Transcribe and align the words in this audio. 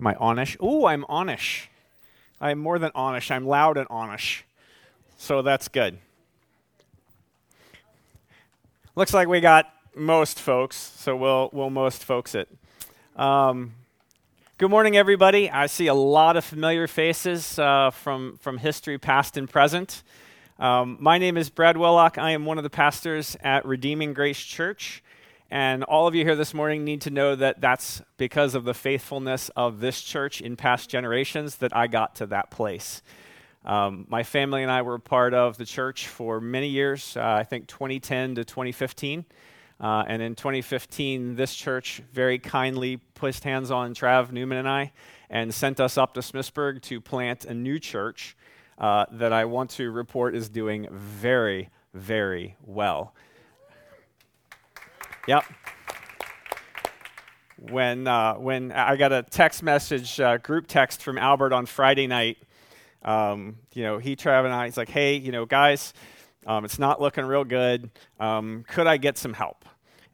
Am 0.00 0.06
I 0.06 0.14
onish? 0.14 0.60
Ooh, 0.62 0.86
I'm 0.86 1.04
onish. 1.04 1.66
I'm 2.40 2.60
more 2.60 2.78
than 2.78 2.92
onish. 2.92 3.32
I'm 3.32 3.44
loud 3.44 3.76
and 3.76 3.88
onish. 3.88 4.42
So 5.16 5.42
that's 5.42 5.66
good. 5.66 5.98
Looks 8.94 9.12
like 9.12 9.26
we 9.26 9.40
got 9.40 9.72
most 9.96 10.38
folks, 10.38 10.76
so 10.76 11.16
we'll, 11.16 11.50
we'll 11.52 11.70
most 11.70 12.04
folks 12.04 12.36
it. 12.36 12.48
Um, 13.16 13.74
good 14.56 14.70
morning, 14.70 14.96
everybody. 14.96 15.50
I 15.50 15.66
see 15.66 15.88
a 15.88 15.94
lot 15.94 16.36
of 16.36 16.44
familiar 16.44 16.86
faces 16.86 17.58
uh, 17.58 17.90
from, 17.90 18.36
from 18.36 18.58
history, 18.58 18.98
past 18.98 19.36
and 19.36 19.50
present. 19.50 20.04
Um, 20.60 20.96
my 21.00 21.18
name 21.18 21.36
is 21.36 21.50
Brad 21.50 21.76
Willock. 21.76 22.18
I 22.18 22.30
am 22.30 22.44
one 22.44 22.58
of 22.58 22.64
the 22.64 22.70
pastors 22.70 23.36
at 23.42 23.66
Redeeming 23.66 24.14
Grace 24.14 24.40
Church. 24.40 25.02
And 25.50 25.82
all 25.84 26.06
of 26.06 26.14
you 26.14 26.24
here 26.24 26.36
this 26.36 26.52
morning 26.52 26.84
need 26.84 27.00
to 27.02 27.10
know 27.10 27.34
that 27.34 27.60
that's 27.60 28.02
because 28.18 28.54
of 28.54 28.64
the 28.64 28.74
faithfulness 28.74 29.50
of 29.56 29.80
this 29.80 30.02
church 30.02 30.42
in 30.42 30.56
past 30.56 30.90
generations 30.90 31.56
that 31.56 31.74
I 31.74 31.86
got 31.86 32.16
to 32.16 32.26
that 32.26 32.50
place. 32.50 33.00
Um, 33.64 34.06
my 34.08 34.22
family 34.22 34.62
and 34.62 34.70
I 34.70 34.82
were 34.82 34.98
part 34.98 35.32
of 35.32 35.56
the 35.56 35.64
church 35.64 36.06
for 36.06 36.40
many 36.40 36.68
years, 36.68 37.16
uh, 37.16 37.22
I 37.22 37.44
think 37.44 37.66
2010 37.66 38.34
to 38.36 38.44
2015. 38.44 39.24
Uh, 39.80 40.04
and 40.06 40.20
in 40.20 40.34
2015, 40.34 41.36
this 41.36 41.54
church 41.54 42.02
very 42.12 42.38
kindly 42.38 42.98
placed 43.14 43.44
hands 43.44 43.70
on 43.70 43.94
Trav 43.94 44.32
Newman 44.32 44.58
and 44.58 44.68
I 44.68 44.92
and 45.30 45.54
sent 45.54 45.80
us 45.80 45.96
up 45.96 46.14
to 46.14 46.20
Smithsburg 46.20 46.82
to 46.82 47.00
plant 47.00 47.44
a 47.44 47.54
new 47.54 47.78
church 47.78 48.36
uh, 48.78 49.06
that 49.12 49.32
I 49.32 49.44
want 49.44 49.70
to 49.70 49.90
report 49.90 50.34
is 50.34 50.48
doing 50.48 50.88
very, 50.90 51.70
very 51.94 52.56
well. 52.64 53.14
Yep. 55.28 55.44
When, 57.58 58.06
uh, 58.06 58.36
when 58.36 58.72
I 58.72 58.96
got 58.96 59.12
a 59.12 59.22
text 59.22 59.62
message, 59.62 60.18
uh, 60.18 60.38
group 60.38 60.66
text 60.66 61.02
from 61.02 61.18
Albert 61.18 61.52
on 61.52 61.66
Friday 61.66 62.06
night, 62.06 62.38
um, 63.02 63.56
you 63.74 63.82
know, 63.82 63.98
he, 63.98 64.16
Trav, 64.16 64.46
and 64.46 64.54
I, 64.54 64.64
he's 64.64 64.78
like, 64.78 64.88
hey, 64.88 65.16
you 65.16 65.30
know, 65.30 65.44
guys, 65.44 65.92
um, 66.46 66.64
it's 66.64 66.78
not 66.78 66.98
looking 66.98 67.26
real 67.26 67.44
good. 67.44 67.90
Um, 68.18 68.64
could 68.68 68.86
I 68.86 68.96
get 68.96 69.18
some 69.18 69.34
help? 69.34 69.66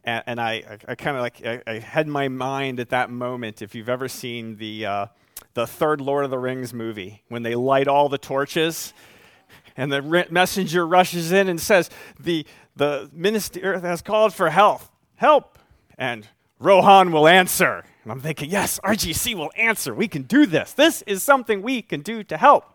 And, 0.03 0.21
and 0.27 0.41
I, 0.41 0.51
I, 0.51 0.77
I 0.89 0.95
kind 0.95 1.15
of 1.15 1.21
like, 1.21 1.45
I, 1.45 1.61
I, 1.65 1.79
had 1.79 2.09
my 2.09 2.27
mind 2.27 2.81
at 2.81 2.89
that 2.89 3.09
moment, 3.09 3.61
if 3.61 3.73
you've 3.73 3.87
ever 3.87 4.09
seen 4.09 4.57
the, 4.57 4.85
uh, 4.85 5.05
the 5.53 5.65
third 5.65 6.01
Lord 6.01 6.25
of 6.25 6.29
the 6.29 6.39
Rings 6.39 6.73
movie, 6.73 7.23
when 7.29 7.41
they 7.41 7.55
light 7.55 7.87
all 7.87 8.09
the 8.09 8.17
torches 8.17 8.93
and 9.77 9.93
the 9.93 10.27
messenger 10.29 10.85
rushes 10.85 11.31
in 11.31 11.47
and 11.47 11.61
says, 11.61 11.89
the, 12.19 12.45
the 12.75 13.09
minister 13.13 13.79
has 13.79 14.01
called 14.01 14.33
for 14.33 14.49
health 14.49 14.91
help. 15.15 15.59
And 15.97 16.27
Rohan 16.59 17.11
will 17.11 17.27
answer. 17.27 17.83
And 18.03 18.11
I'm 18.11 18.21
thinking, 18.21 18.49
yes, 18.49 18.79
RGC 18.83 19.35
will 19.35 19.51
answer. 19.57 19.93
We 19.93 20.07
can 20.07 20.23
do 20.23 20.45
this. 20.45 20.73
This 20.73 21.01
is 21.03 21.23
something 21.23 21.61
we 21.61 21.81
can 21.81 22.01
do 22.01 22.23
to 22.23 22.37
help. 22.37 22.65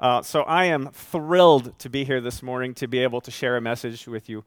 Uh, 0.00 0.22
so 0.22 0.42
I 0.42 0.66
am 0.66 0.90
thrilled 0.92 1.76
to 1.80 1.90
be 1.90 2.04
here 2.04 2.20
this 2.20 2.42
morning 2.42 2.74
to 2.74 2.86
be 2.86 3.00
able 3.00 3.20
to 3.22 3.30
share 3.30 3.56
a 3.56 3.60
message 3.60 4.06
with 4.06 4.28
you. 4.28 4.44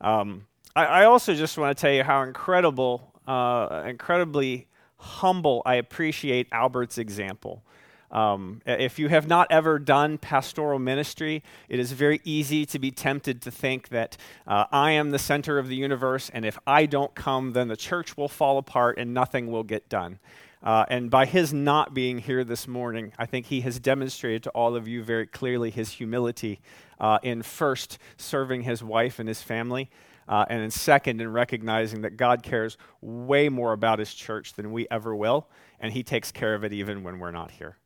Um, 0.00 0.46
I, 0.74 0.86
I, 0.86 1.04
also 1.04 1.34
just 1.34 1.58
want 1.58 1.76
to 1.76 1.80
tell 1.80 1.92
you 1.92 2.02
how 2.02 2.22
incredible, 2.22 3.12
uh, 3.26 3.82
incredibly 3.86 4.66
humble 4.96 5.62
I 5.66 5.74
appreciate 5.74 6.48
Albert's 6.50 6.96
example. 6.96 7.62
Um, 8.10 8.60
if 8.66 8.98
you 8.98 9.08
have 9.08 9.26
not 9.26 9.48
ever 9.50 9.78
done 9.78 10.18
pastoral 10.18 10.78
ministry, 10.78 11.42
it 11.68 11.78
is 11.78 11.92
very 11.92 12.20
easy 12.24 12.64
to 12.66 12.78
be 12.78 12.90
tempted 12.90 13.42
to 13.42 13.50
think 13.50 13.88
that 13.88 14.16
uh, 14.46 14.66
I 14.70 14.92
am 14.92 15.10
the 15.10 15.18
center 15.18 15.58
of 15.58 15.68
the 15.68 15.76
universe, 15.76 16.30
and 16.32 16.44
if 16.44 16.58
I 16.66 16.86
don't 16.86 17.14
come, 17.14 17.52
then 17.52 17.68
the 17.68 17.76
church 17.76 18.16
will 18.16 18.28
fall 18.28 18.58
apart 18.58 18.98
and 18.98 19.12
nothing 19.12 19.50
will 19.50 19.64
get 19.64 19.88
done. 19.88 20.18
Uh, 20.62 20.84
and 20.88 21.10
by 21.10 21.26
his 21.26 21.52
not 21.52 21.94
being 21.94 22.18
here 22.18 22.42
this 22.42 22.66
morning, 22.66 23.12
I 23.18 23.26
think 23.26 23.46
he 23.46 23.60
has 23.60 23.78
demonstrated 23.78 24.42
to 24.44 24.50
all 24.50 24.74
of 24.74 24.88
you 24.88 25.02
very 25.02 25.26
clearly 25.26 25.70
his 25.70 25.92
humility 25.92 26.60
uh, 26.98 27.18
in 27.22 27.42
first 27.42 27.98
serving 28.16 28.62
his 28.62 28.82
wife 28.82 29.18
and 29.18 29.28
his 29.28 29.42
family, 29.42 29.90
uh, 30.28 30.44
and 30.48 30.62
in 30.62 30.70
second, 30.70 31.20
in 31.20 31.30
recognizing 31.32 32.00
that 32.02 32.16
God 32.16 32.42
cares 32.42 32.78
way 33.00 33.48
more 33.48 33.72
about 33.72 33.98
his 33.98 34.12
church 34.12 34.54
than 34.54 34.72
we 34.72 34.88
ever 34.90 35.14
will, 35.14 35.46
and 35.78 35.92
he 35.92 36.02
takes 36.02 36.32
care 36.32 36.54
of 36.54 36.64
it 36.64 36.72
even 36.72 37.04
when 37.04 37.18
we're 37.18 37.30
not 37.30 37.52
here. 37.52 37.76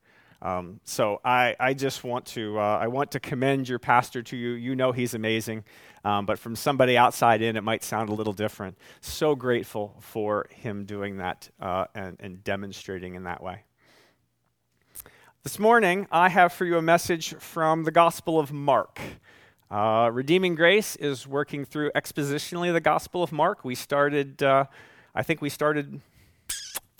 Um, 0.42 0.80
so 0.84 1.20
I, 1.24 1.54
I 1.60 1.74
just 1.74 2.02
want 2.02 2.24
to 2.26 2.58
uh, 2.58 2.78
I 2.80 2.88
want 2.88 3.10
to 3.12 3.20
commend 3.20 3.68
your 3.68 3.78
pastor 3.78 4.22
to 4.22 4.36
you. 4.36 4.50
You 4.50 4.74
know 4.74 4.92
he's 4.92 5.14
amazing, 5.14 5.64
um, 6.04 6.24
but 6.24 6.38
from 6.38 6.56
somebody 6.56 6.96
outside 6.96 7.42
in, 7.42 7.56
it 7.56 7.62
might 7.62 7.84
sound 7.84 8.08
a 8.08 8.14
little 8.14 8.32
different. 8.32 8.78
So 9.00 9.34
grateful 9.34 9.96
for 10.00 10.46
him 10.50 10.84
doing 10.86 11.18
that 11.18 11.50
uh, 11.60 11.86
and, 11.94 12.16
and 12.20 12.42
demonstrating 12.42 13.14
in 13.14 13.24
that 13.24 13.42
way. 13.42 13.64
This 15.42 15.58
morning, 15.58 16.06
I 16.10 16.28
have 16.28 16.52
for 16.52 16.64
you 16.64 16.76
a 16.76 16.82
message 16.82 17.34
from 17.34 17.84
the 17.84 17.90
Gospel 17.90 18.38
of 18.38 18.52
Mark. 18.52 19.00
Uh, 19.70 20.10
Redeeming 20.12 20.54
Grace 20.54 20.96
is 20.96 21.26
working 21.26 21.64
through 21.64 21.90
expositionally 21.92 22.72
the 22.72 22.80
Gospel 22.80 23.22
of 23.22 23.30
Mark. 23.30 23.64
We 23.64 23.74
started, 23.74 24.42
uh, 24.42 24.64
I 25.14 25.22
think 25.22 25.40
we 25.40 25.48
started 25.48 26.00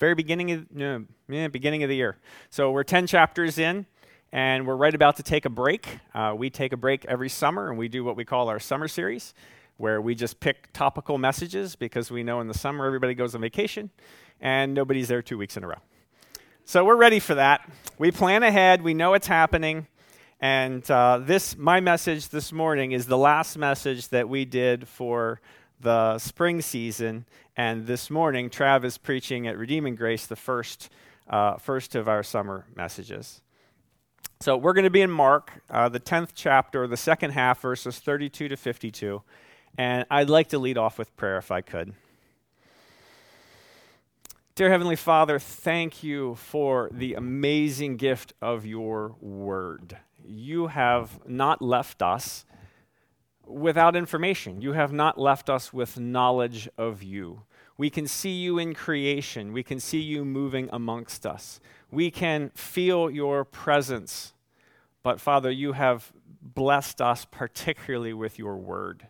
very 0.01 0.15
beginning 0.15 0.51
of, 0.51 0.65
yeah, 0.75 1.47
beginning 1.47 1.83
of 1.83 1.89
the 1.89 1.95
year. 1.95 2.17
So 2.49 2.71
we're 2.71 2.81
10 2.81 3.05
chapters 3.05 3.59
in, 3.59 3.85
and 4.31 4.65
we're 4.65 4.75
right 4.75 4.95
about 4.95 5.17
to 5.17 5.23
take 5.23 5.45
a 5.45 5.49
break. 5.49 5.99
Uh, 6.15 6.33
we 6.35 6.49
take 6.49 6.73
a 6.73 6.77
break 6.77 7.05
every 7.05 7.29
summer, 7.29 7.69
and 7.69 7.77
we 7.77 7.87
do 7.87 8.03
what 8.03 8.15
we 8.15 8.25
call 8.25 8.49
our 8.49 8.59
summer 8.59 8.87
series, 8.87 9.35
where 9.77 10.01
we 10.01 10.15
just 10.15 10.39
pick 10.39 10.73
topical 10.73 11.19
messages 11.19 11.75
because 11.75 12.09
we 12.09 12.23
know 12.23 12.41
in 12.41 12.47
the 12.47 12.53
summer 12.55 12.87
everybody 12.87 13.13
goes 13.13 13.35
on 13.35 13.41
vacation, 13.41 13.91
and 14.39 14.73
nobody's 14.73 15.07
there 15.07 15.21
two 15.21 15.37
weeks 15.37 15.55
in 15.55 15.63
a 15.63 15.67
row. 15.67 15.75
So 16.65 16.83
we're 16.83 16.95
ready 16.95 17.19
for 17.19 17.35
that. 17.35 17.69
We 17.99 18.09
plan 18.09 18.41
ahead. 18.41 18.81
We 18.81 18.95
know 18.95 19.13
it's 19.13 19.27
happening. 19.27 19.85
And 20.39 20.89
uh, 20.89 21.19
this, 21.19 21.55
my 21.55 21.79
message 21.79 22.29
this 22.29 22.51
morning, 22.51 22.91
is 22.91 23.05
the 23.05 23.19
last 23.19 23.55
message 23.55 24.07
that 24.07 24.27
we 24.27 24.45
did 24.45 24.87
for 24.87 25.39
the 25.81 26.19
spring 26.19 26.61
season, 26.61 27.25
and 27.57 27.87
this 27.87 28.09
morning, 28.09 28.49
Trav 28.49 28.83
is 28.83 28.97
preaching 28.97 29.47
at 29.47 29.57
Redeeming 29.57 29.95
Grace, 29.95 30.27
the 30.27 30.35
first, 30.35 30.89
uh, 31.29 31.57
first 31.57 31.95
of 31.95 32.07
our 32.07 32.23
summer 32.23 32.65
messages. 32.75 33.41
So 34.39 34.57
we're 34.57 34.73
going 34.73 34.85
to 34.85 34.91
be 34.91 35.01
in 35.01 35.11
Mark, 35.11 35.51
uh, 35.69 35.89
the 35.89 35.99
10th 35.99 36.29
chapter, 36.33 36.87
the 36.87 36.97
second 36.97 37.31
half, 37.31 37.61
verses 37.61 37.99
32 37.99 38.47
to 38.47 38.57
52. 38.57 39.21
And 39.77 40.05
I'd 40.09 40.29
like 40.29 40.49
to 40.49 40.59
lead 40.59 40.77
off 40.77 40.97
with 40.97 41.15
prayer 41.15 41.37
if 41.37 41.51
I 41.51 41.61
could. 41.61 41.93
Dear 44.55 44.69
Heavenly 44.69 44.95
Father, 44.95 45.39
thank 45.39 46.03
you 46.03 46.35
for 46.35 46.89
the 46.91 47.15
amazing 47.15 47.97
gift 47.97 48.33
of 48.41 48.65
your 48.65 49.15
word. 49.19 49.97
You 50.23 50.67
have 50.67 51.19
not 51.27 51.61
left 51.61 52.01
us 52.01 52.45
without 53.45 53.95
information. 53.95 54.61
You 54.61 54.73
have 54.73 54.93
not 54.93 55.17
left 55.17 55.49
us 55.49 55.73
with 55.73 55.99
knowledge 55.99 56.69
of 56.77 57.03
you. 57.03 57.43
We 57.77 57.89
can 57.89 58.07
see 58.07 58.33
you 58.33 58.59
in 58.59 58.73
creation. 58.73 59.53
We 59.53 59.63
can 59.63 59.79
see 59.79 59.99
you 59.99 60.23
moving 60.23 60.69
amongst 60.71 61.25
us. 61.25 61.59
We 61.89 62.11
can 62.11 62.51
feel 62.53 63.09
your 63.09 63.43
presence. 63.43 64.33
But 65.03 65.19
Father, 65.19 65.49
you 65.49 65.73
have 65.73 66.11
blessed 66.41 67.01
us 67.01 67.25
particularly 67.25 68.13
with 68.13 68.37
your 68.37 68.57
word, 68.57 69.07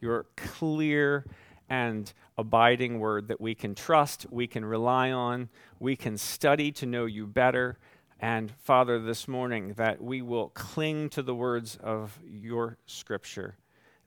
your 0.00 0.26
clear 0.36 1.24
and 1.68 2.12
abiding 2.36 2.98
word 2.98 3.28
that 3.28 3.40
we 3.40 3.54
can 3.54 3.74
trust, 3.74 4.26
we 4.30 4.46
can 4.46 4.64
rely 4.64 5.10
on, 5.12 5.48
we 5.78 5.94
can 5.94 6.18
study 6.18 6.72
to 6.72 6.86
know 6.86 7.06
you 7.06 7.26
better. 7.26 7.78
And 8.18 8.50
Father, 8.50 8.98
this 8.98 9.28
morning, 9.28 9.74
that 9.74 10.02
we 10.02 10.20
will 10.20 10.48
cling 10.50 11.08
to 11.10 11.22
the 11.22 11.34
words 11.34 11.78
of 11.82 12.18
your 12.22 12.76
scripture 12.84 13.56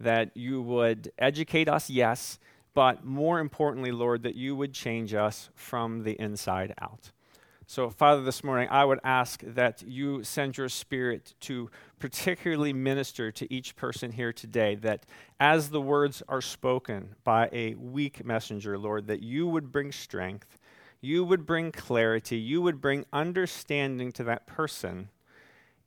that 0.04 0.32
you 0.36 0.62
would 0.62 1.12
educate 1.18 1.68
us, 1.68 1.90
yes, 1.90 2.40
but 2.74 3.04
more 3.04 3.40
importantly, 3.40 3.92
Lord, 3.92 4.24
that 4.24 4.36
you 4.36 4.56
would 4.56 4.74
change 4.74 5.14
us 5.14 5.50
from 5.56 6.04
the 6.04 6.20
inside 6.20 6.74
out. 6.82 7.12
So, 7.66 7.90
Father, 7.90 8.22
this 8.22 8.44
morning, 8.44 8.68
I 8.70 8.84
would 8.84 9.00
ask 9.04 9.42
that 9.46 9.82
you 9.82 10.24
send 10.24 10.58
your 10.58 10.70
spirit 10.70 11.34
to 11.42 11.70
particularly 11.98 12.74
minister 12.74 13.32
to 13.32 13.52
each 13.52 13.76
person 13.76 14.12
here 14.12 14.34
today, 14.34 14.76
that 14.76 15.06
as 15.40 15.70
the 15.70 15.82
words 15.82 16.22
are 16.28 16.42
spoken 16.42 17.16
by 17.24 17.50
a 17.54 17.76
weak 17.76 18.26
messenger, 18.26 18.78
Lord, 18.78 19.08
that 19.08 19.24
you 19.24 19.48
would 19.48 19.72
bring 19.72 19.92
strength, 19.92 20.58
you 21.00 21.24
would 21.24 21.46
bring 21.46 21.72
clarity, 21.72 22.38
you 22.38 22.62
would 22.62 22.82
bring 22.82 23.06
understanding 23.14 24.12
to 24.14 24.24
that 24.26 24.46
person 24.46 25.10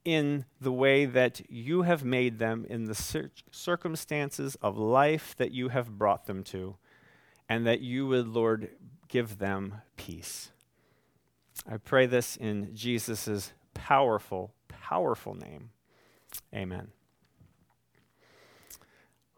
in 0.06 0.44
the 0.60 0.70
way 0.70 1.04
that 1.04 1.42
you 1.50 1.82
have 1.82 2.04
made 2.04 2.38
them 2.38 2.64
in 2.70 2.84
the 2.84 2.94
cir- 2.94 3.32
circumstances 3.50 4.56
of 4.62 4.78
life 4.78 5.34
that 5.36 5.50
you 5.50 5.68
have 5.70 5.98
brought 5.98 6.26
them 6.26 6.44
to, 6.44 6.76
and 7.48 7.66
that 7.66 7.80
you 7.80 8.06
would, 8.06 8.28
Lord, 8.28 8.70
give 9.08 9.38
them 9.38 9.82
peace. 9.96 10.52
I 11.68 11.78
pray 11.78 12.06
this 12.06 12.36
in 12.36 12.72
Jesus' 12.72 13.52
powerful, 13.74 14.54
powerful 14.68 15.34
name. 15.34 15.70
Amen. 16.54 16.92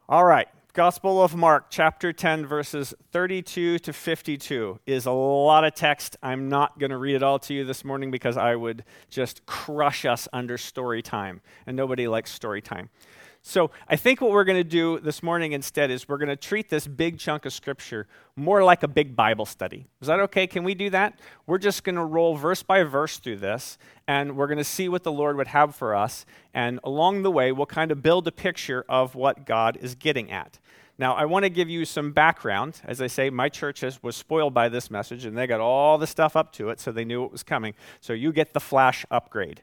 All 0.07 0.25
right, 0.25 0.49
Gospel 0.73 1.23
of 1.23 1.35
Mark, 1.35 1.71
chapter 1.71 2.13
10, 2.13 2.45
verses 2.45 2.93
32 3.11 3.79
to 3.79 3.91
52, 3.91 4.79
is 4.85 5.07
a 5.07 5.11
lot 5.11 5.63
of 5.63 5.73
text. 5.73 6.15
I'm 6.21 6.47
not 6.47 6.77
going 6.77 6.91
to 6.91 6.97
read 6.97 7.15
it 7.15 7.23
all 7.23 7.39
to 7.39 7.55
you 7.55 7.65
this 7.65 7.83
morning 7.83 8.11
because 8.11 8.37
I 8.37 8.55
would 8.55 8.83
just 9.09 9.47
crush 9.47 10.05
us 10.05 10.27
under 10.31 10.59
story 10.59 11.01
time, 11.01 11.41
and 11.65 11.75
nobody 11.75 12.07
likes 12.07 12.31
story 12.31 12.61
time. 12.61 12.91
So 13.41 13.71
I 13.87 13.95
think 13.95 14.19
what 14.21 14.31
we're 14.31 14.43
going 14.43 14.57
to 14.57 14.69
do 14.69 14.99
this 14.99 15.23
morning 15.23 15.53
instead 15.53 15.91
is 15.91 16.07
we're 16.07 16.17
going 16.17 16.29
to 16.29 16.35
treat 16.35 16.69
this 16.69 16.85
big 16.85 17.17
chunk 17.17 17.45
of 17.45 17.53
scripture 17.53 18.05
more 18.35 18.63
like 18.63 18.83
a 18.83 18.87
big 18.87 19.15
Bible 19.15 19.45
study. 19.45 19.87
Is 20.01 20.07
that 20.07 20.19
okay? 20.19 20.45
Can 20.45 20.63
we 20.63 20.75
do 20.75 20.89
that? 20.89 21.19
We're 21.47 21.57
just 21.57 21.83
going 21.83 21.95
to 21.95 22.03
roll 22.03 22.35
verse 22.35 22.63
by 22.63 22.83
verse 22.83 23.17
through 23.17 23.37
this, 23.37 23.77
and 24.07 24.35
we're 24.35 24.47
going 24.47 24.57
to 24.57 24.63
see 24.63 24.89
what 24.89 25.03
the 25.03 25.11
Lord 25.11 25.37
would 25.37 25.47
have 25.47 25.73
for 25.73 25.95
us. 25.95 26.25
And 26.53 26.79
along 26.83 27.23
the 27.23 27.31
way, 27.31 27.51
we'll 27.51 27.65
kind 27.65 27.91
of 27.91 28.03
build 28.03 28.27
a 28.27 28.31
picture 28.31 28.85
of 28.89 29.15
what 29.15 29.45
God 29.45 29.77
is 29.81 29.95
getting 29.95 30.31
at. 30.31 30.59
Now, 30.97 31.13
I 31.15 31.23
want 31.23 31.43
to 31.43 31.49
give 31.49 31.69
you 31.69 31.85
some 31.85 32.11
background. 32.11 32.81
As 32.83 33.01
I 33.01 33.07
say, 33.07 33.29
my 33.29 33.47
church 33.47 33.79
has, 33.79 34.03
was 34.03 34.17
spoiled 34.17 34.53
by 34.53 34.67
this 34.67 34.91
message, 34.91 35.23
and 35.23 35.37
they 35.37 35.47
got 35.47 35.61
all 35.61 35.97
the 35.97 36.07
stuff 36.07 36.35
up 36.35 36.51
to 36.53 36.69
it, 36.69 36.79
so 36.81 36.91
they 36.91 37.05
knew 37.05 37.23
it 37.23 37.31
was 37.31 37.41
coming. 37.41 37.73
So 38.01 38.11
you 38.11 38.33
get 38.33 38.53
the 38.53 38.59
flash 38.59 39.05
upgrade. 39.09 39.61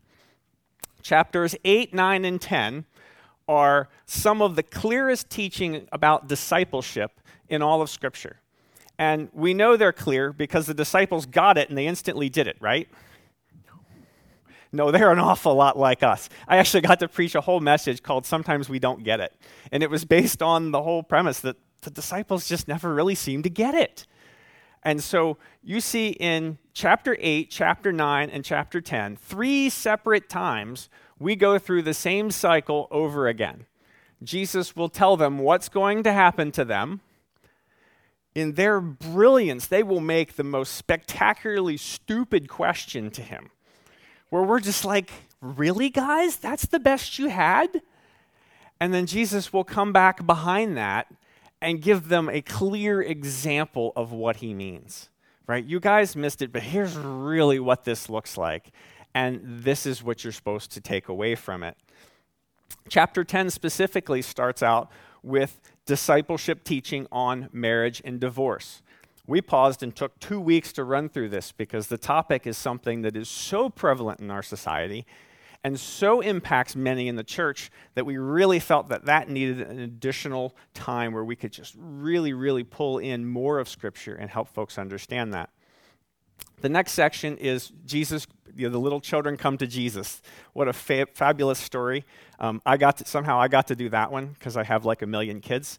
Chapters 1.02 1.54
8, 1.62 1.92
9, 1.92 2.24
and 2.24 2.40
10 2.40 2.86
are 3.48 3.88
some 4.06 4.42
of 4.42 4.56
the 4.56 4.62
clearest 4.62 5.30
teaching 5.30 5.86
about 5.92 6.28
discipleship 6.28 7.20
in 7.48 7.62
all 7.62 7.82
of 7.82 7.90
Scripture. 7.90 8.40
And 8.98 9.28
we 9.32 9.54
know 9.54 9.76
they're 9.76 9.92
clear 9.92 10.32
because 10.32 10.66
the 10.66 10.74
disciples 10.74 11.26
got 11.26 11.58
it 11.58 11.68
and 11.68 11.76
they 11.76 11.86
instantly 11.86 12.28
did 12.28 12.46
it, 12.46 12.56
right? 12.60 12.88
No, 14.72 14.90
they're 14.90 15.12
an 15.12 15.18
awful 15.18 15.54
lot 15.54 15.78
like 15.78 16.02
us. 16.02 16.28
I 16.48 16.56
actually 16.58 16.80
got 16.82 17.00
to 17.00 17.08
preach 17.08 17.34
a 17.34 17.40
whole 17.40 17.60
message 17.60 18.02
called 18.02 18.26
Sometimes 18.26 18.68
We 18.68 18.78
Don't 18.78 19.04
Get 19.04 19.20
It. 19.20 19.34
And 19.70 19.82
it 19.82 19.90
was 19.90 20.04
based 20.04 20.42
on 20.42 20.70
the 20.70 20.82
whole 20.82 21.02
premise 21.02 21.40
that 21.40 21.56
the 21.82 21.90
disciples 21.90 22.48
just 22.48 22.68
never 22.68 22.92
really 22.92 23.14
seemed 23.14 23.44
to 23.44 23.50
get 23.50 23.74
it. 23.74 24.06
And 24.82 25.02
so 25.02 25.36
you 25.62 25.80
see 25.80 26.10
in 26.10 26.58
chapter 26.72 27.16
8, 27.18 27.50
chapter 27.50 27.92
9, 27.92 28.30
and 28.30 28.44
chapter 28.44 28.80
10, 28.80 29.16
three 29.16 29.68
separate 29.68 30.28
times 30.28 30.88
we 31.18 31.36
go 31.36 31.58
through 31.58 31.82
the 31.82 31.94
same 31.94 32.30
cycle 32.30 32.88
over 32.90 33.28
again. 33.28 33.66
Jesus 34.22 34.74
will 34.74 34.88
tell 34.88 35.16
them 35.16 35.38
what's 35.38 35.68
going 35.68 36.02
to 36.02 36.12
happen 36.12 36.50
to 36.52 36.64
them. 36.64 37.00
In 38.34 38.52
their 38.52 38.80
brilliance, 38.80 39.66
they 39.66 39.82
will 39.82 40.00
make 40.00 40.36
the 40.36 40.44
most 40.44 40.74
spectacularly 40.74 41.76
stupid 41.76 42.48
question 42.48 43.10
to 43.12 43.22
him, 43.22 43.50
where 44.28 44.42
we're 44.42 44.60
just 44.60 44.84
like, 44.84 45.10
Really, 45.40 45.90
guys? 45.90 46.36
That's 46.36 46.66
the 46.66 46.80
best 46.80 47.18
you 47.18 47.28
had? 47.28 47.82
And 48.80 48.92
then 48.92 49.06
Jesus 49.06 49.52
will 49.52 49.64
come 49.64 49.92
back 49.92 50.26
behind 50.26 50.76
that 50.76 51.12
and 51.60 51.80
give 51.80 52.08
them 52.08 52.28
a 52.28 52.42
clear 52.42 53.00
example 53.00 53.92
of 53.96 54.12
what 54.12 54.36
he 54.36 54.54
means. 54.54 55.08
Right? 55.46 55.64
You 55.64 55.78
guys 55.78 56.16
missed 56.16 56.42
it, 56.42 56.52
but 56.52 56.62
here's 56.62 56.96
really 56.96 57.60
what 57.60 57.84
this 57.84 58.08
looks 58.08 58.36
like 58.36 58.72
and 59.16 59.40
this 59.42 59.86
is 59.86 60.02
what 60.02 60.22
you're 60.22 60.32
supposed 60.32 60.70
to 60.72 60.78
take 60.78 61.08
away 61.08 61.34
from 61.34 61.62
it. 61.62 61.74
Chapter 62.90 63.24
10 63.24 63.48
specifically 63.48 64.20
starts 64.20 64.62
out 64.62 64.90
with 65.22 65.58
discipleship 65.86 66.64
teaching 66.64 67.06
on 67.10 67.48
marriage 67.50 68.02
and 68.04 68.20
divorce. 68.20 68.82
We 69.26 69.40
paused 69.40 69.82
and 69.82 69.96
took 69.96 70.20
two 70.20 70.38
weeks 70.38 70.70
to 70.74 70.84
run 70.84 71.08
through 71.08 71.30
this 71.30 71.50
because 71.50 71.86
the 71.86 71.96
topic 71.96 72.46
is 72.46 72.58
something 72.58 73.00
that 73.02 73.16
is 73.16 73.30
so 73.30 73.70
prevalent 73.70 74.20
in 74.20 74.30
our 74.30 74.42
society 74.42 75.06
and 75.64 75.80
so 75.80 76.20
impacts 76.20 76.76
many 76.76 77.08
in 77.08 77.16
the 77.16 77.24
church 77.24 77.70
that 77.94 78.04
we 78.04 78.18
really 78.18 78.60
felt 78.60 78.90
that 78.90 79.06
that 79.06 79.30
needed 79.30 79.62
an 79.62 79.78
additional 79.78 80.54
time 80.74 81.14
where 81.14 81.24
we 81.24 81.36
could 81.36 81.52
just 81.52 81.74
really, 81.78 82.34
really 82.34 82.64
pull 82.64 82.98
in 82.98 83.24
more 83.24 83.60
of 83.60 83.66
Scripture 83.66 84.14
and 84.14 84.28
help 84.28 84.48
folks 84.48 84.76
understand 84.76 85.32
that. 85.32 85.48
The 86.60 86.68
next 86.68 86.92
section 86.92 87.36
is 87.38 87.72
Jesus, 87.84 88.26
you 88.54 88.66
know, 88.66 88.72
the 88.72 88.78
little 88.78 89.00
children 89.00 89.36
come 89.36 89.58
to 89.58 89.66
Jesus. 89.66 90.22
What 90.52 90.68
a 90.68 90.72
fa- 90.72 91.06
fabulous 91.12 91.58
story. 91.58 92.04
Um, 92.40 92.62
I 92.64 92.76
got 92.76 92.98
to, 92.98 93.04
somehow 93.04 93.38
I 93.38 93.48
got 93.48 93.66
to 93.68 93.76
do 93.76 93.88
that 93.90 94.10
one 94.10 94.28
because 94.28 94.56
I 94.56 94.64
have 94.64 94.84
like 94.84 95.02
a 95.02 95.06
million 95.06 95.40
kids. 95.40 95.78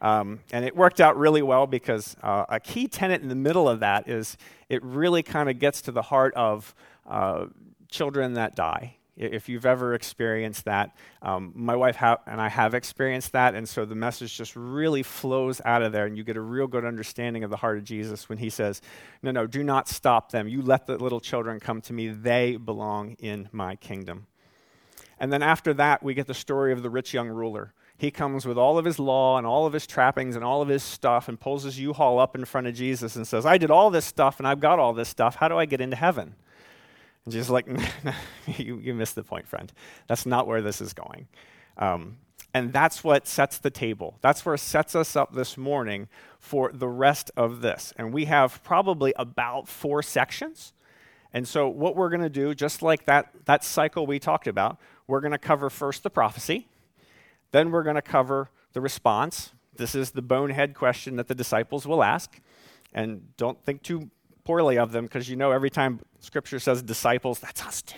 Um, 0.00 0.40
and 0.52 0.64
it 0.64 0.76
worked 0.76 1.00
out 1.00 1.16
really 1.16 1.42
well 1.42 1.66
because 1.66 2.16
uh, 2.22 2.44
a 2.48 2.60
key 2.60 2.88
tenet 2.88 3.22
in 3.22 3.28
the 3.28 3.34
middle 3.34 3.68
of 3.68 3.80
that 3.80 4.08
is 4.08 4.36
it 4.68 4.82
really 4.82 5.22
kind 5.22 5.48
of 5.48 5.58
gets 5.58 5.80
to 5.82 5.92
the 5.92 6.02
heart 6.02 6.34
of 6.34 6.74
uh, 7.06 7.46
children 7.88 8.34
that 8.34 8.54
die 8.54 8.96
if 9.16 9.48
you've 9.48 9.66
ever 9.66 9.94
experienced 9.94 10.64
that. 10.64 10.96
Um, 11.22 11.52
my 11.54 11.76
wife 11.76 11.96
ha- 11.96 12.18
and 12.26 12.40
I 12.40 12.48
have 12.48 12.74
experienced 12.74 13.32
that, 13.32 13.54
and 13.54 13.68
so 13.68 13.84
the 13.84 13.94
message 13.94 14.36
just 14.36 14.56
really 14.56 15.02
flows 15.02 15.60
out 15.64 15.82
of 15.82 15.92
there, 15.92 16.06
and 16.06 16.16
you 16.16 16.24
get 16.24 16.36
a 16.36 16.40
real 16.40 16.66
good 16.66 16.84
understanding 16.84 17.44
of 17.44 17.50
the 17.50 17.56
heart 17.56 17.78
of 17.78 17.84
Jesus 17.84 18.28
when 18.28 18.38
he 18.38 18.50
says, 18.50 18.80
No, 19.22 19.30
no, 19.30 19.46
do 19.46 19.62
not 19.62 19.88
stop 19.88 20.32
them. 20.32 20.48
You 20.48 20.62
let 20.62 20.86
the 20.86 20.96
little 20.96 21.20
children 21.20 21.60
come 21.60 21.80
to 21.82 21.92
me, 21.92 22.08
they 22.08 22.56
belong 22.56 23.12
in 23.18 23.48
my 23.52 23.76
kingdom. 23.76 24.26
And 25.18 25.32
then 25.32 25.42
after 25.42 25.72
that, 25.74 26.02
we 26.02 26.14
get 26.14 26.26
the 26.26 26.34
story 26.34 26.72
of 26.72 26.82
the 26.82 26.90
rich 26.90 27.14
young 27.14 27.28
ruler. 27.28 27.72
He 27.96 28.10
comes 28.10 28.44
with 28.44 28.58
all 28.58 28.76
of 28.76 28.84
his 28.84 28.98
law 28.98 29.38
and 29.38 29.46
all 29.46 29.66
of 29.66 29.72
his 29.72 29.86
trappings 29.86 30.34
and 30.34 30.44
all 30.44 30.60
of 30.60 30.68
his 30.68 30.82
stuff 30.82 31.28
and 31.28 31.38
pulls 31.38 31.62
his 31.62 31.78
U 31.78 31.92
Haul 31.92 32.18
up 32.18 32.34
in 32.34 32.44
front 32.44 32.66
of 32.66 32.74
Jesus 32.74 33.14
and 33.14 33.26
says, 33.26 33.46
I 33.46 33.56
did 33.56 33.70
all 33.70 33.90
this 33.90 34.04
stuff 34.04 34.38
and 34.38 34.48
I've 34.48 34.60
got 34.60 34.80
all 34.80 34.92
this 34.92 35.08
stuff. 35.08 35.36
How 35.36 35.48
do 35.48 35.56
I 35.56 35.64
get 35.64 35.80
into 35.80 35.96
heaven? 35.96 36.34
And 37.24 37.32
Jesus 37.32 37.46
is 37.46 37.50
like, 37.50 37.66
you, 38.58 38.78
you 38.78 38.94
missed 38.94 39.14
the 39.14 39.22
point, 39.22 39.46
friend. 39.46 39.72
That's 40.06 40.26
not 40.26 40.46
where 40.46 40.62
this 40.62 40.80
is 40.80 40.92
going. 40.92 41.26
Um, 41.78 42.18
and 42.52 42.72
that's 42.72 43.02
what 43.02 43.26
sets 43.26 43.58
the 43.58 43.70
table. 43.70 44.16
That's 44.20 44.46
where 44.46 44.56
sets 44.56 44.94
us 44.94 45.16
up 45.16 45.34
this 45.34 45.56
morning 45.56 46.08
for 46.38 46.70
the 46.72 46.86
rest 46.86 47.32
of 47.36 47.62
this. 47.62 47.92
And 47.96 48.12
we 48.12 48.26
have 48.26 48.62
probably 48.62 49.12
about 49.16 49.66
four 49.66 50.02
sections. 50.02 50.72
And 51.32 51.48
so, 51.48 51.68
what 51.68 51.96
we're 51.96 52.10
going 52.10 52.22
to 52.22 52.28
do, 52.28 52.54
just 52.54 52.80
like 52.80 53.06
that, 53.06 53.34
that 53.46 53.64
cycle 53.64 54.06
we 54.06 54.20
talked 54.20 54.46
about, 54.46 54.78
we're 55.08 55.20
going 55.20 55.32
to 55.32 55.38
cover 55.38 55.68
first 55.68 56.04
the 56.04 56.10
prophecy, 56.10 56.68
then 57.50 57.72
we're 57.72 57.82
going 57.82 57.96
to 57.96 58.02
cover 58.02 58.50
the 58.72 58.80
response. 58.80 59.52
This 59.74 59.96
is 59.96 60.12
the 60.12 60.22
bonehead 60.22 60.74
question 60.74 61.16
that 61.16 61.26
the 61.26 61.34
disciples 61.34 61.88
will 61.88 62.04
ask. 62.04 62.40
And 62.92 63.36
don't 63.36 63.60
think 63.64 63.82
too 63.82 64.10
poorly 64.44 64.78
of 64.78 64.92
them 64.92 65.04
because 65.04 65.28
you 65.28 65.36
know 65.36 65.50
every 65.50 65.70
time 65.70 66.00
Scripture 66.20 66.58
says 66.58 66.82
disciples, 66.82 67.40
that's 67.40 67.64
us 67.64 67.82
too. 67.82 67.96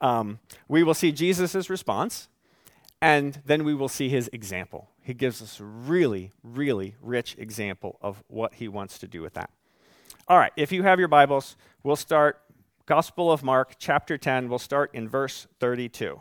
Um, 0.00 0.38
we 0.68 0.82
will 0.82 0.94
see 0.94 1.12
Jesus' 1.12 1.70
response, 1.70 2.28
and 3.00 3.40
then 3.46 3.64
we 3.64 3.74
will 3.74 3.88
see 3.88 4.08
his 4.08 4.28
example. 4.32 4.90
He 5.02 5.14
gives 5.14 5.40
us 5.40 5.60
a 5.60 5.64
really, 5.64 6.32
really 6.42 6.96
rich 7.00 7.36
example 7.38 7.98
of 8.02 8.22
what 8.28 8.54
he 8.54 8.68
wants 8.68 8.98
to 8.98 9.08
do 9.08 9.22
with 9.22 9.34
that. 9.34 9.50
All 10.28 10.38
right, 10.38 10.52
if 10.56 10.72
you 10.72 10.82
have 10.82 10.98
your 10.98 11.08
Bibles, 11.08 11.56
we'll 11.82 11.96
start 11.96 12.40
Gospel 12.84 13.32
of 13.32 13.42
Mark, 13.42 13.76
chapter 13.78 14.18
10. 14.18 14.48
We'll 14.48 14.58
start 14.58 14.90
in 14.92 15.08
verse 15.08 15.46
32. 15.60 16.20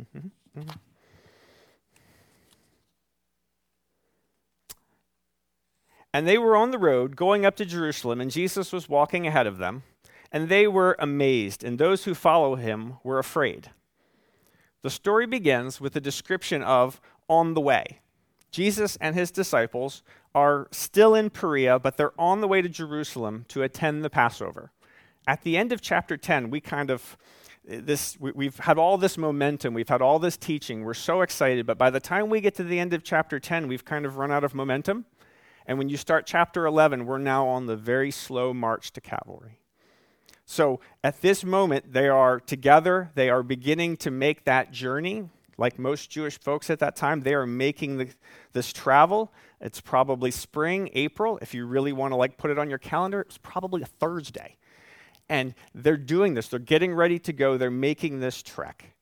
Mm-hmm. 0.00 0.18
Mm-hmm. 0.58 0.70
And 6.18 6.26
they 6.26 6.36
were 6.36 6.56
on 6.56 6.72
the 6.72 6.80
road 6.80 7.14
going 7.14 7.46
up 7.46 7.54
to 7.58 7.64
Jerusalem, 7.64 8.20
and 8.20 8.28
Jesus 8.28 8.72
was 8.72 8.88
walking 8.88 9.24
ahead 9.24 9.46
of 9.46 9.58
them. 9.58 9.84
And 10.32 10.48
they 10.48 10.66
were 10.66 10.96
amazed, 10.98 11.62
and 11.62 11.78
those 11.78 12.06
who 12.06 12.12
follow 12.12 12.56
him 12.56 12.94
were 13.04 13.20
afraid. 13.20 13.70
The 14.82 14.90
story 14.90 15.28
begins 15.28 15.80
with 15.80 15.94
a 15.94 16.00
description 16.00 16.60
of 16.60 17.00
on 17.28 17.54
the 17.54 17.60
way. 17.60 18.00
Jesus 18.50 18.98
and 19.00 19.14
his 19.14 19.30
disciples 19.30 20.02
are 20.34 20.66
still 20.72 21.14
in 21.14 21.30
Perea, 21.30 21.78
but 21.78 21.96
they're 21.96 22.20
on 22.20 22.40
the 22.40 22.48
way 22.48 22.62
to 22.62 22.68
Jerusalem 22.68 23.44
to 23.46 23.62
attend 23.62 24.02
the 24.02 24.10
Passover. 24.10 24.72
At 25.24 25.42
the 25.42 25.56
end 25.56 25.70
of 25.70 25.80
chapter 25.80 26.16
10, 26.16 26.50
we 26.50 26.60
kind 26.60 26.90
of 26.90 27.16
this 27.64 28.18
we, 28.18 28.46
have 28.46 28.58
had 28.58 28.76
all 28.76 28.98
this 28.98 29.16
momentum 29.16 29.74
we've 29.74 29.90
had 29.90 30.00
all 30.00 30.18
this 30.18 30.38
teaching 30.38 30.84
we're 30.84 30.94
so 30.94 31.20
excited 31.20 31.66
but 31.66 31.76
by 31.76 31.90
the 31.90 32.00
time 32.00 32.30
we 32.30 32.40
get 32.40 32.54
to 32.54 32.64
the 32.64 32.78
end 32.78 32.94
of 32.94 33.04
chapter 33.04 33.38
10 33.38 33.68
we've 33.68 33.84
kind 33.84 34.06
of 34.06 34.16
run 34.16 34.32
out 34.32 34.42
of 34.42 34.54
momentum 34.54 35.04
and 35.68 35.76
when 35.76 35.90
you 35.90 35.98
start 35.98 36.26
chapter 36.26 36.64
11, 36.64 37.04
we're 37.04 37.18
now 37.18 37.46
on 37.46 37.66
the 37.66 37.76
very 37.76 38.10
slow 38.10 38.54
march 38.54 38.90
to 38.94 39.02
Calvary. 39.02 39.60
So 40.46 40.80
at 41.04 41.20
this 41.20 41.44
moment, 41.44 41.92
they 41.92 42.08
are 42.08 42.40
together. 42.40 43.10
They 43.14 43.28
are 43.28 43.42
beginning 43.42 43.98
to 43.98 44.10
make 44.10 44.44
that 44.44 44.72
journey. 44.72 45.28
Like 45.58 45.78
most 45.78 46.08
Jewish 46.08 46.40
folks 46.40 46.70
at 46.70 46.78
that 46.78 46.96
time, 46.96 47.20
they 47.20 47.34
are 47.34 47.46
making 47.46 47.98
the, 47.98 48.08
this 48.54 48.72
travel. 48.72 49.30
It's 49.60 49.78
probably 49.78 50.30
spring, 50.30 50.88
April. 50.94 51.38
If 51.42 51.52
you 51.52 51.66
really 51.66 51.92
want 51.92 52.12
to 52.12 52.16
like 52.16 52.38
put 52.38 52.50
it 52.50 52.58
on 52.58 52.70
your 52.70 52.78
calendar, 52.78 53.20
it's 53.20 53.36
probably 53.36 53.82
a 53.82 53.86
Thursday. 53.86 54.56
And 55.28 55.54
they're 55.74 55.98
doing 55.98 56.32
this. 56.32 56.48
They're 56.48 56.60
getting 56.60 56.94
ready 56.94 57.18
to 57.18 57.32
go. 57.34 57.58
They're 57.58 57.70
making 57.70 58.20
this 58.20 58.40
trek. 58.40 58.94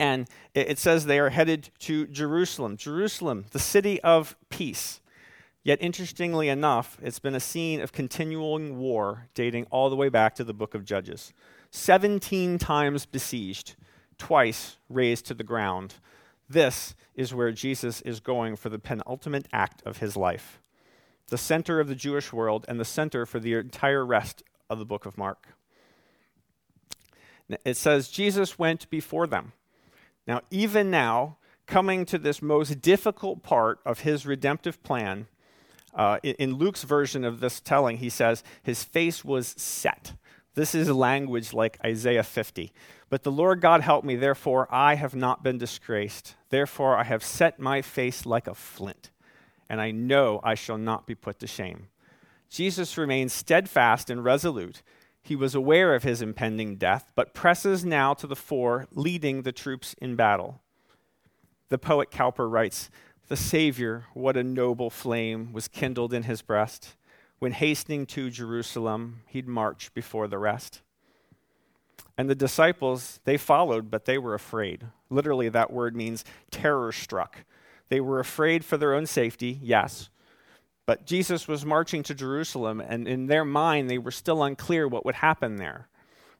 And 0.00 0.26
it 0.54 0.78
says 0.78 1.06
they 1.06 1.20
are 1.20 1.30
headed 1.30 1.70
to 1.80 2.08
Jerusalem. 2.08 2.76
Jerusalem, 2.76 3.44
the 3.52 3.60
city 3.60 4.00
of 4.02 4.36
peace. 4.50 5.00
Yet, 5.66 5.82
interestingly 5.82 6.48
enough, 6.48 6.96
it's 7.02 7.18
been 7.18 7.34
a 7.34 7.40
scene 7.40 7.80
of 7.80 7.90
continuing 7.90 8.78
war 8.78 9.26
dating 9.34 9.66
all 9.72 9.90
the 9.90 9.96
way 9.96 10.08
back 10.08 10.36
to 10.36 10.44
the 10.44 10.54
book 10.54 10.76
of 10.76 10.84
Judges. 10.84 11.32
17 11.72 12.56
times 12.56 13.04
besieged 13.04 13.74
twice 14.16 14.76
razed 14.88 15.26
to 15.26 15.34
the 15.34 15.42
ground. 15.42 15.96
This 16.48 16.94
is 17.16 17.34
where 17.34 17.50
Jesus 17.50 18.00
is 18.02 18.20
going 18.20 18.54
for 18.54 18.68
the 18.68 18.78
penultimate 18.78 19.48
act 19.52 19.82
of 19.84 19.96
his 19.96 20.16
life, 20.16 20.60
the 21.30 21.36
center 21.36 21.80
of 21.80 21.88
the 21.88 21.96
Jewish 21.96 22.32
world 22.32 22.64
and 22.68 22.78
the 22.78 22.84
center 22.84 23.26
for 23.26 23.40
the 23.40 23.54
entire 23.54 24.06
rest 24.06 24.44
of 24.70 24.78
the 24.78 24.86
book 24.86 25.04
of 25.04 25.18
Mark. 25.18 25.48
It 27.64 27.76
says, 27.76 28.06
Jesus 28.06 28.56
went 28.56 28.88
before 28.88 29.26
them. 29.26 29.50
Now, 30.28 30.42
even 30.48 30.92
now, 30.92 31.38
coming 31.66 32.06
to 32.06 32.18
this 32.18 32.40
most 32.40 32.80
difficult 32.80 33.42
part 33.42 33.80
of 33.84 34.02
his 34.02 34.24
redemptive 34.24 34.80
plan, 34.84 35.26
uh, 35.96 36.18
in, 36.22 36.34
in 36.34 36.54
Luke's 36.54 36.84
version 36.84 37.24
of 37.24 37.40
this 37.40 37.58
telling, 37.60 37.96
he 37.96 38.10
says, 38.10 38.44
his 38.62 38.84
face 38.84 39.24
was 39.24 39.48
set. 39.56 40.12
This 40.54 40.74
is 40.74 40.90
language 40.90 41.52
like 41.52 41.78
Isaiah 41.84 42.22
50. 42.22 42.72
But 43.08 43.22
the 43.22 43.32
Lord 43.32 43.60
God 43.60 43.80
help 43.80 44.04
me, 44.04 44.16
therefore 44.16 44.68
I 44.70 44.94
have 44.94 45.14
not 45.14 45.42
been 45.42 45.58
disgraced. 45.58 46.34
Therefore 46.50 46.96
I 46.96 47.04
have 47.04 47.24
set 47.24 47.58
my 47.58 47.82
face 47.82 48.26
like 48.26 48.46
a 48.46 48.54
flint, 48.54 49.10
and 49.68 49.80
I 49.80 49.90
know 49.90 50.40
I 50.42 50.54
shall 50.54 50.78
not 50.78 51.06
be 51.06 51.14
put 51.14 51.38
to 51.40 51.46
shame. 51.46 51.88
Jesus 52.48 52.96
remains 52.96 53.32
steadfast 53.32 54.10
and 54.10 54.24
resolute. 54.24 54.82
He 55.22 55.36
was 55.36 55.54
aware 55.54 55.94
of 55.94 56.04
his 56.04 56.22
impending 56.22 56.76
death, 56.76 57.12
but 57.14 57.34
presses 57.34 57.84
now 57.84 58.14
to 58.14 58.26
the 58.26 58.36
fore, 58.36 58.86
leading 58.92 59.42
the 59.42 59.52
troops 59.52 59.94
in 60.00 60.16
battle. 60.16 60.60
The 61.68 61.78
poet 61.78 62.10
Cowper 62.10 62.48
writes 62.48 62.90
The 63.28 63.36
Savior, 63.36 64.04
what 64.14 64.36
a 64.36 64.44
noble 64.44 64.88
flame 64.88 65.52
was 65.52 65.66
kindled 65.66 66.12
in 66.12 66.24
his 66.24 66.42
breast 66.42 66.94
when 67.38 67.52
hastening 67.52 68.06
to 68.06 68.30
Jerusalem, 68.30 69.22
he'd 69.26 69.48
march 69.48 69.92
before 69.94 70.28
the 70.28 70.38
rest. 70.38 70.80
And 72.16 72.30
the 72.30 72.34
disciples, 72.34 73.20
they 73.24 73.36
followed, 73.36 73.90
but 73.90 74.04
they 74.04 74.16
were 74.16 74.34
afraid. 74.34 74.86
Literally, 75.10 75.48
that 75.50 75.72
word 75.72 75.94
means 75.94 76.24
terror 76.50 76.92
struck. 76.92 77.44
They 77.88 78.00
were 78.00 78.20
afraid 78.20 78.64
for 78.64 78.76
their 78.76 78.94
own 78.94 79.06
safety, 79.06 79.58
yes. 79.62 80.08
But 80.86 81.04
Jesus 81.04 81.46
was 81.46 81.66
marching 81.66 82.02
to 82.04 82.14
Jerusalem, 82.14 82.80
and 82.80 83.06
in 83.06 83.26
their 83.26 83.44
mind, 83.44 83.90
they 83.90 83.98
were 83.98 84.12
still 84.12 84.42
unclear 84.42 84.88
what 84.88 85.04
would 85.04 85.16
happen 85.16 85.56
there. 85.56 85.88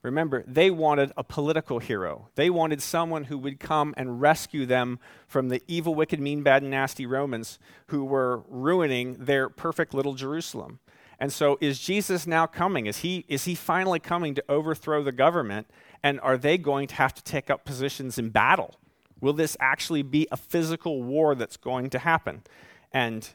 Remember, 0.07 0.45
they 0.47 0.71
wanted 0.71 1.11
a 1.17 1.25
political 1.25 1.81
hero. 1.81 2.29
They 2.37 2.49
wanted 2.49 2.81
someone 2.81 3.25
who 3.25 3.37
would 3.39 3.59
come 3.59 3.93
and 3.97 4.21
rescue 4.21 4.65
them 4.65 5.01
from 5.27 5.49
the 5.49 5.61
evil, 5.67 5.97
wicked, 5.97 6.21
mean, 6.21 6.45
bad, 6.45 6.63
and 6.63 6.71
nasty 6.71 7.07
Romans 7.07 7.59
who 7.89 8.05
were 8.05 8.45
ruining 8.49 9.15
their 9.15 9.49
perfect 9.49 9.93
little 9.93 10.15
Jerusalem. 10.15 10.79
And 11.19 11.33
so 11.33 11.59
is 11.61 11.81
Jesus 11.81 12.25
now 12.25 12.47
coming? 12.47 12.87
Is 12.87 12.99
he, 12.99 13.25
is 13.27 13.47
he 13.47 13.57
finally 13.57 13.99
coming 13.99 14.37
to 14.37 14.45
overthrow 14.49 15.03
the 15.03 15.11
government? 15.11 15.67
And 16.05 16.21
are 16.21 16.39
they 16.39 16.57
going 16.57 16.87
to 16.87 16.95
have 16.95 17.13
to 17.15 17.23
take 17.25 17.51
up 17.51 17.65
positions 17.65 18.17
in 18.17 18.29
battle? 18.29 18.77
Will 19.21 19.33
this 19.33 19.57
actually 19.59 20.03
be 20.03 20.29
a 20.31 20.37
physical 20.37 21.03
war 21.03 21.35
that's 21.35 21.57
going 21.57 21.91
to 21.91 21.99
happen? 21.99 22.45
And 22.93 23.29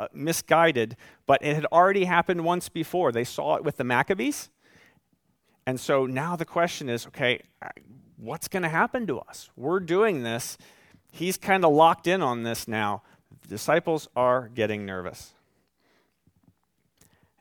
uh, 0.00 0.08
misguided, 0.14 0.96
but 1.26 1.44
it 1.44 1.54
had 1.54 1.66
already 1.66 2.06
happened 2.06 2.44
once 2.44 2.70
before. 2.70 3.12
They 3.12 3.24
saw 3.24 3.56
it 3.56 3.64
with 3.64 3.76
the 3.76 3.84
Maccabees. 3.84 4.48
And 5.66 5.80
so 5.80 6.06
now 6.06 6.36
the 6.36 6.44
question 6.44 6.88
is 6.88 7.06
okay, 7.08 7.42
uh, 7.60 7.68
what's 8.16 8.48
going 8.48 8.62
to 8.62 8.68
happen 8.68 9.06
to 9.08 9.18
us? 9.18 9.50
We're 9.56 9.80
doing 9.80 10.22
this. 10.22 10.56
He's 11.10 11.36
kind 11.36 11.64
of 11.64 11.72
locked 11.72 12.06
in 12.06 12.22
on 12.22 12.44
this 12.44 12.68
now. 12.68 13.02
The 13.42 13.48
disciples 13.48 14.08
are 14.14 14.48
getting 14.48 14.86
nervous. 14.86 15.32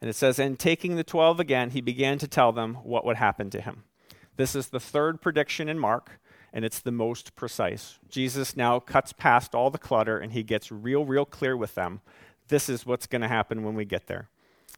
And 0.01 0.10
it 0.10 0.15
says, 0.15 0.39
And 0.39 0.58
taking 0.58 0.96
the 0.96 1.03
twelve 1.03 1.39
again, 1.39 1.72
he 1.72 1.82
began 1.82 2.17
to 2.20 2.27
tell 2.27 2.51
them 2.51 2.75
what 2.75 3.05
would 3.05 3.17
happen 3.17 3.50
to 3.51 3.62
him. 3.62 3.84
This 4.38 4.55
is 4.55 4.67
the 4.67 4.79
third 4.79 5.22
prediction 5.22 5.70
in 5.70 5.79
Mark, 5.79 6.20
and 6.51 6.65
it's 6.65 6.79
the 6.79 6.91
most 6.91 7.36
precise. 7.36 8.00
Jesus 8.10 8.55
now 8.58 8.79
cuts 8.79 9.13
past 9.13 9.55
all 9.55 9.70
the 9.70 9.77
clutter 9.77 10.17
and 10.17 10.34
he 10.34 10.44
gets 10.44 10.72
real, 10.72 11.05
real 11.05 11.25
clear 11.25 11.55
with 11.55 11.75
them. 11.75 12.01
This 12.48 12.70
is 12.70 12.86
what's 12.86 13.08
going 13.08 13.22
to 13.22 13.27
happen 13.27 13.63
when 13.63 13.75
we 13.75 13.86
get 13.86 14.08
there. 14.08 14.29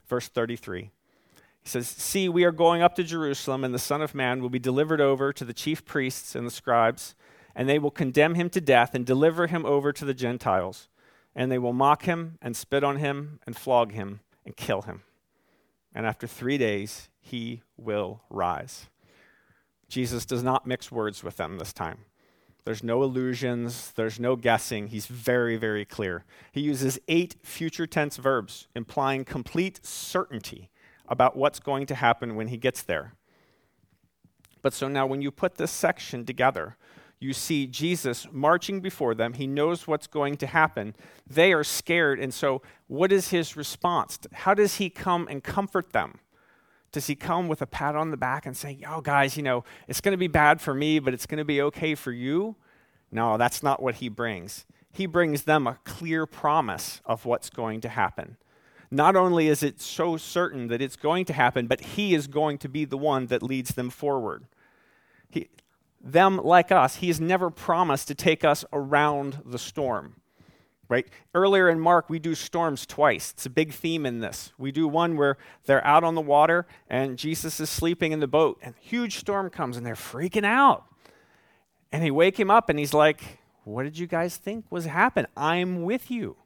Verse 0.08 0.28
33. 0.28 0.92
He 1.64 1.70
says, 1.70 1.88
See, 1.88 2.30
we 2.30 2.44
are 2.44 2.52
going 2.52 2.82
up 2.82 2.96
to 2.96 3.04
Jerusalem, 3.04 3.64
and 3.64 3.74
the 3.74 3.80
Son 3.80 4.02
of 4.02 4.16
Man 4.16 4.42
will 4.42 4.50
be 4.50 4.60
delivered 4.60 5.02
over 5.02 5.34
to 5.34 5.46
the 5.46 5.54
chief 5.54 5.86
priests 5.86 6.36
and 6.36 6.48
the 6.48 6.52
scribes, 6.52 7.16
and 7.56 7.68
they 7.68 7.80
will 7.80 7.92
condemn 7.92 8.36
him 8.36 8.50
to 8.52 8.62
death 8.62 8.94
and 8.94 9.06
deliver 9.06 9.48
him 9.48 9.66
over 9.66 9.92
to 9.92 10.06
the 10.06 10.14
Gentiles. 10.14 10.88
And 11.36 11.52
they 11.52 11.60
will 11.60 11.74
mock 11.74 12.04
him 12.04 12.38
and 12.42 12.56
spit 12.56 12.84
on 12.84 12.98
him 12.98 13.40
and 13.46 13.56
flog 13.56 13.92
him 13.92 14.22
and 14.46 14.56
kill 14.56 14.84
him 14.84 15.04
and 15.98 16.06
after 16.06 16.28
three 16.28 16.60
days, 16.60 17.10
he 17.20 17.64
will 17.76 18.22
rise. 18.30 18.86
Jesus 19.90 20.28
does 20.28 20.44
not 20.44 20.68
mix 20.68 20.92
words 20.92 21.24
with 21.24 21.38
them 21.38 21.58
this 21.58 21.74
time. 21.74 22.06
There's 22.66 22.84
no 22.84 23.02
illusions, 23.02 23.94
there's 23.96 24.20
no 24.20 24.36
guessing. 24.36 24.90
He's 24.90 25.08
very, 25.08 25.58
very 25.58 25.86
clear. 25.86 26.24
He 26.52 26.62
uses 26.62 27.00
eight 27.08 27.38
future 27.42 27.88
tense 27.88 28.18
verbs, 28.18 28.68
implying 28.76 29.26
complete 29.26 29.84
certainty 29.84 30.70
about 31.08 31.36
what's 31.36 31.60
going 31.60 31.86
to 31.88 31.96
happen 31.96 32.36
when 32.36 32.48
he 32.48 32.58
gets 32.58 32.84
there. 32.84 33.14
But 34.62 34.74
so 34.74 34.88
now, 34.88 35.06
when 35.06 35.22
you 35.22 35.32
put 35.32 35.56
this 35.56 35.72
section 35.72 36.26
together, 36.26 36.76
you 37.20 37.34
see 37.34 37.66
Jesus 37.66 38.28
marching 38.32 38.80
before 38.80 39.16
them. 39.16 39.34
He 39.34 39.48
knows 39.48 39.88
what's 39.88 40.08
going 40.08 40.38
to 40.38 40.48
happen. 40.48 40.96
They 41.26 41.52
are 41.54 41.64
scared. 41.64 42.20
And 42.20 42.34
so, 42.34 42.62
what 42.88 43.12
is 43.12 43.30
his 43.30 43.56
response? 43.56 44.20
How 44.34 44.54
does 44.54 44.76
he 44.76 44.90
come 44.90 45.28
and 45.30 45.44
comfort 45.44 45.94
them? 45.94 46.20
Does 46.92 47.08
he 47.08 47.16
come 47.16 47.48
with 47.48 47.62
a 47.62 47.68
pat 47.68 47.96
on 47.96 48.12
the 48.12 48.18
back 48.18 48.46
and 48.46 48.56
say, 48.56 48.72
Yo, 48.72 49.02
guys, 49.02 49.36
you 49.36 49.44
know, 49.44 49.64
it's 49.88 50.02
going 50.02 50.14
to 50.14 50.18
be 50.18 50.28
bad 50.28 50.62
for 50.62 50.74
me, 50.74 51.00
but 51.00 51.14
it's 51.14 51.26
going 51.26 51.40
to 51.40 51.46
be 51.46 51.62
okay 51.62 51.96
for 51.96 52.12
you? 52.12 52.56
No, 53.12 53.38
that's 53.38 53.64
not 53.64 53.82
what 53.82 53.96
he 53.96 54.10
brings. 54.10 54.66
He 54.92 55.06
brings 55.06 55.44
them 55.44 55.68
a 55.68 55.80
clear 55.84 56.26
promise 56.26 57.02
of 57.06 57.26
what's 57.26 57.50
going 57.50 57.82
to 57.82 57.90
happen. 57.90 58.38
Not 58.90 59.16
only 59.16 59.48
is 59.48 59.64
it 59.64 59.82
so 59.82 60.18
certain 60.18 60.68
that 60.68 60.82
it's 60.82 60.96
going 60.96 61.26
to 61.26 61.34
happen, 61.34 61.68
but 61.68 61.82
he 61.82 62.14
is 62.14 62.28
going 62.28 62.58
to 62.60 62.70
be 62.70 62.86
the 62.86 62.98
one 62.98 63.28
that 63.28 63.44
leads 63.44 63.76
them 63.76 63.90
forward. 63.90 64.46
He, 65.30 65.50
them 66.02 66.38
like 66.38 66.72
us. 66.72 66.98
He 66.98 67.08
has 67.08 67.20
never 67.20 67.50
promised 67.50 68.08
to 68.08 68.16
take 68.16 68.46
us 68.46 68.64
around 68.72 69.42
the 69.46 69.60
storm. 69.60 70.16
Right? 70.90 71.08
Earlier 71.36 71.68
in 71.68 71.82
Mark, 71.82 72.10
we 72.10 72.18
do 72.18 72.34
storms 72.34 72.86
twice. 72.86 73.32
It's 73.32 73.46
a 73.46 73.50
big 73.50 73.74
theme 73.74 74.06
in 74.06 74.22
this. 74.22 74.54
We 74.58 74.72
do 74.72 74.88
one 74.88 75.18
where 75.18 75.38
they're 75.66 75.86
out 75.86 76.06
on 76.06 76.16
the 76.16 76.22
water 76.22 76.66
and 76.90 77.18
Jesus 77.18 77.60
is 77.60 77.70
sleeping 77.70 78.14
in 78.14 78.22
the 78.22 78.28
boat, 78.28 78.58
and 78.62 78.74
huge 78.80 79.18
storm 79.18 79.50
comes 79.50 79.76
and 79.76 79.86
they're 79.86 79.96
freaking 79.96 80.46
out. 80.46 80.86
And 81.92 82.04
he 82.04 82.12
wake 82.12 82.40
him 82.40 82.50
up 82.50 82.70
and 82.70 82.80
he's 82.80 82.94
like, 82.94 83.40
What 83.66 83.84
did 83.84 83.98
you 83.98 84.08
guys 84.08 84.38
think 84.38 84.66
was 84.70 84.86
happening? 84.86 85.30
I'm 85.36 85.84
with 85.84 86.10
you. 86.10 86.38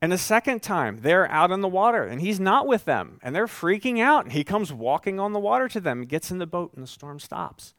And 0.00 0.12
the 0.12 0.18
second 0.18 0.62
time, 0.62 0.98
they're 1.00 1.30
out 1.30 1.50
on 1.50 1.60
the 1.60 1.68
water 1.68 2.04
and 2.04 2.20
he's 2.20 2.38
not 2.38 2.66
with 2.66 2.84
them 2.84 3.18
and 3.22 3.34
they're 3.34 3.46
freaking 3.46 4.00
out. 4.00 4.24
And 4.24 4.32
he 4.32 4.44
comes 4.44 4.72
walking 4.72 5.18
on 5.18 5.32
the 5.32 5.38
water 5.38 5.68
to 5.68 5.80
them, 5.80 6.04
gets 6.04 6.30
in 6.30 6.38
the 6.38 6.46
boat, 6.46 6.72
and 6.74 6.82
the 6.82 6.88
storm 6.88 7.18
stops. 7.18 7.74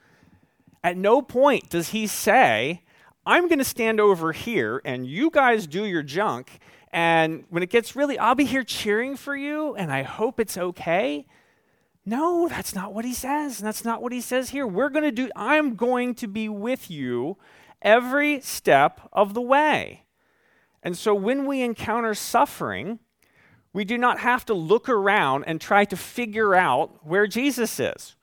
At 0.83 0.97
no 0.97 1.21
point 1.21 1.69
does 1.69 1.89
he 1.89 2.07
say, 2.07 2.83
I'm 3.25 3.47
going 3.47 3.59
to 3.59 3.65
stand 3.65 3.99
over 3.99 4.31
here 4.31 4.81
and 4.85 5.05
you 5.05 5.29
guys 5.29 5.67
do 5.67 5.85
your 5.85 6.03
junk. 6.03 6.59
And 6.91 7.43
when 7.49 7.63
it 7.63 7.69
gets 7.69 7.95
really, 7.95 8.17
I'll 8.17 8.35
be 8.35 8.45
here 8.45 8.63
cheering 8.63 9.15
for 9.17 9.35
you 9.35 9.75
and 9.75 9.91
I 9.91 10.03
hope 10.03 10.39
it's 10.39 10.57
okay. 10.57 11.25
No, 12.05 12.47
that's 12.47 12.75
not 12.75 12.93
what 12.93 13.03
he 13.03 13.13
says. 13.13 13.59
And 13.59 13.67
That's 13.67 13.83
not 13.83 14.01
what 14.01 14.13
he 14.13 14.21
says 14.21 14.51
here. 14.51 14.67
We're 14.67 14.89
going 14.89 15.03
to 15.03 15.11
do, 15.11 15.29
I'm 15.35 15.75
going 15.75 16.13
to 16.15 16.27
be 16.27 16.47
with 16.47 16.91
you 16.91 17.37
every 17.81 18.39
step 18.41 19.09
of 19.11 19.33
the 19.33 19.41
way. 19.41 20.04
And 20.85 20.95
so 20.95 21.15
when 21.15 21.47
we 21.47 21.63
encounter 21.63 22.13
suffering, 22.13 22.99
we 23.73 23.83
do 23.83 23.97
not 23.97 24.19
have 24.19 24.45
to 24.45 24.53
look 24.53 24.87
around 24.87 25.43
and 25.45 25.59
try 25.59 25.83
to 25.83 25.97
figure 25.97 26.53
out 26.53 27.05
where 27.05 27.25
Jesus 27.25 27.79
is. 27.79 28.15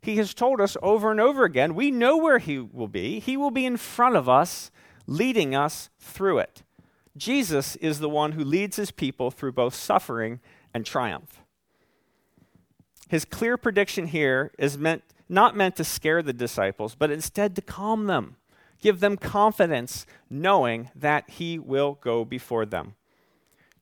He 0.00 0.16
has 0.16 0.32
told 0.32 0.60
us 0.60 0.78
over 0.82 1.10
and 1.10 1.20
over 1.20 1.44
again 1.44 1.74
we 1.74 1.90
know 1.90 2.16
where 2.16 2.38
He 2.38 2.58
will 2.58 2.88
be. 2.88 3.20
He 3.20 3.36
will 3.36 3.50
be 3.50 3.66
in 3.66 3.76
front 3.76 4.16
of 4.16 4.30
us, 4.30 4.70
leading 5.06 5.54
us 5.54 5.90
through 6.00 6.38
it. 6.38 6.62
Jesus 7.18 7.76
is 7.76 8.00
the 8.00 8.08
one 8.08 8.32
who 8.32 8.42
leads 8.42 8.76
His 8.76 8.90
people 8.90 9.30
through 9.30 9.52
both 9.52 9.74
suffering 9.74 10.40
and 10.72 10.86
triumph. 10.86 11.42
His 13.08 13.26
clear 13.26 13.58
prediction 13.58 14.06
here 14.06 14.52
is 14.58 14.78
meant 14.78 15.02
not 15.28 15.56
meant 15.56 15.76
to 15.76 15.84
scare 15.84 16.22
the 16.22 16.32
disciples, 16.32 16.94
but 16.94 17.10
instead 17.10 17.56
to 17.56 17.62
calm 17.62 18.06
them, 18.06 18.36
give 18.80 19.00
them 19.00 19.16
confidence, 19.16 20.06
knowing 20.28 20.90
that 20.94 21.28
he 21.30 21.58
will 21.58 21.98
go 22.00 22.24
before 22.24 22.66
them. 22.66 22.94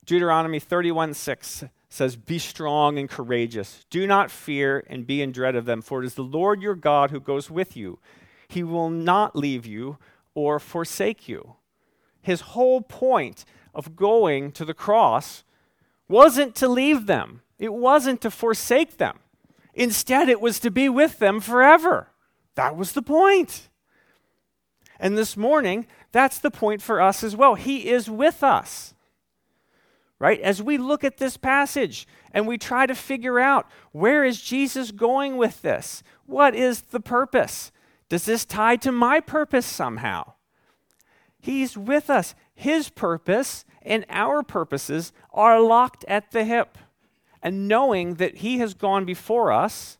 Deuteronomy 0.05 0.59
31 0.59 1.13
6 1.13 1.65
says, 1.89 2.15
Be 2.15 2.37
strong 2.37 2.99
and 2.99 3.09
courageous. 3.09 3.85
Do 3.89 4.05
not 4.05 4.29
fear 4.29 4.83
and 4.87 5.07
be 5.07 5.21
in 5.21 5.31
dread 5.31 5.55
of 5.55 5.65
them, 5.65 5.81
for 5.81 6.03
it 6.03 6.05
is 6.05 6.15
the 6.15 6.23
Lord 6.23 6.61
your 6.61 6.75
God 6.75 7.11
who 7.11 7.19
goes 7.19 7.49
with 7.49 7.75
you. 7.75 7.99
He 8.47 8.63
will 8.63 8.89
not 8.89 9.35
leave 9.35 9.65
you 9.65 9.97
or 10.33 10.59
forsake 10.59 11.27
you. 11.27 11.55
His 12.21 12.41
whole 12.41 12.81
point 12.81 13.45
of 13.73 13.95
going 13.95 14.51
to 14.53 14.65
the 14.65 14.73
cross 14.73 15.43
wasn't 16.07 16.55
to 16.55 16.67
leave 16.67 17.07
them, 17.07 17.41
it 17.57 17.73
wasn't 17.73 18.21
to 18.21 18.31
forsake 18.31 18.97
them. 18.97 19.19
Instead, 19.73 20.29
it 20.29 20.39
was 20.39 20.59
to 20.59 20.71
be 20.71 20.87
with 20.87 21.19
them 21.19 21.39
forever. 21.39 22.09
That 22.55 22.77
was 22.77 22.93
the 22.93 23.01
point. 23.01 23.69
And 24.99 25.17
this 25.17 25.35
morning, 25.35 25.87
that's 26.11 26.39
the 26.39 26.51
point 26.51 26.81
for 26.81 27.01
us 27.01 27.23
as 27.23 27.35
well. 27.35 27.55
He 27.55 27.89
is 27.89 28.09
with 28.09 28.43
us. 28.43 28.93
Right? 30.17 30.39
As 30.39 30.61
we 30.61 30.77
look 30.77 31.03
at 31.03 31.17
this 31.17 31.35
passage 31.35 32.07
and 32.31 32.47
we 32.47 32.57
try 32.57 32.85
to 32.85 32.95
figure 32.95 33.39
out 33.39 33.67
where 33.91 34.23
is 34.23 34.41
Jesus 34.41 34.91
going 34.91 35.35
with 35.35 35.61
this? 35.61 36.03
What 36.25 36.55
is 36.55 36.81
the 36.81 37.01
purpose? 37.01 37.71
Does 38.07 38.25
this 38.25 38.45
tie 38.45 38.77
to 38.77 38.91
my 38.91 39.19
purpose 39.19 39.65
somehow? 39.65 40.33
He's 41.39 41.77
with 41.77 42.09
us. 42.09 42.33
His 42.53 42.89
purpose 42.89 43.65
and 43.81 44.05
our 44.09 44.41
purposes 44.41 45.11
are 45.31 45.59
locked 45.59 46.05
at 46.07 46.31
the 46.31 46.43
hip. 46.45 46.77
And 47.43 47.67
knowing 47.67 48.15
that 48.15 48.37
He 48.37 48.57
has 48.59 48.73
gone 48.73 49.05
before 49.05 49.51
us 49.51 49.97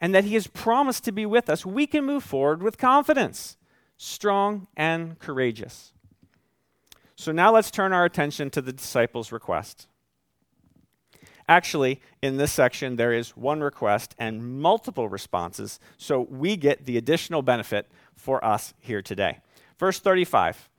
and 0.00 0.14
that 0.14 0.24
He 0.24 0.34
has 0.34 0.46
promised 0.46 1.04
to 1.04 1.12
be 1.12 1.26
with 1.26 1.48
us, 1.48 1.64
we 1.64 1.86
can 1.86 2.04
move 2.04 2.22
forward 2.22 2.62
with 2.62 2.78
confidence 2.78 3.56
strong, 3.96 4.66
and 4.76 5.18
courageous. 5.18 5.92
So 7.16 7.32
now 7.32 7.52
let's 7.52 7.70
turn 7.70 7.92
our 7.92 8.04
attention 8.04 8.50
to 8.50 8.60
the 8.60 8.72
disciples' 8.72 9.32
request. 9.32 9.86
Actually, 11.48 12.00
in 12.22 12.38
this 12.38 12.52
section, 12.52 12.96
there 12.96 13.12
is 13.12 13.36
one 13.36 13.60
request 13.60 14.14
and 14.18 14.60
multiple 14.60 15.08
responses, 15.08 15.78
so 15.98 16.22
we 16.30 16.56
get 16.56 16.86
the 16.86 16.96
additional 16.96 17.42
benefit 17.42 17.86
for 18.16 18.42
us 18.44 18.72
here 18.80 19.02
today. 19.02 19.40
Verse 19.78 20.00
35 20.00 20.70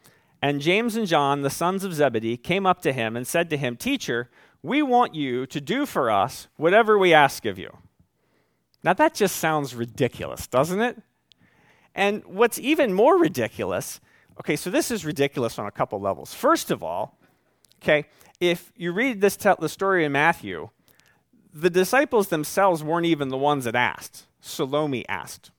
And 0.42 0.62
James 0.62 0.96
and 0.96 1.08
John, 1.08 1.42
the 1.42 1.50
sons 1.50 1.84
of 1.84 1.94
Zebedee, 1.94 2.38
came 2.38 2.66
up 2.66 2.82
to 2.82 2.92
him 2.92 3.16
and 3.16 3.28
said 3.28 3.50
to 3.52 3.58
him, 3.58 3.78
Teacher, 3.78 4.30
we 4.64 4.82
want 4.82 5.14
you 5.14 5.46
to 5.46 5.62
do 5.62 5.86
for 5.86 6.10
us 6.10 6.48
whatever 6.58 6.98
we 6.98 7.14
ask 7.14 7.46
of 7.46 7.60
you. 7.60 7.78
Now, 8.84 8.94
that 8.94 9.14
just 9.14 9.36
sounds 9.36 9.76
ridiculous, 9.76 10.48
doesn't 10.48 10.82
it? 10.82 10.98
And 11.96 12.24
what's 12.26 12.60
even 12.60 12.94
more 12.94 13.18
ridiculous, 13.18 14.02
okay, 14.40 14.58
so 14.58 14.70
this 14.70 14.92
is 14.92 15.06
ridiculous 15.06 15.58
on 15.58 15.66
a 15.66 15.72
couple 15.72 16.00
levels. 16.00 16.34
First 16.34 16.70
of 16.70 16.84
all, 16.84 17.18
okay, 17.82 18.06
if 18.42 18.74
you 18.76 18.92
read 18.92 19.22
this 19.22 19.38
te- 19.38 19.54
the 19.60 19.70
story 19.70 20.04
in 20.04 20.12
Matthew, 20.12 20.70
the 21.54 21.70
disciples 21.70 22.28
themselves 22.28 22.84
weren't 22.84 23.06
even 23.06 23.30
the 23.30 23.38
ones 23.38 23.64
that 23.64 23.76
asked. 23.76 24.28
Salome 24.42 25.08
asked. 25.08 25.52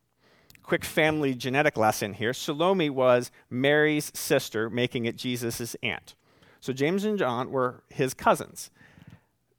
Quick 0.62 0.84
family 0.84 1.34
genetic 1.34 1.78
lesson 1.78 2.12
here. 2.12 2.34
Salome 2.34 2.90
was 2.90 3.30
Mary's 3.48 4.12
sister, 4.14 4.68
making 4.68 5.06
it 5.06 5.16
Jesus' 5.16 5.74
aunt. 5.82 6.14
So 6.60 6.72
James 6.74 7.04
and 7.04 7.18
John 7.18 7.50
were 7.50 7.82
his 7.88 8.12
cousins. 8.12 8.70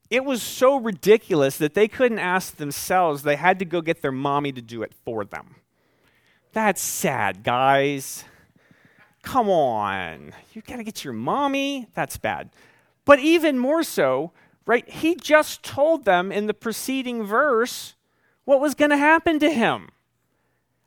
It 0.10 0.26
was 0.26 0.44
so 0.44 0.78
ridiculous 0.78 1.58
that 1.58 1.74
they 1.74 1.88
couldn't 1.88 2.20
ask 2.20 2.58
themselves. 2.58 3.24
They 3.24 3.36
had 3.36 3.58
to 3.60 3.66
go 3.66 3.82
get 3.82 4.02
their 4.02 4.12
mommy 4.12 4.52
to 4.52 4.62
do 4.62 4.84
it 4.84 4.94
for 4.94 5.26
them. 5.26 5.56
That's 6.58 6.82
sad, 6.82 7.44
guys. 7.44 8.24
Come 9.22 9.48
on. 9.48 10.34
You 10.54 10.64
got 10.64 10.78
to 10.78 10.84
get 10.84 11.04
your 11.04 11.14
mommy. 11.14 11.88
That's 11.94 12.18
bad. 12.18 12.50
But 13.06 13.20
even 13.20 13.60
more 13.60 13.84
so, 13.84 14.32
right? 14.66 14.90
He 14.90 15.14
just 15.14 15.62
told 15.62 16.04
them 16.04 16.32
in 16.32 16.48
the 16.48 16.56
preceding 16.56 17.24
verse 17.24 17.94
what 18.44 18.60
was 18.60 18.74
going 18.74 18.90
to 18.90 18.98
happen 18.98 19.38
to 19.38 19.52
him. 19.52 19.90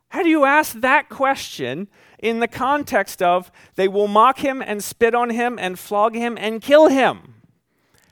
How 0.08 0.24
do 0.24 0.28
you 0.28 0.44
ask 0.44 0.72
that 0.80 1.08
question 1.08 1.86
in 2.18 2.40
the 2.40 2.48
context 2.48 3.22
of 3.22 3.52
they 3.76 3.86
will 3.86 4.08
mock 4.08 4.40
him 4.40 4.60
and 4.60 4.82
spit 4.82 5.14
on 5.14 5.30
him 5.30 5.56
and 5.56 5.78
flog 5.78 6.16
him 6.16 6.36
and 6.36 6.60
kill 6.60 6.88
him? 6.88 7.34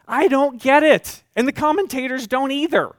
I 0.07 0.29
don't 0.29 0.63
get 0.63 0.85
it. 0.85 1.25
And 1.35 1.49
the 1.49 1.53
commentators 1.53 2.29
don't 2.29 2.53
either. 2.53 2.95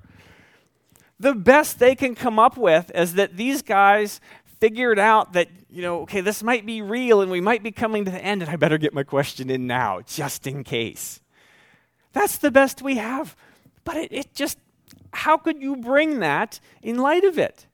The 1.21 1.33
best 1.33 1.79
they 1.79 1.95
can 1.95 2.15
come 2.15 2.39
up 2.39 2.55
with 2.55 2.91
is 2.95 3.15
that 3.15 3.35
these 3.35 3.61
guys 3.61 4.21
figured 4.59 4.99
out 4.99 5.33
that, 5.33 5.47
you 5.69 5.81
know, 5.81 6.01
okay, 6.01 6.21
this 6.21 6.43
might 6.43 6.65
be 6.65 6.81
real 6.81 7.21
and 7.21 7.31
we 7.31 7.41
might 7.41 7.63
be 7.63 7.71
coming 7.71 8.05
to 8.05 8.11
the 8.11 8.23
end, 8.23 8.41
and 8.41 8.51
I 8.51 8.55
better 8.55 8.77
get 8.77 8.93
my 8.93 9.03
question 9.03 9.49
in 9.49 9.67
now, 9.67 10.01
just 10.01 10.47
in 10.47 10.63
case. 10.63 11.21
That's 12.13 12.37
the 12.37 12.51
best 12.51 12.81
we 12.81 12.95
have. 12.95 13.35
But 13.83 13.97
it, 13.97 14.11
it 14.11 14.33
just, 14.33 14.57
how 15.13 15.38
could 15.38 15.62
you 15.62 15.75
bring 15.75 16.19
that 16.19 16.60
in 16.81 16.97
light 16.97 17.23
of 17.23 17.38
it? 17.38 17.67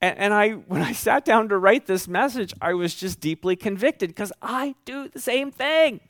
And, 0.00 0.18
and 0.18 0.34
I, 0.34 0.50
when 0.52 0.82
I 0.82 0.92
sat 0.92 1.24
down 1.24 1.48
to 1.50 1.58
write 1.58 1.86
this 1.86 2.08
message, 2.08 2.54
I 2.60 2.74
was 2.74 2.94
just 2.94 3.20
deeply 3.20 3.56
convicted 3.56 4.10
because 4.10 4.32
I 4.40 4.74
do 4.84 5.08
the 5.08 5.20
same 5.20 5.50
thing. 5.50 6.00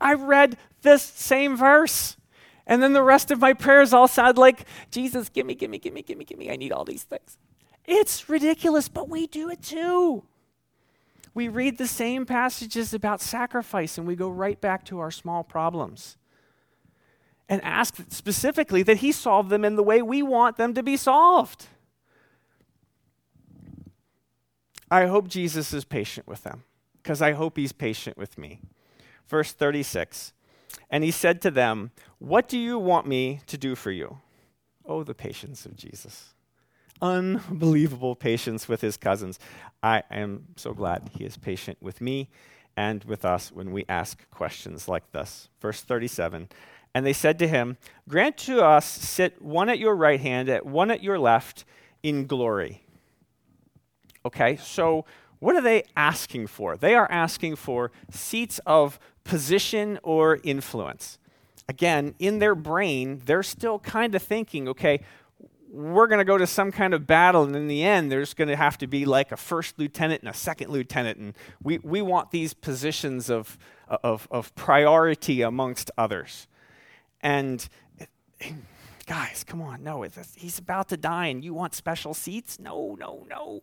I 0.00 0.14
read 0.14 0.56
this 0.82 1.02
same 1.02 1.56
verse. 1.56 2.16
And 2.66 2.82
then 2.82 2.92
the 2.92 3.02
rest 3.02 3.30
of 3.30 3.40
my 3.40 3.52
prayers 3.52 3.92
all 3.92 4.08
sound 4.08 4.38
like, 4.38 4.64
Jesus, 4.90 5.28
give 5.28 5.44
me, 5.44 5.54
give 5.54 5.70
me, 5.70 5.78
give 5.78 5.92
me, 5.92 6.02
give 6.02 6.16
me, 6.16 6.24
give 6.24 6.38
me. 6.38 6.50
I 6.50 6.56
need 6.56 6.72
all 6.72 6.84
these 6.84 7.02
things. 7.02 7.36
It's 7.92 8.28
ridiculous, 8.28 8.88
but 8.88 9.08
we 9.08 9.26
do 9.26 9.50
it 9.50 9.62
too. 9.62 10.22
We 11.34 11.48
read 11.48 11.76
the 11.76 11.88
same 11.88 12.24
passages 12.24 12.94
about 12.94 13.20
sacrifice 13.20 13.98
and 13.98 14.06
we 14.06 14.14
go 14.14 14.30
right 14.30 14.60
back 14.60 14.84
to 14.86 15.00
our 15.00 15.10
small 15.10 15.42
problems 15.42 16.16
and 17.48 17.60
ask 17.64 17.96
specifically 18.08 18.84
that 18.84 18.98
He 18.98 19.10
solve 19.10 19.48
them 19.48 19.64
in 19.64 19.74
the 19.74 19.82
way 19.82 20.02
we 20.02 20.22
want 20.22 20.56
them 20.56 20.72
to 20.74 20.84
be 20.84 20.96
solved. 20.96 21.66
I 24.88 25.06
hope 25.06 25.26
Jesus 25.26 25.72
is 25.72 25.84
patient 25.84 26.28
with 26.28 26.44
them 26.44 26.62
because 27.02 27.20
I 27.20 27.32
hope 27.32 27.56
He's 27.56 27.72
patient 27.72 28.16
with 28.16 28.38
me. 28.38 28.60
Verse 29.26 29.50
36 29.50 30.32
And 30.88 31.02
He 31.02 31.10
said 31.10 31.42
to 31.42 31.50
them, 31.50 31.90
What 32.20 32.48
do 32.48 32.56
you 32.56 32.78
want 32.78 33.08
me 33.08 33.40
to 33.48 33.58
do 33.58 33.74
for 33.74 33.90
you? 33.90 34.18
Oh, 34.86 35.02
the 35.02 35.14
patience 35.14 35.66
of 35.66 35.76
Jesus 35.76 36.34
unbelievable 37.02 38.14
patience 38.14 38.68
with 38.68 38.80
his 38.80 38.96
cousins. 38.96 39.38
I 39.82 40.02
am 40.10 40.46
so 40.56 40.72
glad 40.72 41.10
he 41.16 41.24
is 41.24 41.36
patient 41.36 41.78
with 41.80 42.00
me 42.00 42.28
and 42.76 43.04
with 43.04 43.24
us 43.24 43.52
when 43.52 43.72
we 43.72 43.84
ask 43.88 44.28
questions 44.30 44.88
like 44.88 45.10
this. 45.12 45.48
Verse 45.60 45.82
37 45.82 46.48
And 46.94 47.06
they 47.06 47.12
said 47.12 47.38
to 47.40 47.48
him, 47.48 47.76
Grant 48.08 48.36
to 48.38 48.64
us 48.64 48.86
sit 48.86 49.40
one 49.40 49.68
at 49.68 49.78
your 49.78 49.94
right 49.94 50.20
hand, 50.20 50.48
at 50.48 50.66
one 50.66 50.90
at 50.90 51.02
your 51.02 51.18
left 51.18 51.64
in 52.02 52.26
glory. 52.26 52.84
Okay, 54.24 54.56
so 54.56 55.04
what 55.38 55.56
are 55.56 55.62
they 55.62 55.84
asking 55.96 56.46
for? 56.46 56.76
They 56.76 56.94
are 56.94 57.10
asking 57.10 57.56
for 57.56 57.90
seats 58.10 58.60
of 58.66 58.98
position 59.24 59.98
or 60.02 60.38
influence. 60.44 61.18
Again, 61.68 62.14
in 62.18 62.40
their 62.40 62.54
brain, 62.54 63.22
they're 63.24 63.42
still 63.42 63.78
kind 63.78 64.14
of 64.14 64.22
thinking, 64.22 64.68
okay, 64.68 65.00
we're 65.72 66.08
going 66.08 66.18
to 66.18 66.24
go 66.24 66.36
to 66.36 66.46
some 66.46 66.72
kind 66.72 66.92
of 66.92 67.06
battle, 67.06 67.44
and 67.44 67.54
in 67.54 67.68
the 67.68 67.84
end, 67.84 68.10
there's 68.10 68.34
going 68.34 68.48
to 68.48 68.56
have 68.56 68.76
to 68.78 68.86
be 68.88 69.04
like 69.04 69.30
a 69.30 69.36
first 69.36 69.78
lieutenant 69.78 70.22
and 70.22 70.28
a 70.28 70.34
second 70.34 70.70
lieutenant, 70.70 71.18
and 71.18 71.34
we, 71.62 71.78
we 71.78 72.02
want 72.02 72.32
these 72.32 72.52
positions 72.52 73.30
of, 73.30 73.56
of, 73.88 74.26
of 74.30 74.54
priority 74.56 75.42
amongst 75.42 75.90
others. 75.96 76.48
And 77.20 77.68
guys, 79.06 79.44
come 79.44 79.62
on, 79.62 79.84
no, 79.84 80.04
he's 80.36 80.58
about 80.58 80.88
to 80.88 80.96
die, 80.96 81.26
and 81.26 81.44
you 81.44 81.54
want 81.54 81.74
special 81.74 82.14
seats? 82.14 82.58
No, 82.58 82.96
no, 82.98 83.24
no. 83.28 83.62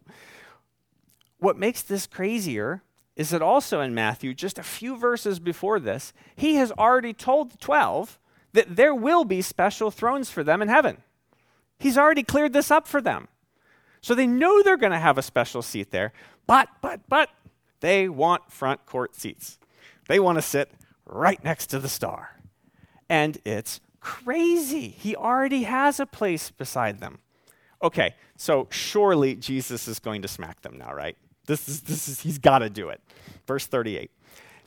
What 1.40 1.58
makes 1.58 1.82
this 1.82 2.08
crazier 2.08 2.84
is 3.18 3.32
that 3.32 3.42
also 3.42 3.82
in 3.82 3.94
Matthew, 3.94 4.34
just 4.34 4.58
a 4.58 4.64
few 4.64 4.96
verses 4.96 5.40
before 5.40 5.80
this, 5.80 6.14
he 6.36 6.56
has 6.56 6.72
already 6.72 7.14
told 7.14 7.52
the 7.52 7.58
12 7.58 8.18
that 8.54 8.78
there 8.78 8.96
will 8.96 9.26
be 9.26 9.42
special 9.42 9.92
thrones 9.92 10.30
for 10.30 10.44
them 10.44 10.62
in 10.62 10.70
heaven. 10.70 10.98
He's 11.80 11.98
already 11.98 12.24
cleared 12.24 12.54
this 12.54 12.72
up 12.72 12.88
for 12.88 13.02
them. 13.02 13.28
So 14.02 14.16
they 14.16 14.28
know 14.28 14.62
they're 14.64 14.78
going 14.78 14.92
to 14.92 15.00
have 15.00 15.18
a 15.18 15.22
special 15.22 15.62
seat 15.62 15.92
there, 15.92 16.14
but, 16.46 16.70
but, 16.82 17.02
but, 17.10 17.30
they 17.80 18.10
want 18.10 18.52
front 18.52 18.86
court 18.86 19.16
seats. 19.16 19.60
They 20.08 20.20
want 20.20 20.38
to 20.38 20.42
sit 20.42 20.72
right 21.06 21.44
next 21.44 21.68
to 21.68 21.80
the 21.80 21.90
star. 21.90 22.40
And 23.10 23.38
it's 23.46 23.80
crazy. 24.00 24.90
He 24.90 25.16
already 25.16 25.64
has 25.64 26.00
a 26.00 26.06
place 26.06 26.50
beside 26.50 27.00
them. 27.00 27.20
Okay, 27.84 28.16
so 28.36 28.68
surely 28.72 29.36
Jesus 29.36 29.88
is 29.88 30.00
going 30.00 30.24
to 30.24 30.28
smack 30.28 30.62
them 30.62 30.78
now, 30.78 30.94
right? 30.94 31.16
This 31.46 31.70
is, 31.70 31.82
this 31.82 32.08
is, 32.08 32.22
he's 32.22 32.40
got 32.40 32.60
to 32.60 32.70
do 32.70 32.90
it. 32.90 33.02
Verse 33.46 33.68
38. 33.68 34.10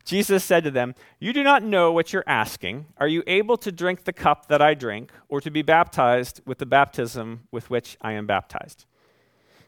Jesus 0.04 0.42
said 0.42 0.64
to 0.64 0.70
them, 0.70 0.94
You 1.18 1.32
do 1.32 1.42
not 1.42 1.62
know 1.62 1.92
what 1.92 2.12
you're 2.12 2.24
asking. 2.26 2.86
Are 2.98 3.08
you 3.08 3.22
able 3.26 3.56
to 3.58 3.70
drink 3.70 4.04
the 4.04 4.12
cup 4.12 4.48
that 4.48 4.62
I 4.62 4.74
drink, 4.74 5.12
or 5.28 5.40
to 5.40 5.50
be 5.50 5.62
baptized 5.62 6.40
with 6.46 6.58
the 6.58 6.66
baptism 6.66 7.48
with 7.50 7.70
which 7.70 7.96
I 8.00 8.12
am 8.12 8.26
baptized? 8.26 8.86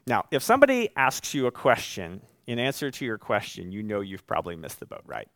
Now, 0.05 0.25
if 0.31 0.43
somebody 0.43 0.89
asks 0.95 1.33
you 1.33 1.47
a 1.47 1.51
question, 1.51 2.21
in 2.45 2.59
answer 2.59 2.91
to 2.91 3.05
your 3.05 3.17
question, 3.17 3.71
you 3.71 3.83
know 3.83 4.01
you've 4.01 4.27
probably 4.27 4.55
missed 4.55 4.79
the 4.79 4.85
boat, 4.85 5.03
right? 5.05 5.29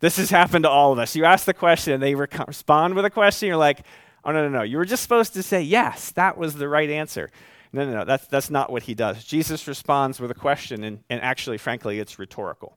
This 0.00 0.16
has 0.16 0.30
happened 0.30 0.64
to 0.64 0.70
all 0.70 0.92
of 0.92 0.98
us. 0.98 1.14
You 1.14 1.24
ask 1.24 1.44
the 1.44 1.54
question, 1.54 1.92
and 1.92 2.02
they 2.02 2.14
respond 2.14 2.94
with 2.94 3.04
a 3.04 3.10
question, 3.10 3.48
you're 3.48 3.56
like, 3.56 3.84
Oh, 4.24 4.30
no, 4.30 4.48
no, 4.48 4.58
no. 4.58 4.62
You 4.62 4.76
were 4.76 4.84
just 4.84 5.02
supposed 5.02 5.34
to 5.34 5.42
say, 5.42 5.62
Yes, 5.62 6.12
that 6.12 6.38
was 6.38 6.54
the 6.54 6.68
right 6.68 6.88
answer. 6.88 7.30
No, 7.72 7.84
no, 7.84 7.92
no. 7.98 8.04
That's, 8.04 8.26
that's 8.26 8.50
not 8.50 8.70
what 8.70 8.84
he 8.84 8.94
does. 8.94 9.24
Jesus 9.24 9.66
responds 9.66 10.20
with 10.20 10.30
a 10.30 10.34
question, 10.34 10.84
and, 10.84 11.00
and 11.10 11.20
actually, 11.22 11.58
frankly, 11.58 11.98
it's 11.98 12.18
rhetorical. 12.18 12.76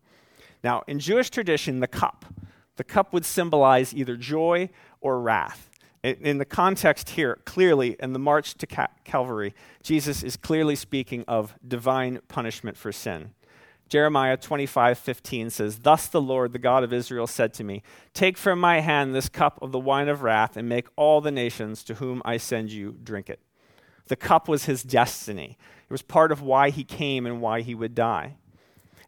Now, 0.65 0.81
in 0.87 0.97
Jewish 0.97 1.29
tradition, 1.29 1.79
the 1.79 1.85
cup, 1.85 2.25
the 2.77 2.83
cup 2.83 3.13
would 3.13 3.23
symbolize 3.23 3.93
either 3.93 4.17
joy 4.17 4.71
or 4.99 5.21
wrath. 5.21 5.69
In 6.01 6.39
the 6.39 6.45
context 6.45 7.11
here, 7.11 7.37
clearly, 7.45 7.95
in 7.99 8.13
the 8.13 8.19
march 8.19 8.55
to 8.55 8.87
Calvary, 9.03 9.53
Jesus 9.83 10.23
is 10.23 10.35
clearly 10.35 10.75
speaking 10.75 11.23
of 11.27 11.53
divine 11.67 12.19
punishment 12.29 12.77
for 12.77 12.91
sin. 12.91 13.35
Jeremiah 13.89 14.37
25, 14.37 14.97
15 14.97 15.51
says, 15.51 15.79
Thus 15.81 16.07
the 16.07 16.19
Lord, 16.19 16.51
the 16.51 16.57
God 16.57 16.83
of 16.83 16.91
Israel, 16.91 17.27
said 17.27 17.53
to 17.53 17.63
me, 17.63 17.83
Take 18.15 18.35
from 18.35 18.59
my 18.59 18.79
hand 18.79 19.13
this 19.13 19.29
cup 19.29 19.61
of 19.61 19.71
the 19.71 19.77
wine 19.77 20.09
of 20.09 20.23
wrath, 20.23 20.57
and 20.57 20.67
make 20.67 20.87
all 20.95 21.21
the 21.21 21.29
nations 21.29 21.83
to 21.83 21.93
whom 21.93 22.23
I 22.25 22.37
send 22.37 22.71
you 22.71 22.97
drink 23.03 23.29
it. 23.29 23.39
The 24.07 24.15
cup 24.15 24.47
was 24.47 24.65
his 24.65 24.81
destiny. 24.81 25.59
It 25.87 25.91
was 25.91 26.01
part 26.01 26.31
of 26.31 26.41
why 26.41 26.71
he 26.71 26.83
came 26.83 27.27
and 27.27 27.39
why 27.39 27.61
he 27.61 27.75
would 27.75 27.93
die. 27.93 28.37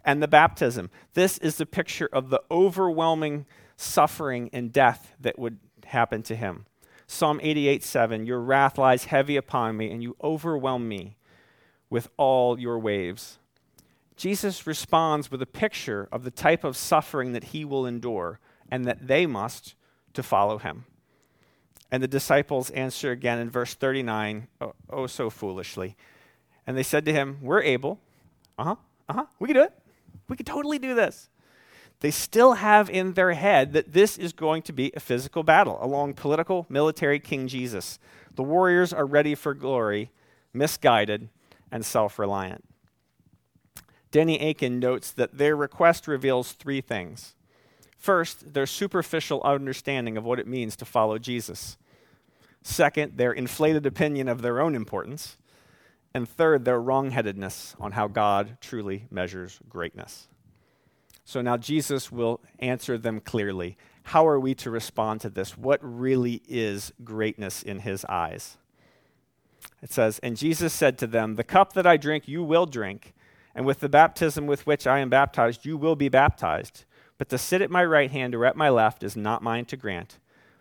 And 0.07 0.23
the 0.23 0.27
baptism. 0.27 0.89
This 1.15 1.37
is 1.37 1.57
the 1.57 1.65
picture 1.65 2.09
of 2.13 2.29
the 2.29 2.41
overwhelming 2.49 3.45
suffering 3.75 4.49
and 4.53 4.71
death 4.71 5.13
that 5.19 5.37
would 5.37 5.59
happen 5.85 6.23
to 6.23 6.35
him. 6.35 6.65
Psalm 7.07 7.41
88 7.43 7.83
7 7.83 8.25
Your 8.25 8.39
wrath 8.39 8.77
lies 8.77 9.05
heavy 9.05 9.35
upon 9.35 9.75
me, 9.75 9.91
and 9.91 10.01
you 10.01 10.15
overwhelm 10.23 10.87
me 10.87 11.17
with 11.89 12.09
all 12.15 12.57
your 12.57 12.79
waves. 12.79 13.37
Jesus 14.15 14.65
responds 14.65 15.29
with 15.29 15.41
a 15.41 15.45
picture 15.45 16.07
of 16.11 16.23
the 16.23 16.31
type 16.31 16.63
of 16.63 16.77
suffering 16.77 17.33
that 17.33 17.45
he 17.45 17.63
will 17.63 17.85
endure 17.85 18.39
and 18.71 18.85
that 18.85 19.07
they 19.07 19.25
must 19.25 19.75
to 20.13 20.23
follow 20.23 20.57
him. 20.57 20.85
And 21.91 22.01
the 22.01 22.07
disciples 22.07 22.69
answer 22.71 23.11
again 23.11 23.39
in 23.39 23.49
verse 23.49 23.73
39, 23.73 24.47
oh, 24.59 24.73
oh 24.89 25.07
so 25.07 25.29
foolishly. 25.29 25.95
And 26.65 26.77
they 26.77 26.83
said 26.83 27.05
to 27.05 27.13
him, 27.13 27.39
We're 27.41 27.61
able. 27.61 27.99
Uh 28.57 28.63
huh, 28.63 28.75
uh 29.07 29.13
huh, 29.13 29.25
we 29.39 29.47
can 29.47 29.55
do 29.55 29.63
it. 29.63 29.73
We 30.27 30.35
could 30.35 30.45
totally 30.45 30.79
do 30.79 30.93
this 30.93 31.29
they 31.99 32.11
still 32.11 32.53
have 32.53 32.89
in 32.89 33.13
their 33.13 33.33
head 33.33 33.73
that 33.73 33.93
this 33.93 34.17
is 34.17 34.31
going 34.31 34.61
to 34.63 34.73
be 34.73 34.91
a 34.95 34.99
physical 34.99 35.43
battle 35.43 35.79
along 35.81 36.13
political, 36.13 36.65
military 36.69 37.19
King 37.19 37.47
Jesus. 37.47 37.97
The 38.35 38.43
warriors 38.43 38.93
are 38.93 39.05
ready 39.05 39.33
for 39.33 39.55
glory, 39.55 40.11
misguided, 40.53 41.29
and 41.71 41.83
self 41.83 42.19
reliant. 42.19 42.63
Denny 44.11 44.39
Akin 44.39 44.79
notes 44.79 45.11
that 45.11 45.37
their 45.37 45.55
request 45.55 46.07
reveals 46.07 46.53
three 46.53 46.81
things. 46.81 47.35
First, 47.97 48.53
their 48.53 48.67
superficial 48.67 49.41
understanding 49.43 50.17
of 50.17 50.23
what 50.23 50.39
it 50.39 50.47
means 50.47 50.75
to 50.77 50.85
follow 50.85 51.17
Jesus. 51.17 51.77
Second, 52.61 53.17
their 53.17 53.31
inflated 53.33 53.85
opinion 53.85 54.27
of 54.27 54.41
their 54.41 54.61
own 54.61 54.75
importance. 54.75 55.37
And 56.17 56.27
third, 56.27 56.65
their 56.65 56.81
wrongheadedness 56.81 57.75
on 57.79 57.91
how 57.91 58.07
God 58.07 58.57
truly 58.59 59.05
measures 59.11 59.59
greatness. 59.69 60.27
So 61.25 61.43
now 61.43 61.57
Jesus 61.57 62.11
will 62.11 62.41
answer 62.57 62.97
them 62.97 63.19
clearly. 63.19 63.77
How 64.01 64.27
are 64.27 64.39
we 64.39 64.55
to 64.55 64.71
respond 64.71 65.21
to 65.21 65.29
this? 65.29 65.55
What 65.55 65.79
really 65.83 66.41
is 66.47 66.91
greatness 67.03 67.61
in 67.61 67.81
his 67.81 68.03
eyes? 68.05 68.57
It 69.83 69.91
says, 69.91 70.17
And 70.23 70.35
Jesus 70.35 70.73
said 70.73 70.97
to 70.97 71.05
them, 71.05 71.35
The 71.35 71.43
cup 71.43 71.73
that 71.73 71.85
I 71.85 71.97
drink, 71.97 72.27
you 72.27 72.41
will 72.41 72.65
drink, 72.65 73.13
and 73.53 73.63
with 73.63 73.79
the 73.79 73.87
baptism 73.87 74.47
with 74.47 74.65
which 74.65 74.87
I 74.87 74.97
am 74.97 75.11
baptized, 75.11 75.67
you 75.67 75.77
will 75.77 75.95
be 75.95 76.09
baptized. 76.09 76.85
But 77.19 77.29
to 77.29 77.37
sit 77.37 77.61
at 77.61 77.69
my 77.69 77.85
right 77.85 78.09
hand 78.09 78.33
or 78.33 78.43
at 78.43 78.57
my 78.57 78.69
left 78.69 79.03
is 79.03 79.15
not 79.15 79.43
mine 79.43 79.65
to 79.65 79.77
grant, 79.77 80.17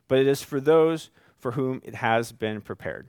but 0.06 0.18
it 0.18 0.26
is 0.26 0.42
for 0.42 0.60
those 0.60 1.08
for 1.38 1.52
whom 1.52 1.80
it 1.82 1.94
has 1.94 2.30
been 2.30 2.60
prepared. 2.60 3.06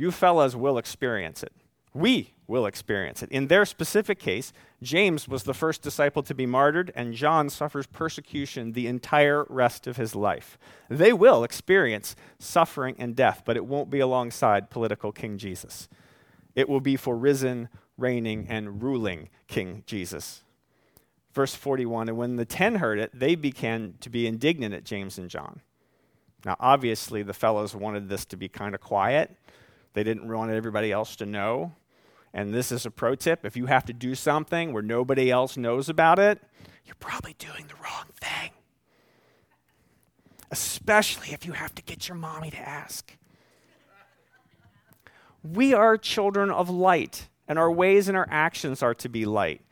You 0.00 0.10
fellows 0.10 0.56
will 0.56 0.78
experience 0.78 1.42
it. 1.42 1.52
We 1.92 2.32
will 2.46 2.64
experience 2.64 3.22
it. 3.22 3.30
In 3.30 3.48
their 3.48 3.66
specific 3.66 4.18
case, 4.18 4.50
James 4.82 5.28
was 5.28 5.42
the 5.42 5.52
first 5.52 5.82
disciple 5.82 6.22
to 6.22 6.34
be 6.34 6.46
martyred, 6.46 6.90
and 6.96 7.12
John 7.12 7.50
suffers 7.50 7.86
persecution 7.86 8.72
the 8.72 8.86
entire 8.86 9.44
rest 9.50 9.86
of 9.86 9.98
his 9.98 10.14
life. 10.14 10.56
They 10.88 11.12
will 11.12 11.44
experience 11.44 12.16
suffering 12.38 12.94
and 12.98 13.14
death, 13.14 13.42
but 13.44 13.58
it 13.58 13.66
won't 13.66 13.90
be 13.90 14.00
alongside 14.00 14.70
political 14.70 15.12
King 15.12 15.36
Jesus. 15.36 15.86
It 16.54 16.66
will 16.66 16.80
be 16.80 16.96
for 16.96 17.14
risen, 17.14 17.68
reigning, 17.98 18.46
and 18.48 18.82
ruling 18.82 19.28
King 19.48 19.82
Jesus. 19.84 20.42
Verse 21.34 21.54
41 21.54 22.08
And 22.08 22.16
when 22.16 22.36
the 22.36 22.46
ten 22.46 22.76
heard 22.76 22.98
it, 22.98 23.10
they 23.12 23.34
began 23.34 23.96
to 24.00 24.08
be 24.08 24.26
indignant 24.26 24.72
at 24.72 24.84
James 24.84 25.18
and 25.18 25.28
John. 25.28 25.60
Now, 26.44 26.56
obviously, 26.58 27.22
the 27.22 27.34
fellows 27.34 27.74
wanted 27.74 28.08
this 28.08 28.24
to 28.26 28.36
be 28.36 28.48
kind 28.48 28.74
of 28.74 28.80
quiet. 28.80 29.36
They 29.92 30.04
didn't 30.04 30.28
want 30.28 30.50
everybody 30.50 30.92
else 30.92 31.16
to 31.16 31.26
know. 31.26 31.72
And 32.32 32.54
this 32.54 32.70
is 32.70 32.86
a 32.86 32.90
pro 32.90 33.14
tip 33.14 33.44
if 33.44 33.56
you 33.56 33.66
have 33.66 33.84
to 33.86 33.92
do 33.92 34.14
something 34.14 34.72
where 34.72 34.82
nobody 34.82 35.30
else 35.30 35.56
knows 35.56 35.88
about 35.88 36.18
it, 36.18 36.40
you're 36.84 36.94
probably 37.00 37.34
doing 37.38 37.66
the 37.66 37.74
wrong 37.82 38.06
thing. 38.20 38.50
Especially 40.50 41.32
if 41.32 41.44
you 41.44 41.52
have 41.52 41.74
to 41.74 41.82
get 41.82 42.08
your 42.08 42.16
mommy 42.16 42.50
to 42.50 42.58
ask. 42.58 43.16
We 45.42 45.74
are 45.74 45.96
children 45.96 46.50
of 46.50 46.68
light, 46.68 47.28
and 47.48 47.58
our 47.58 47.70
ways 47.70 48.08
and 48.08 48.16
our 48.16 48.28
actions 48.30 48.82
are 48.82 48.94
to 48.94 49.08
be 49.08 49.24
light. 49.24 49.62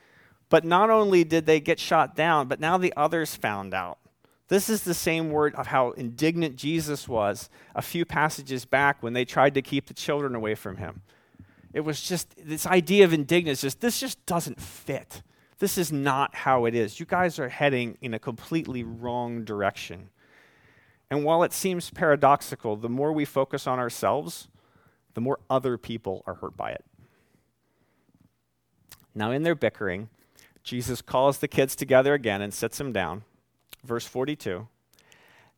But 0.48 0.64
not 0.64 0.88
only 0.88 1.24
did 1.24 1.46
they 1.46 1.60
get 1.60 1.78
shot 1.78 2.16
down, 2.16 2.48
but 2.48 2.58
now 2.58 2.78
the 2.78 2.94
others 2.96 3.36
found 3.36 3.74
out. 3.74 3.98
This 4.48 4.70
is 4.70 4.82
the 4.82 4.94
same 4.94 5.30
word 5.30 5.54
of 5.56 5.68
how 5.68 5.90
indignant 5.92 6.56
Jesus 6.56 7.06
was 7.06 7.50
a 7.74 7.82
few 7.82 8.04
passages 8.04 8.64
back 8.64 9.02
when 9.02 9.12
they 9.12 9.24
tried 9.24 9.54
to 9.54 9.62
keep 9.62 9.86
the 9.86 9.94
children 9.94 10.34
away 10.34 10.54
from 10.54 10.78
him. 10.78 11.02
It 11.74 11.80
was 11.80 12.00
just 12.00 12.34
this 12.42 12.66
idea 12.66 13.04
of 13.04 13.12
indignance, 13.12 13.60
just 13.60 13.80
this 13.80 14.00
just 14.00 14.24
doesn't 14.24 14.60
fit. 14.60 15.22
This 15.58 15.76
is 15.76 15.92
not 15.92 16.34
how 16.34 16.64
it 16.64 16.74
is. 16.74 16.98
You 16.98 17.04
guys 17.04 17.38
are 17.38 17.50
heading 17.50 17.98
in 18.00 18.14
a 18.14 18.18
completely 18.18 18.82
wrong 18.84 19.44
direction. 19.44 20.08
And 21.10 21.24
while 21.24 21.42
it 21.42 21.52
seems 21.52 21.90
paradoxical, 21.90 22.76
the 22.76 22.88
more 22.88 23.12
we 23.12 23.24
focus 23.24 23.66
on 23.66 23.78
ourselves, 23.78 24.48
the 25.14 25.20
more 25.20 25.40
other 25.50 25.76
people 25.76 26.22
are 26.26 26.34
hurt 26.34 26.56
by 26.56 26.70
it. 26.70 26.84
Now, 29.14 29.30
in 29.30 29.42
their 29.42 29.54
bickering, 29.54 30.08
Jesus 30.62 31.02
calls 31.02 31.38
the 31.38 31.48
kids 31.48 31.74
together 31.74 32.14
again 32.14 32.40
and 32.40 32.54
sits 32.54 32.78
them 32.78 32.92
down. 32.92 33.24
Verse 33.88 34.06
42. 34.06 34.68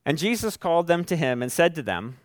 And 0.07 0.17
Jesus 0.17 0.57
called 0.57 0.87
them 0.87 1.05
to 1.05 1.17
him 1.17 1.43
and 1.43 1.53
said 1.53 1.75
to 1.75 1.83
them, 1.83 2.17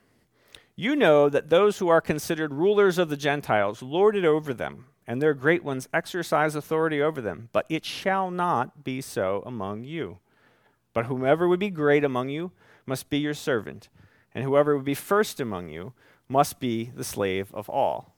you 0.78 0.96
know 0.96 1.30
that 1.30 1.50
those 1.50 1.78
who 1.78 1.88
are 1.88 2.02
considered 2.02 2.54
rulers 2.54 2.98
of 2.98 3.10
the 3.10 3.16
Gentiles 3.16 3.82
lord 3.82 4.16
it 4.16 4.26
over 4.26 4.54
them, 4.54 4.88
and 5.08 5.22
their 5.22 5.34
great 5.34 5.64
ones 5.64 5.88
exercise 5.94 6.54
authority 6.54 7.02
over 7.02 7.22
them. 7.22 7.48
But 7.54 7.66
it 7.70 7.86
shall 7.86 8.30
not 8.30 8.84
be 8.84 9.00
so 9.00 9.42
among 9.46 9.86
you. 9.86 10.20
But 10.94 11.06
whomever 11.06 11.48
would 11.48 11.62
be 11.62 11.70
great 11.70 12.04
among 12.04 12.28
you 12.28 12.52
must 12.86 13.10
be 13.10 13.18
your 13.20 13.34
servant, 13.34 13.88
and 14.34 14.44
whoever 14.44 14.76
would 14.76 14.86
be 14.86 14.96
first 14.96 15.40
among 15.40 15.70
you 15.70 15.94
must 16.28 16.60
be 16.60 16.92
the 16.94 17.04
slave 17.06 17.54
of 17.54 17.70
all. 17.70 18.14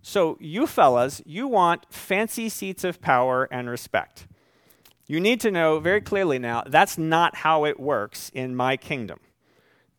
So, 0.00 0.38
you 0.40 0.66
fellas, 0.66 1.20
you 1.26 1.46
want 1.46 1.92
fancy 1.92 2.48
seats 2.48 2.84
of 2.84 3.02
power 3.02 3.48
and 3.52 3.68
respect. 3.68 4.26
You 5.06 5.20
need 5.20 5.40
to 5.40 5.50
know 5.50 5.80
very 5.80 6.00
clearly 6.00 6.38
now 6.38 6.62
that's 6.66 6.96
not 6.96 7.36
how 7.36 7.64
it 7.64 7.80
works 7.80 8.30
in 8.34 8.54
my 8.54 8.76
kingdom. 8.76 9.20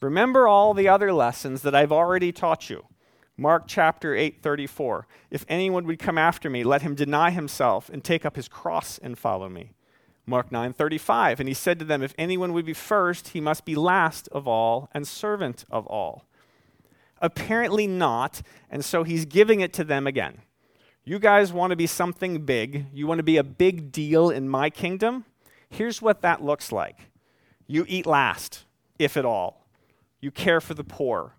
Remember 0.01 0.47
all 0.47 0.73
the 0.73 0.87
other 0.89 1.13
lessons 1.13 1.61
that 1.61 1.75
I've 1.75 1.91
already 1.91 2.31
taught 2.31 2.69
you. 2.69 2.85
Mark 3.37 3.63
chapter 3.67 4.15
8, 4.15 4.43
34. 4.43 5.07
If 5.31 5.45
anyone 5.47 5.85
would 5.87 5.99
come 5.99 6.17
after 6.17 6.49
me, 6.49 6.63
let 6.63 6.83
him 6.83 6.93
deny 6.93 7.31
himself 7.31 7.89
and 7.89 8.03
take 8.03 8.25
up 8.25 8.35
his 8.35 8.47
cross 8.47 8.99
and 8.99 9.17
follow 9.17 9.49
me. 9.49 9.71
Mark 10.25 10.51
9:35 10.51 11.39
And 11.39 11.47
he 11.47 11.53
said 11.53 11.79
to 11.79 11.85
them, 11.85 12.01
If 12.01 12.13
anyone 12.17 12.53
would 12.53 12.65
be 12.65 12.73
first, 12.73 13.29
he 13.29 13.41
must 13.41 13.65
be 13.65 13.75
last 13.75 14.27
of 14.29 14.47
all 14.47 14.89
and 14.93 15.07
servant 15.07 15.65
of 15.71 15.87
all. 15.87 16.25
Apparently 17.21 17.87
not, 17.87 18.41
and 18.69 18.83
so 18.83 19.03
he's 19.03 19.25
giving 19.25 19.61
it 19.61 19.73
to 19.73 19.83
them 19.83 20.05
again. 20.05 20.41
You 21.05 21.19
guys 21.19 21.51
want 21.51 21.71
to 21.71 21.75
be 21.75 21.87
something 21.87 22.45
big, 22.45 22.85
you 22.93 23.07
want 23.07 23.19
to 23.19 23.23
be 23.23 23.37
a 23.37 23.43
big 23.43 23.91
deal 23.91 24.29
in 24.29 24.47
my 24.47 24.69
kingdom? 24.69 25.25
Here's 25.69 26.01
what 26.01 26.21
that 26.21 26.43
looks 26.43 26.71
like 26.71 26.97
you 27.67 27.85
eat 27.87 28.05
last, 28.05 28.65
if 28.99 29.17
at 29.17 29.25
all. 29.25 29.67
You 30.21 30.31
care 30.31 30.61
for 30.61 30.73
the 30.73 30.83
poor. 30.83 31.35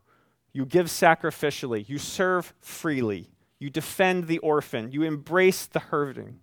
You 0.52 0.66
give 0.66 0.86
sacrificially. 0.86 1.88
You 1.88 1.98
serve 1.98 2.52
freely. 2.60 3.30
You 3.58 3.70
defend 3.70 4.26
the 4.26 4.38
orphan. 4.38 4.92
You 4.92 5.02
embrace 5.02 5.66
the 5.66 5.78
hurting. 5.78 6.40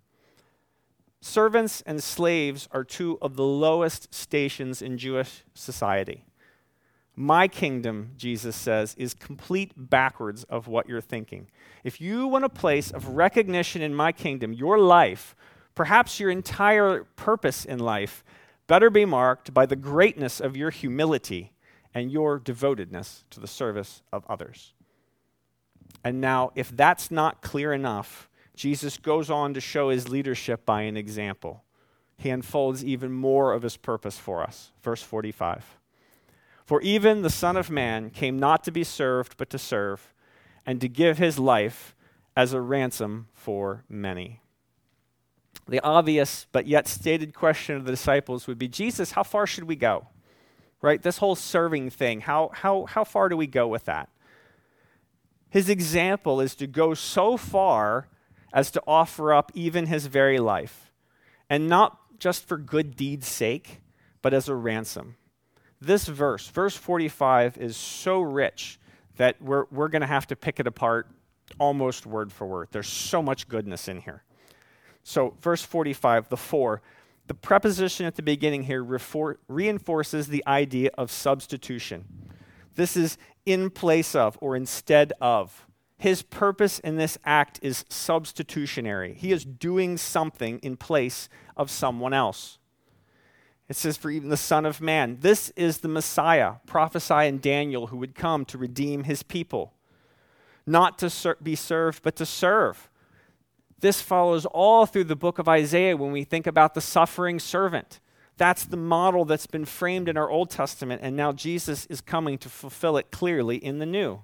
Servants 1.20 1.82
and 1.86 2.02
slaves 2.02 2.68
are 2.72 2.82
two 2.82 3.16
of 3.22 3.36
the 3.36 3.44
lowest 3.44 4.12
stations 4.12 4.82
in 4.82 4.98
Jewish 4.98 5.44
society. 5.54 6.24
My 7.14 7.46
kingdom, 7.46 8.12
Jesus 8.16 8.56
says, 8.56 8.94
is 8.98 9.12
complete 9.12 9.72
backwards 9.76 10.44
of 10.44 10.66
what 10.66 10.88
you're 10.88 11.02
thinking. 11.02 11.48
If 11.84 12.00
you 12.00 12.26
want 12.26 12.44
a 12.44 12.48
place 12.48 12.90
of 12.90 13.08
recognition 13.08 13.82
in 13.82 13.94
my 13.94 14.12
kingdom, 14.12 14.52
your 14.52 14.78
life, 14.78 15.36
perhaps 15.74 16.18
your 16.18 16.30
entire 16.30 17.04
purpose 17.16 17.64
in 17.66 17.78
life, 17.78 18.24
better 18.66 18.88
be 18.88 19.04
marked 19.04 19.52
by 19.52 19.66
the 19.66 19.76
greatness 19.76 20.40
of 20.40 20.56
your 20.56 20.70
humility 20.70 21.52
and 21.92 22.10
your 22.10 22.38
devotedness 22.38 23.24
to 23.30 23.40
the 23.40 23.46
service 23.46 24.00
of 24.10 24.24
others. 24.28 24.72
And 26.02 26.20
now, 26.20 26.50
if 26.54 26.74
that's 26.74 27.10
not 27.10 27.42
clear 27.42 27.74
enough, 27.74 28.30
Jesus 28.54 28.96
goes 28.96 29.30
on 29.30 29.52
to 29.54 29.60
show 29.60 29.90
his 29.90 30.08
leadership 30.08 30.64
by 30.64 30.82
an 30.82 30.96
example. 30.96 31.62
He 32.16 32.30
unfolds 32.30 32.84
even 32.84 33.12
more 33.12 33.52
of 33.52 33.62
his 33.62 33.76
purpose 33.76 34.18
for 34.18 34.42
us. 34.42 34.72
Verse 34.82 35.02
45. 35.02 35.81
For 36.72 36.80
even 36.80 37.20
the 37.20 37.28
Son 37.28 37.58
of 37.58 37.68
Man 37.68 38.08
came 38.08 38.38
not 38.38 38.64
to 38.64 38.70
be 38.70 38.82
served, 38.82 39.36
but 39.36 39.50
to 39.50 39.58
serve, 39.58 40.14
and 40.64 40.80
to 40.80 40.88
give 40.88 41.18
his 41.18 41.38
life 41.38 41.94
as 42.34 42.54
a 42.54 42.62
ransom 42.62 43.28
for 43.34 43.84
many. 43.90 44.40
The 45.68 45.80
obvious 45.80 46.46
but 46.50 46.66
yet 46.66 46.88
stated 46.88 47.34
question 47.34 47.76
of 47.76 47.84
the 47.84 47.90
disciples 47.90 48.46
would 48.46 48.58
be 48.58 48.68
Jesus, 48.68 49.12
how 49.12 49.22
far 49.22 49.46
should 49.46 49.64
we 49.64 49.76
go? 49.76 50.06
Right? 50.80 51.02
This 51.02 51.18
whole 51.18 51.34
serving 51.34 51.90
thing, 51.90 52.22
how, 52.22 52.50
how, 52.54 52.86
how 52.86 53.04
far 53.04 53.28
do 53.28 53.36
we 53.36 53.46
go 53.46 53.68
with 53.68 53.84
that? 53.84 54.08
His 55.50 55.68
example 55.68 56.40
is 56.40 56.54
to 56.54 56.66
go 56.66 56.94
so 56.94 57.36
far 57.36 58.08
as 58.50 58.70
to 58.70 58.82
offer 58.86 59.34
up 59.34 59.52
even 59.54 59.88
his 59.88 60.06
very 60.06 60.38
life, 60.38 60.90
and 61.50 61.68
not 61.68 62.18
just 62.18 62.48
for 62.48 62.56
good 62.56 62.96
deeds' 62.96 63.28
sake, 63.28 63.82
but 64.22 64.32
as 64.32 64.48
a 64.48 64.54
ransom. 64.54 65.16
This 65.82 66.06
verse, 66.06 66.46
verse 66.46 66.76
45, 66.76 67.58
is 67.58 67.76
so 67.76 68.20
rich 68.20 68.78
that 69.16 69.42
we're, 69.42 69.64
we're 69.72 69.88
going 69.88 70.02
to 70.02 70.06
have 70.06 70.28
to 70.28 70.36
pick 70.36 70.60
it 70.60 70.68
apart 70.68 71.08
almost 71.58 72.06
word 72.06 72.32
for 72.32 72.46
word. 72.46 72.68
There's 72.70 72.88
so 72.88 73.20
much 73.20 73.48
goodness 73.48 73.88
in 73.88 74.00
here. 74.00 74.22
So, 75.02 75.34
verse 75.40 75.62
45, 75.62 76.28
the 76.28 76.36
for, 76.36 76.82
the 77.26 77.34
preposition 77.34 78.06
at 78.06 78.14
the 78.14 78.22
beginning 78.22 78.62
here 78.62 78.84
refor- 78.84 79.38
reinforces 79.48 80.28
the 80.28 80.44
idea 80.46 80.90
of 80.96 81.10
substitution. 81.10 82.04
This 82.76 82.96
is 82.96 83.18
in 83.44 83.68
place 83.68 84.14
of 84.14 84.38
or 84.40 84.54
instead 84.54 85.12
of. 85.20 85.66
His 85.98 86.22
purpose 86.22 86.78
in 86.78 86.96
this 86.96 87.18
act 87.24 87.58
is 87.60 87.84
substitutionary. 87.88 89.14
He 89.14 89.32
is 89.32 89.44
doing 89.44 89.96
something 89.96 90.60
in 90.60 90.76
place 90.76 91.28
of 91.56 91.72
someone 91.72 92.12
else. 92.12 92.58
It 93.68 93.76
says, 93.76 93.96
for 93.96 94.10
even 94.10 94.28
the 94.28 94.36
Son 94.36 94.66
of 94.66 94.80
Man. 94.80 95.18
This 95.20 95.50
is 95.50 95.78
the 95.78 95.88
Messiah, 95.88 96.54
prophesied 96.66 97.28
in 97.28 97.40
Daniel, 97.40 97.86
who 97.86 97.96
would 97.96 98.14
come 98.14 98.44
to 98.46 98.58
redeem 98.58 99.04
his 99.04 99.22
people. 99.22 99.72
Not 100.66 100.98
to 100.98 101.08
ser- 101.08 101.38
be 101.42 101.54
served, 101.54 102.02
but 102.02 102.16
to 102.16 102.26
serve. 102.26 102.90
This 103.80 104.00
follows 104.00 104.46
all 104.46 104.86
through 104.86 105.04
the 105.04 105.16
book 105.16 105.38
of 105.38 105.48
Isaiah 105.48 105.96
when 105.96 106.12
we 106.12 106.24
think 106.24 106.46
about 106.46 106.74
the 106.74 106.80
suffering 106.80 107.40
servant. 107.40 107.98
That's 108.36 108.64
the 108.64 108.76
model 108.76 109.24
that's 109.24 109.46
been 109.46 109.64
framed 109.64 110.08
in 110.08 110.16
our 110.16 110.30
Old 110.30 110.50
Testament, 110.50 111.02
and 111.02 111.16
now 111.16 111.32
Jesus 111.32 111.86
is 111.86 112.00
coming 112.00 112.38
to 112.38 112.48
fulfill 112.48 112.96
it 112.96 113.10
clearly 113.10 113.56
in 113.56 113.78
the 113.78 113.86
New. 113.86 114.22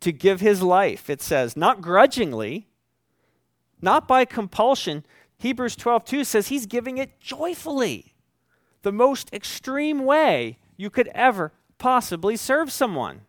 To 0.00 0.12
give 0.12 0.40
his 0.40 0.62
life, 0.62 1.10
it 1.10 1.20
says, 1.20 1.56
not 1.56 1.80
grudgingly, 1.80 2.68
not 3.80 4.06
by 4.06 4.24
compulsion, 4.24 5.04
Hebrews 5.38 5.76
12:2 5.76 6.24
says 6.24 6.48
he's 6.48 6.66
giving 6.66 6.98
it 6.98 7.20
joyfully. 7.20 8.14
The 8.82 8.92
most 8.92 9.32
extreme 9.32 10.04
way 10.04 10.58
you 10.76 10.90
could 10.90 11.08
ever 11.08 11.52
possibly 11.78 12.36
serve 12.36 12.72
someone. 12.72 13.22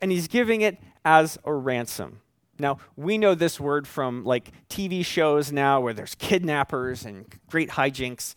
And 0.00 0.10
he's 0.10 0.28
giving 0.28 0.60
it 0.60 0.78
as 1.04 1.38
a 1.44 1.52
ransom. 1.52 2.20
Now, 2.58 2.78
we 2.96 3.18
know 3.18 3.34
this 3.34 3.60
word 3.60 3.86
from 3.86 4.24
like 4.24 4.50
TV 4.68 5.04
shows 5.04 5.52
now 5.52 5.80
where 5.80 5.94
there's 5.94 6.14
kidnappers 6.14 7.04
and 7.04 7.26
great 7.48 7.70
hijinks. 7.70 8.34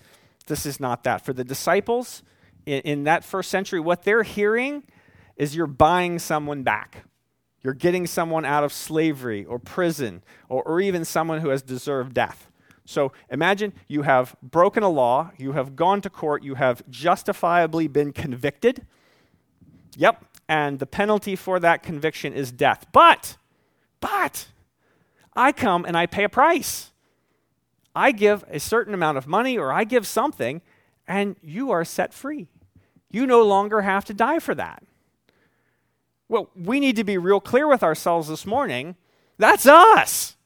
This 0.48 0.66
is 0.66 0.80
not 0.80 1.04
that. 1.04 1.24
For 1.24 1.32
the 1.32 1.44
disciples 1.44 2.24
in, 2.66 2.82
in 2.82 3.04
that 3.06 3.24
first 3.24 3.50
century, 3.50 3.80
what 3.80 4.04
they're 4.04 4.24
hearing 4.24 4.84
is 5.38 5.56
you're 5.56 5.68
buying 5.68 6.20
someone 6.20 6.64
back. 6.64 7.06
You're 7.64 7.74
getting 7.74 8.08
someone 8.08 8.46
out 8.46 8.64
of 8.64 8.72
slavery 8.72 9.46
or 9.46 9.60
prison 9.60 10.24
or, 10.48 10.64
or 10.64 10.80
even 10.80 11.04
someone 11.04 11.42
who 11.42 11.50
has 11.50 11.62
deserved 11.62 12.14
death. 12.14 12.50
So 12.86 13.12
imagine 13.30 13.74
you 13.88 14.02
have 14.04 14.36
broken 14.42 14.82
a 14.82 14.90
law, 14.90 15.32
you 15.38 15.52
have 15.52 15.76
gone 15.76 16.02
to 16.02 16.10
court, 16.10 16.42
you 16.42 16.56
have 16.56 16.82
justifiably 16.90 17.88
been 17.88 18.12
convicted. 18.14 18.86
Yep, 19.96 20.26
and 20.48 20.80
the 20.80 20.88
penalty 20.88 21.36
for 21.36 21.60
that 21.60 21.84
conviction 21.84 22.34
is 22.34 22.52
death. 22.52 22.88
But, 22.92 23.38
but, 24.00 24.48
I 25.36 25.52
come 25.52 25.86
and 25.86 25.96
I 25.96 26.08
pay 26.08 26.24
a 26.24 26.30
price. 26.30 26.92
I 27.96 28.12
give 28.12 28.44
a 28.50 28.60
certain 28.60 28.94
amount 28.94 29.20
of 29.20 29.28
money 29.28 29.58
or 29.58 29.72
I 29.72 29.84
give 29.84 30.08
something, 30.08 30.62
and 31.08 31.36
you 31.44 31.70
are 31.70 31.86
set 31.86 32.14
free. 32.14 32.48
You 33.12 33.28
no 33.28 33.44
longer 33.44 33.82
have 33.82 34.06
to 34.06 34.14
die 34.14 34.40
for 34.40 34.56
that. 34.56 34.84
Well, 36.30 36.52
we 36.56 36.80
need 36.80 36.96
to 36.96 37.04
be 37.04 37.18
real 37.18 37.40
clear 37.40 37.68
with 37.68 37.84
ourselves 37.84 38.28
this 38.28 38.46
morning. 38.46 38.96
That's 39.40 39.66
us. 39.66 40.38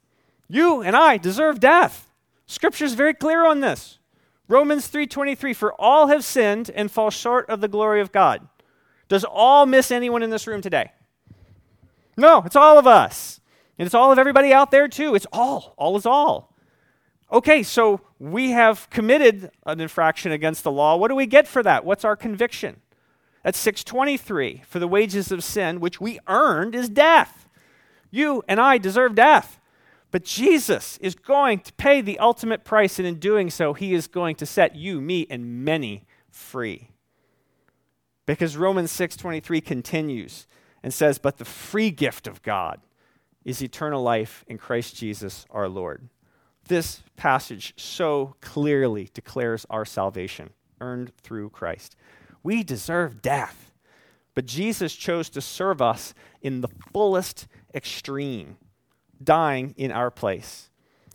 You 0.47 0.81
and 0.81 0.95
I 0.95 1.17
deserve 1.17 1.59
death. 1.59 2.09
Scripture 2.47 2.85
is 2.85 2.93
very 2.93 3.13
clear 3.13 3.45
on 3.45 3.59
this. 3.59 3.99
Romans 4.47 4.87
3:23 4.87 5.53
for 5.53 5.73
all 5.79 6.07
have 6.07 6.23
sinned 6.23 6.71
and 6.73 6.89
fall 6.89 7.09
short 7.09 7.49
of 7.49 7.59
the 7.59 7.67
glory 7.67 8.01
of 8.01 8.11
God. 8.11 8.47
Does 9.09 9.25
all 9.25 9.65
miss 9.65 9.91
anyone 9.91 10.23
in 10.23 10.29
this 10.29 10.47
room 10.47 10.61
today? 10.61 10.91
No, 12.15 12.43
it's 12.45 12.55
all 12.55 12.77
of 12.77 12.87
us. 12.87 13.41
And 13.77 13.85
it's 13.85 13.95
all 13.95 14.11
of 14.11 14.19
everybody 14.19 14.53
out 14.53 14.71
there 14.71 14.87
too. 14.87 15.15
It's 15.15 15.27
all. 15.33 15.73
All 15.77 15.97
is 15.97 16.05
all. 16.05 16.55
Okay, 17.31 17.63
so 17.63 18.01
we 18.19 18.51
have 18.51 18.89
committed 18.89 19.49
an 19.65 19.81
infraction 19.81 20.31
against 20.31 20.63
the 20.63 20.71
law. 20.71 20.95
What 20.95 21.07
do 21.07 21.15
we 21.15 21.25
get 21.25 21.47
for 21.47 21.63
that? 21.63 21.83
What's 21.83 22.05
our 22.05 22.15
conviction? 22.15 22.82
At 23.45 23.55
623, 23.55 24.63
for 24.65 24.79
the 24.79 24.87
wages 24.87 25.31
of 25.31 25.43
sin, 25.43 25.79
which 25.79 25.99
we 25.99 26.19
earned, 26.27 26.75
is 26.75 26.87
death. 26.87 27.47
You 28.09 28.43
and 28.47 28.59
I 28.59 28.77
deserve 28.77 29.15
death. 29.15 29.59
But 30.11 30.23
Jesus 30.23 30.97
is 30.99 31.15
going 31.15 31.59
to 31.61 31.73
pay 31.73 31.99
the 31.99 32.19
ultimate 32.19 32.63
price, 32.63 32.99
and 32.99 33.07
in 33.07 33.15
doing 33.15 33.49
so, 33.49 33.73
he 33.73 33.93
is 33.93 34.07
going 34.07 34.35
to 34.35 34.45
set 34.45 34.75
you, 34.75 35.01
me, 35.01 35.25
and 35.29 35.65
many 35.65 36.05
free. 36.29 36.91
Because 38.25 38.55
Romans 38.55 38.91
6:23 38.91 39.59
continues 39.59 40.47
and 40.83 40.93
says, 40.93 41.17
"But 41.17 41.37
the 41.37 41.45
free 41.45 41.89
gift 41.89 42.27
of 42.27 42.43
God 42.43 42.79
is 43.43 43.61
eternal 43.61 44.01
life 44.03 44.45
in 44.47 44.57
Christ 44.57 44.95
Jesus 44.95 45.45
our 45.49 45.67
Lord." 45.67 46.07
This 46.67 47.03
passage 47.17 47.73
so 47.75 48.35
clearly 48.39 49.09
declares 49.13 49.65
our 49.69 49.83
salvation 49.83 50.51
earned 50.79 51.11
through 51.17 51.49
Christ. 51.49 51.95
We 52.43 52.63
deserve 52.63 53.21
death. 53.21 53.71
But 54.35 54.45
Jesus 54.45 54.95
chose 54.95 55.29
to 55.29 55.41
serve 55.41 55.81
us 55.81 56.13
in 56.41 56.61
the 56.61 56.69
fullest 56.91 57.47
extreme, 57.73 58.57
dying 59.23 59.73
in 59.77 59.91
our 59.91 60.11
place. 60.11 60.69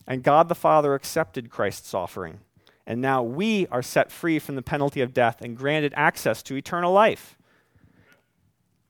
And 0.07 0.23
God 0.23 0.49
the 0.49 0.55
Father 0.55 0.95
accepted 0.95 1.51
Christ's 1.51 1.93
offering. 1.93 2.41
And 2.87 3.03
now 3.03 3.23
we 3.23 3.67
are 3.67 3.83
set 3.83 4.11
free 4.11 4.39
from 4.39 4.55
the 4.55 4.63
penalty 4.63 5.03
of 5.03 5.13
death 5.13 5.43
and 5.43 5.57
granted 5.57 5.93
access 5.97 6.43
to 6.45 6.57
eternal 6.57 6.93
life. 6.93 7.37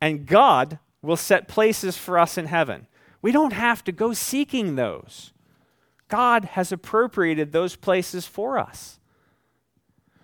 And 0.00 0.26
God 0.26 0.78
will 1.02 1.16
set 1.16 1.48
places 1.48 1.96
for 1.96 2.18
us 2.18 2.38
in 2.38 2.46
heaven. 2.46 2.86
We 3.20 3.32
don't 3.32 3.52
have 3.52 3.82
to 3.84 3.92
go 3.92 4.12
seeking 4.12 4.76
those. 4.76 5.32
God 6.06 6.44
has 6.44 6.70
appropriated 6.70 7.50
those 7.50 7.74
places 7.74 8.24
for 8.26 8.58
us. 8.58 8.97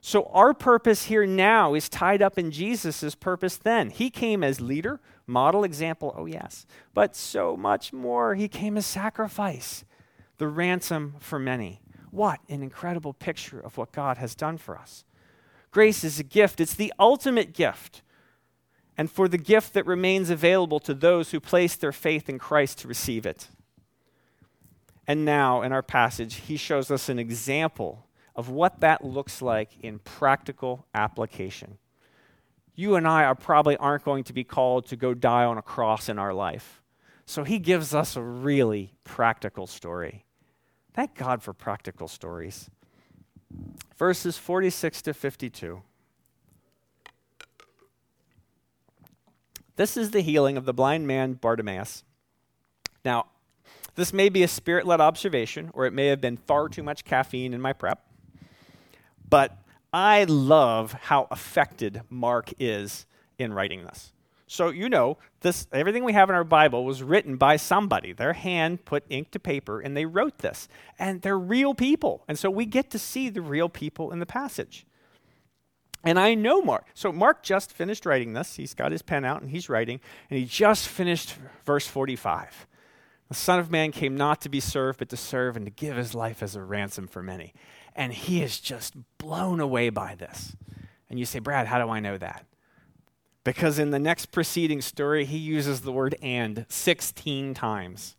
So 0.07 0.29
our 0.35 0.53
purpose 0.53 1.05
here 1.05 1.25
now 1.25 1.73
is 1.73 1.89
tied 1.89 2.21
up 2.21 2.39
in 2.39 2.51
Jesus' 2.51 3.15
purpose 3.15 3.57
then. 3.57 3.89
He 3.89 4.11
came 4.11 4.45
as 4.45 4.61
leader, 4.61 5.01
model, 5.27 5.65
example, 5.65 6.15
oh 6.15 6.27
yes, 6.27 6.67
but 6.93 7.17
so 7.17 7.57
much 7.57 7.91
more. 7.91 8.35
He 8.35 8.47
came 8.47 8.77
as 8.77 8.85
sacrifice, 8.85 9.83
the 10.37 10.47
ransom 10.47 11.15
for 11.21 11.39
many. 11.39 11.81
What 12.11 12.41
an 12.51 12.63
incredible 12.63 13.15
picture 13.15 13.59
of 13.59 13.79
what 13.79 13.93
God 13.93 14.19
has 14.19 14.35
done 14.35 14.59
for 14.59 14.77
us. 14.77 15.07
Grace 15.71 16.05
is 16.05 16.21
a 16.21 16.23
gift, 16.23 16.61
it's 16.61 16.75
the 16.75 16.93
ultimate 16.99 17.55
gift. 17.55 18.03
And 18.99 19.11
for 19.11 19.27
the 19.27 19.39
gift 19.39 19.73
that 19.73 19.87
remains 19.87 20.29
available 20.29 20.81
to 20.81 20.93
those 20.93 21.31
who 21.31 21.41
place 21.41 21.77
their 21.77 21.93
faith 21.93 22.29
in 22.29 22.39
Christ 22.39 22.81
to 22.81 22.89
receive 22.89 23.25
it. 23.25 23.49
And 25.07 25.25
now, 25.25 25.63
in 25.63 25.73
our 25.73 25.83
passage, 25.83 26.43
he 26.47 26.59
shows 26.59 26.91
us 26.91 27.09
an 27.09 27.19
example 27.19 28.05
of 28.37 28.49
what 28.49 28.81
that 28.81 29.05
looks 29.05 29.41
like 29.41 29.71
in 29.81 29.99
practical 30.01 30.87
application. 30.95 31.79
You 32.75 32.97
and 32.97 33.07
I 33.07 33.25
are 33.25 33.35
probably 33.35 33.77
aren't 33.77 34.05
going 34.05 34.25
to 34.25 34.33
be 34.33 34.45
called 34.45 34.87
to 34.87 34.97
go 34.97 35.15
die 35.15 35.45
on 35.45 35.59
a 35.59 35.63
cross 35.63 36.09
in 36.09 36.19
our 36.19 36.35
life. 36.35 36.83
So 37.27 37.45
he 37.45 37.59
gives 37.59 37.95
us 37.95 38.17
a 38.17 38.23
really 38.23 38.95
practical 39.05 39.67
story. 39.67 40.25
Thank 40.93 41.15
God 41.15 41.43
for 41.43 41.53
practical 41.53 42.09
stories. 42.09 42.69
Verses 43.97 44.37
46 44.37 45.03
to 45.03 45.15
52. 45.15 45.83
This 49.77 49.97
is 49.97 50.11
the 50.11 50.21
healing 50.21 50.57
of 50.57 50.67
the 50.67 50.75
blind 50.75 51.07
man 51.07 51.35
Bartimaeus. 51.35 52.05
Now, 53.05 53.27
this 53.97 54.13
may 54.13 54.29
be 54.29 54.43
a 54.43 54.49
spirit 54.49 54.87
led 54.87 55.01
observation, 55.01 55.71
or 55.73 55.87
it 55.87 55.93
may 55.93 56.09
have 56.09 56.21
been 56.21 56.37
far 56.37 56.69
too 56.69 56.83
much 56.83 57.05
caffeine 57.05 57.55
in 57.55 57.61
my 57.61 57.73
prep. 57.73 58.05
But 59.35 59.59
I 59.93 60.23
love 60.23 60.93
how 60.93 61.27
affected 61.29 62.03
Mark 62.09 62.53
is 62.61 63.05
in 63.37 63.53
writing 63.53 63.83
this. 63.83 64.13
So 64.47 64.69
you 64.69 64.89
know, 64.89 65.19
this 65.41 65.67
everything 65.73 66.05
we 66.05 66.13
have 66.13 66.29
in 66.29 66.37
our 66.37 66.45
Bible 66.45 66.85
was 66.85 67.03
written 67.03 67.35
by 67.35 67.57
somebody. 67.57 68.13
Their 68.13 68.35
hand 68.35 68.85
put 68.85 69.03
ink 69.09 69.33
to 69.33 69.41
paper 69.41 69.81
and 69.81 69.97
they 69.97 70.05
wrote 70.05 70.39
this. 70.39 70.69
And 71.01 71.21
they're 71.21 71.37
real 71.37 71.75
people. 71.75 72.23
And 72.29 72.39
so 72.39 72.49
we 72.49 72.65
get 72.65 72.91
to 72.91 72.99
see 73.01 73.29
the 73.29 73.43
real 73.43 73.69
people 73.69 74.13
in 74.13 74.21
the 74.21 74.25
passage. 74.25 74.87
And 76.05 76.17
I 76.17 76.35
know 76.35 76.63
Mark. 76.63 76.87
So 76.95 77.11
Mark 77.11 77.43
just 77.43 77.73
finished 77.73 78.07
writing 78.07 78.35
this. 78.35 78.55
He's 78.55 78.73
got 78.73 78.93
his 78.93 79.03
pen 79.03 79.25
out 79.25 79.43
and 79.43 79.51
he's 79.51 79.69
writing. 79.69 79.99
And 80.31 80.39
he 80.39 80.45
just 80.45 80.87
finished 80.87 81.35
verse 81.65 81.89
45. 81.89 82.69
The 83.29 83.35
Son 83.35 83.59
of 83.59 83.69
Man 83.69 83.91
came 83.91 84.17
not 84.17 84.41
to 84.43 84.49
be 84.49 84.61
served, 84.61 85.01
but 85.01 85.09
to 85.09 85.17
serve 85.17 85.57
and 85.57 85.67
to 85.67 85.73
give 85.73 85.97
his 85.97 86.15
life 86.15 86.41
as 86.41 86.55
a 86.55 86.63
ransom 86.63 87.09
for 87.09 87.21
many. 87.21 87.53
And 87.95 88.13
he 88.13 88.43
is 88.43 88.59
just 88.59 88.95
blown 89.19 89.61
away 89.61 89.91
by 89.91 90.15
this. 90.15 90.57
And 91.09 91.19
you 91.19 91.25
say, 91.25 91.39
Brad, 91.39 91.67
how 91.67 91.79
do 91.79 91.91
I 91.91 92.01
know 92.01 92.19
that? 92.19 92.45
Because 93.45 93.79
in 93.79 93.91
the 93.91 93.99
next 93.99 94.27
preceding 94.27 94.81
story, 94.81 95.25
he 95.25 95.37
uses 95.37 95.83
the 95.83 95.93
word 95.93 96.17
and 96.23 96.67
16 96.69 97.55
times. 97.55 98.17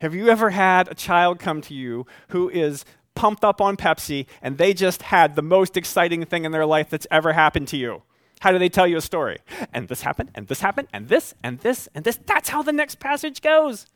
Have 0.00 0.14
you 0.14 0.28
ever 0.28 0.50
had 0.50 0.88
a 0.88 0.94
child 0.94 1.38
come 1.38 1.60
to 1.62 1.74
you 1.74 2.06
who 2.28 2.48
is 2.48 2.84
pumped 3.14 3.44
up 3.44 3.60
on 3.60 3.76
Pepsi 3.76 4.26
and 4.40 4.58
they 4.58 4.72
just 4.72 5.02
had 5.02 5.34
the 5.34 5.42
most 5.42 5.76
exciting 5.76 6.24
thing 6.24 6.44
in 6.44 6.52
their 6.52 6.66
life 6.66 6.88
that's 6.90 7.06
ever 7.10 7.32
happened 7.32 7.68
to 7.68 7.76
you? 7.76 8.02
How 8.40 8.52
do 8.52 8.58
they 8.58 8.70
tell 8.70 8.86
you 8.86 8.96
a 8.96 9.02
story? 9.02 9.38
And 9.72 9.88
this 9.88 10.00
happened, 10.00 10.30
and 10.34 10.48
this 10.48 10.60
happened, 10.60 10.88
and 10.92 11.08
this, 11.08 11.34
and 11.42 11.58
this, 11.58 11.88
and 11.94 12.04
this. 12.04 12.18
That's 12.24 12.48
how 12.48 12.62
the 12.62 12.72
next 12.72 12.98
passage 12.98 13.42
goes. 13.42 13.86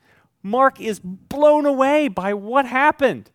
Mark 0.42 0.78
is 0.80 1.00
blown 1.00 1.64
away 1.64 2.08
by 2.08 2.34
what 2.34 2.66
happened. 2.66 3.30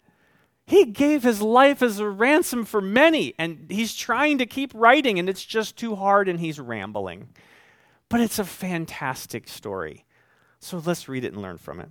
He 0.69 0.85
gave 0.85 1.23
his 1.23 1.41
life 1.41 1.81
as 1.81 1.97
a 1.97 2.07
ransom 2.07 2.63
for 2.63 2.79
many, 2.79 3.33
and 3.39 3.65
he's 3.69 3.95
trying 3.95 4.37
to 4.37 4.45
keep 4.45 4.71
writing, 4.75 5.17
and 5.17 5.27
it's 5.27 5.43
just 5.43 5.75
too 5.75 5.95
hard, 5.95 6.29
and 6.29 6.39
he's 6.39 6.59
rambling. 6.59 7.29
But 8.07 8.21
it's 8.21 8.37
a 8.37 8.45
fantastic 8.45 9.47
story. 9.47 10.05
So 10.59 10.79
let's 10.85 11.09
read 11.09 11.25
it 11.25 11.33
and 11.33 11.41
learn 11.41 11.57
from 11.57 11.79
it. 11.79 11.89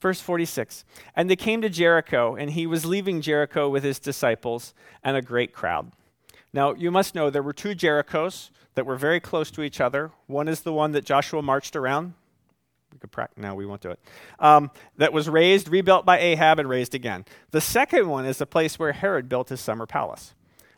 Verse 0.00 0.20
46 0.20 0.84
And 1.14 1.30
they 1.30 1.36
came 1.36 1.62
to 1.62 1.68
Jericho, 1.68 2.34
and 2.34 2.50
he 2.50 2.66
was 2.66 2.84
leaving 2.84 3.20
Jericho 3.20 3.68
with 3.68 3.84
his 3.84 4.00
disciples 4.00 4.74
and 5.04 5.16
a 5.16 5.22
great 5.22 5.52
crowd. 5.52 5.92
Now, 6.52 6.74
you 6.74 6.90
must 6.90 7.14
know 7.14 7.30
there 7.30 7.40
were 7.40 7.52
two 7.52 7.76
Jerichos 7.76 8.50
that 8.74 8.84
were 8.84 8.96
very 8.96 9.20
close 9.20 9.52
to 9.52 9.62
each 9.62 9.80
other. 9.80 10.10
One 10.26 10.48
is 10.48 10.62
the 10.62 10.72
one 10.72 10.90
that 10.90 11.04
Joshua 11.04 11.40
marched 11.40 11.76
around, 11.76 12.14
we 12.92 12.98
could 12.98 13.10
practice. 13.10 13.42
No, 13.42 13.54
we 13.54 13.66
won't 13.66 13.80
do 13.80 13.90
it. 13.90 14.00
Um, 14.38 14.70
that 14.96 15.12
was 15.12 15.28
razed, 15.28 15.68
rebuilt 15.68 16.04
by 16.04 16.18
Ahab, 16.18 16.58
and 16.58 16.68
razed 16.68 16.94
again. 16.94 17.24
The 17.50 17.60
second 17.60 18.08
one 18.08 18.24
is 18.26 18.38
the 18.38 18.46
place 18.46 18.78
where 18.78 18.92
Herod 18.92 19.28
built 19.28 19.48
his 19.48 19.60
summer 19.60 19.86
palace. 19.86 20.34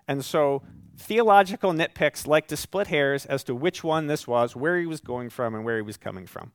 And 0.07 0.25
so 0.25 0.63
theological 0.97 1.73
nitpicks 1.73 2.27
like 2.27 2.47
to 2.49 2.57
split 2.57 2.89
hairs 2.89 3.27
as 3.27 3.45
to 3.45 3.55
which 3.55 3.83
one 3.83 4.07
this 4.07 4.27
was, 4.27 4.55
where 4.55 4.79
he 4.79 4.87
was 4.87 5.01
going 5.01 5.31
from, 5.31 5.55
and 5.55 5.65
where 5.65 5.77
he 5.77 5.83
was 5.83 5.97
coming 5.97 6.27
from. 6.27 6.53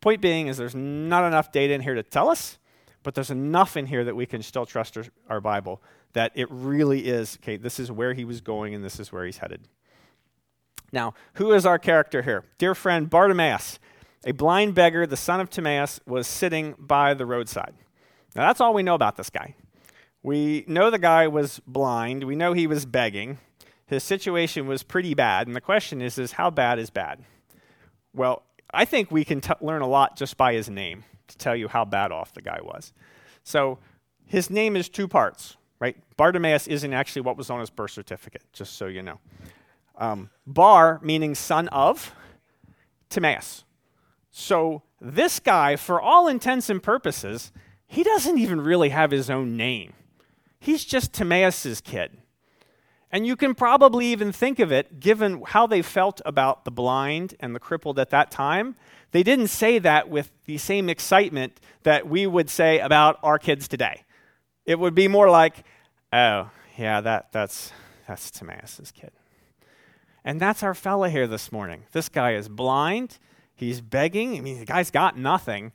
Point 0.00 0.20
being 0.20 0.46
is 0.46 0.56
there's 0.56 0.74
not 0.74 1.26
enough 1.26 1.52
data 1.52 1.74
in 1.74 1.82
here 1.82 1.94
to 1.94 2.02
tell 2.02 2.28
us, 2.28 2.58
but 3.02 3.14
there's 3.14 3.30
enough 3.30 3.76
in 3.76 3.86
here 3.86 4.04
that 4.04 4.16
we 4.16 4.26
can 4.26 4.42
still 4.42 4.66
trust 4.66 4.96
our, 4.96 5.04
our 5.28 5.40
Bible 5.40 5.82
that 6.12 6.32
it 6.34 6.48
really 6.50 7.06
is 7.06 7.38
okay, 7.42 7.56
this 7.56 7.78
is 7.78 7.90
where 7.90 8.14
he 8.14 8.24
was 8.24 8.40
going 8.40 8.74
and 8.74 8.84
this 8.84 8.98
is 8.98 9.12
where 9.12 9.24
he's 9.24 9.38
headed. 9.38 9.68
Now, 10.92 11.14
who 11.34 11.52
is 11.52 11.64
our 11.64 11.78
character 11.78 12.22
here? 12.22 12.44
Dear 12.58 12.74
friend 12.74 13.08
Bartimaeus. 13.08 13.78
A 14.24 14.32
blind 14.32 14.74
beggar, 14.74 15.06
the 15.06 15.16
son 15.16 15.40
of 15.40 15.48
Timaeus, 15.48 16.00
was 16.06 16.26
sitting 16.26 16.74
by 16.78 17.14
the 17.14 17.24
roadside. 17.24 17.74
Now, 18.36 18.46
that's 18.46 18.60
all 18.60 18.74
we 18.74 18.82
know 18.82 18.94
about 18.94 19.16
this 19.16 19.30
guy. 19.30 19.54
We 20.22 20.64
know 20.68 20.90
the 20.90 20.98
guy 20.98 21.26
was 21.26 21.60
blind. 21.66 22.24
We 22.24 22.36
know 22.36 22.52
he 22.52 22.66
was 22.66 22.84
begging. 22.84 23.38
His 23.86 24.04
situation 24.04 24.66
was 24.66 24.82
pretty 24.82 25.14
bad. 25.14 25.46
And 25.46 25.56
the 25.56 25.60
question 25.60 26.02
is, 26.02 26.18
is 26.18 26.32
how 26.32 26.50
bad 26.50 26.78
is 26.78 26.90
bad? 26.90 27.24
Well, 28.14 28.42
I 28.72 28.84
think 28.84 29.10
we 29.10 29.24
can 29.24 29.40
t- 29.40 29.52
learn 29.60 29.82
a 29.82 29.88
lot 29.88 30.16
just 30.16 30.36
by 30.36 30.52
his 30.52 30.68
name 30.68 31.04
to 31.28 31.38
tell 31.38 31.56
you 31.56 31.68
how 31.68 31.84
bad 31.84 32.12
off 32.12 32.34
the 32.34 32.42
guy 32.42 32.60
was. 32.62 32.92
So 33.42 33.78
his 34.26 34.50
name 34.50 34.76
is 34.76 34.88
two 34.88 35.08
parts, 35.08 35.56
right? 35.80 35.96
Bartimaeus 36.16 36.66
isn't 36.66 36.92
actually 36.92 37.22
what 37.22 37.36
was 37.36 37.50
on 37.50 37.58
his 37.58 37.70
birth 37.70 37.90
certificate, 37.90 38.42
just 38.52 38.76
so 38.76 38.86
you 38.86 39.02
know. 39.02 39.18
Um, 39.96 40.30
Bar, 40.46 41.00
meaning 41.02 41.34
son 41.34 41.68
of, 41.68 42.14
Timaeus. 43.08 43.64
So 44.30 44.82
this 45.00 45.40
guy, 45.40 45.76
for 45.76 46.00
all 46.00 46.28
intents 46.28 46.70
and 46.70 46.82
purposes, 46.82 47.52
he 47.86 48.02
doesn't 48.02 48.38
even 48.38 48.60
really 48.60 48.90
have 48.90 49.10
his 49.10 49.28
own 49.28 49.56
name. 49.56 49.94
He's 50.60 50.84
just 50.84 51.12
Timaeus' 51.12 51.80
kid. 51.80 52.18
And 53.10 53.26
you 53.26 53.34
can 53.34 53.54
probably 53.56 54.06
even 54.06 54.30
think 54.30 54.60
of 54.60 54.70
it, 54.70 55.00
given 55.00 55.42
how 55.44 55.66
they 55.66 55.82
felt 55.82 56.20
about 56.24 56.64
the 56.64 56.70
blind 56.70 57.34
and 57.40 57.54
the 57.54 57.58
crippled 57.58 57.98
at 57.98 58.10
that 58.10 58.30
time. 58.30 58.76
They 59.10 59.24
didn't 59.24 59.48
say 59.48 59.80
that 59.80 60.08
with 60.08 60.30
the 60.44 60.58
same 60.58 60.88
excitement 60.88 61.58
that 61.82 62.08
we 62.08 62.26
would 62.28 62.48
say 62.48 62.78
about 62.78 63.18
our 63.24 63.38
kids 63.38 63.66
today. 63.66 64.04
It 64.64 64.78
would 64.78 64.94
be 64.94 65.08
more 65.08 65.28
like, 65.28 65.64
oh, 66.12 66.50
yeah, 66.78 67.00
that, 67.00 67.32
that's, 67.32 67.72
that's 68.06 68.30
Timaeus' 68.30 68.92
kid. 68.94 69.10
And 70.24 70.40
that's 70.40 70.62
our 70.62 70.74
fella 70.74 71.10
here 71.10 71.26
this 71.26 71.50
morning. 71.50 71.84
This 71.90 72.08
guy 72.08 72.34
is 72.34 72.48
blind. 72.48 73.18
He's 73.60 73.82
begging. 73.82 74.38
I 74.38 74.40
mean, 74.40 74.58
the 74.58 74.64
guy's 74.64 74.90
got 74.90 75.18
nothing. 75.18 75.72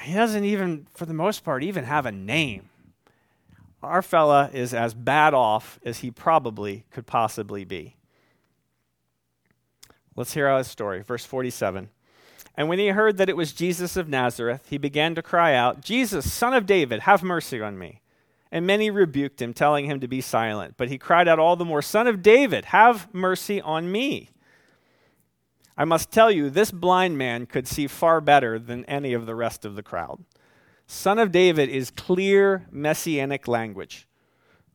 He 0.00 0.14
doesn't 0.14 0.44
even, 0.44 0.86
for 0.94 1.04
the 1.04 1.12
most 1.12 1.44
part, 1.44 1.62
even 1.62 1.84
have 1.84 2.06
a 2.06 2.12
name. 2.12 2.70
Our 3.82 4.00
fella 4.00 4.48
is 4.52 4.72
as 4.72 4.94
bad 4.94 5.34
off 5.34 5.78
as 5.84 5.98
he 5.98 6.10
probably 6.10 6.86
could 6.90 7.06
possibly 7.06 7.64
be. 7.64 7.96
Let's 10.16 10.32
hear 10.32 10.56
his 10.56 10.68
story. 10.68 11.02
Verse 11.02 11.26
47. 11.26 11.90
And 12.56 12.68
when 12.68 12.78
he 12.78 12.88
heard 12.88 13.18
that 13.18 13.28
it 13.28 13.36
was 13.36 13.52
Jesus 13.52 13.94
of 13.96 14.08
Nazareth, 14.08 14.68
he 14.70 14.78
began 14.78 15.14
to 15.14 15.22
cry 15.22 15.54
out, 15.54 15.82
Jesus, 15.82 16.32
son 16.32 16.54
of 16.54 16.64
David, 16.64 17.00
have 17.00 17.22
mercy 17.22 17.60
on 17.60 17.78
me. 17.78 18.00
And 18.50 18.66
many 18.66 18.90
rebuked 18.90 19.42
him, 19.42 19.52
telling 19.52 19.84
him 19.84 20.00
to 20.00 20.08
be 20.08 20.22
silent. 20.22 20.74
But 20.78 20.88
he 20.88 20.96
cried 20.96 21.28
out 21.28 21.38
all 21.38 21.56
the 21.56 21.64
more, 21.64 21.82
Son 21.82 22.06
of 22.06 22.22
David, 22.22 22.66
have 22.66 23.12
mercy 23.14 23.60
on 23.60 23.90
me. 23.92 24.30
I 25.76 25.84
must 25.84 26.10
tell 26.10 26.30
you, 26.30 26.50
this 26.50 26.70
blind 26.70 27.16
man 27.16 27.46
could 27.46 27.66
see 27.66 27.86
far 27.86 28.20
better 28.20 28.58
than 28.58 28.84
any 28.84 29.12
of 29.12 29.26
the 29.26 29.34
rest 29.34 29.64
of 29.64 29.74
the 29.74 29.82
crowd. 29.82 30.24
Son 30.86 31.18
of 31.18 31.32
David 31.32 31.68
is 31.68 31.90
clear 31.90 32.66
messianic 32.70 33.48
language. 33.48 34.06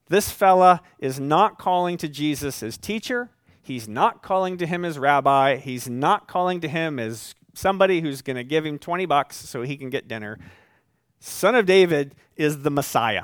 This 0.09 0.31
fella 0.31 0.81
is 0.99 1.19
not 1.19 1.59
calling 1.59 1.97
to 1.97 2.07
Jesus 2.07 2.63
as 2.63 2.77
teacher. 2.77 3.29
He's 3.61 3.87
not 3.87 4.23
calling 4.23 4.57
to 4.57 4.65
him 4.65 4.85
as 4.85 4.97
rabbi. 4.97 5.57
He's 5.57 5.89
not 5.89 6.27
calling 6.27 6.61
to 6.61 6.67
him 6.67 6.97
as 6.97 7.35
somebody 7.53 8.01
who's 8.01 8.21
going 8.21 8.37
to 8.37 8.43
give 8.43 8.65
him 8.65 8.79
20 8.79 9.05
bucks 9.05 9.35
so 9.35 9.61
he 9.61 9.77
can 9.77 9.89
get 9.89 10.07
dinner. 10.07 10.39
Son 11.19 11.55
of 11.55 11.65
David 11.65 12.15
is 12.35 12.61
the 12.61 12.71
Messiah. 12.71 13.23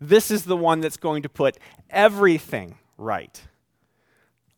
This 0.00 0.30
is 0.30 0.44
the 0.44 0.56
one 0.56 0.80
that's 0.80 0.96
going 0.96 1.22
to 1.22 1.28
put 1.28 1.56
everything 1.90 2.76
right 2.98 3.40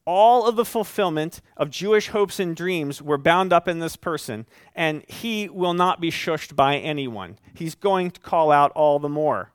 all 0.07 0.47
of 0.47 0.57
the 0.57 0.64
fulfillment 0.64 1.40
of 1.57 1.71
Jewish 1.71 2.09
hopes 2.09 2.38
and 2.38 2.55
dreams 2.55 3.01
were 3.01 3.19
bound 3.19 3.53
up 3.53 3.67
in 3.67 3.79
this 3.79 3.97
person, 3.97 4.47
and 4.75 5.03
he 5.09 5.49
will 5.49 5.75
not 5.75 6.01
be 6.01 6.11
shushed 6.11 6.55
by 6.55 6.77
anyone. 6.77 7.38
He's 7.55 7.75
going 7.75 8.11
to 8.11 8.21
call 8.21 8.51
out 8.51 8.73
all 8.73 8.99
the 8.99 9.09
more. 9.09 9.53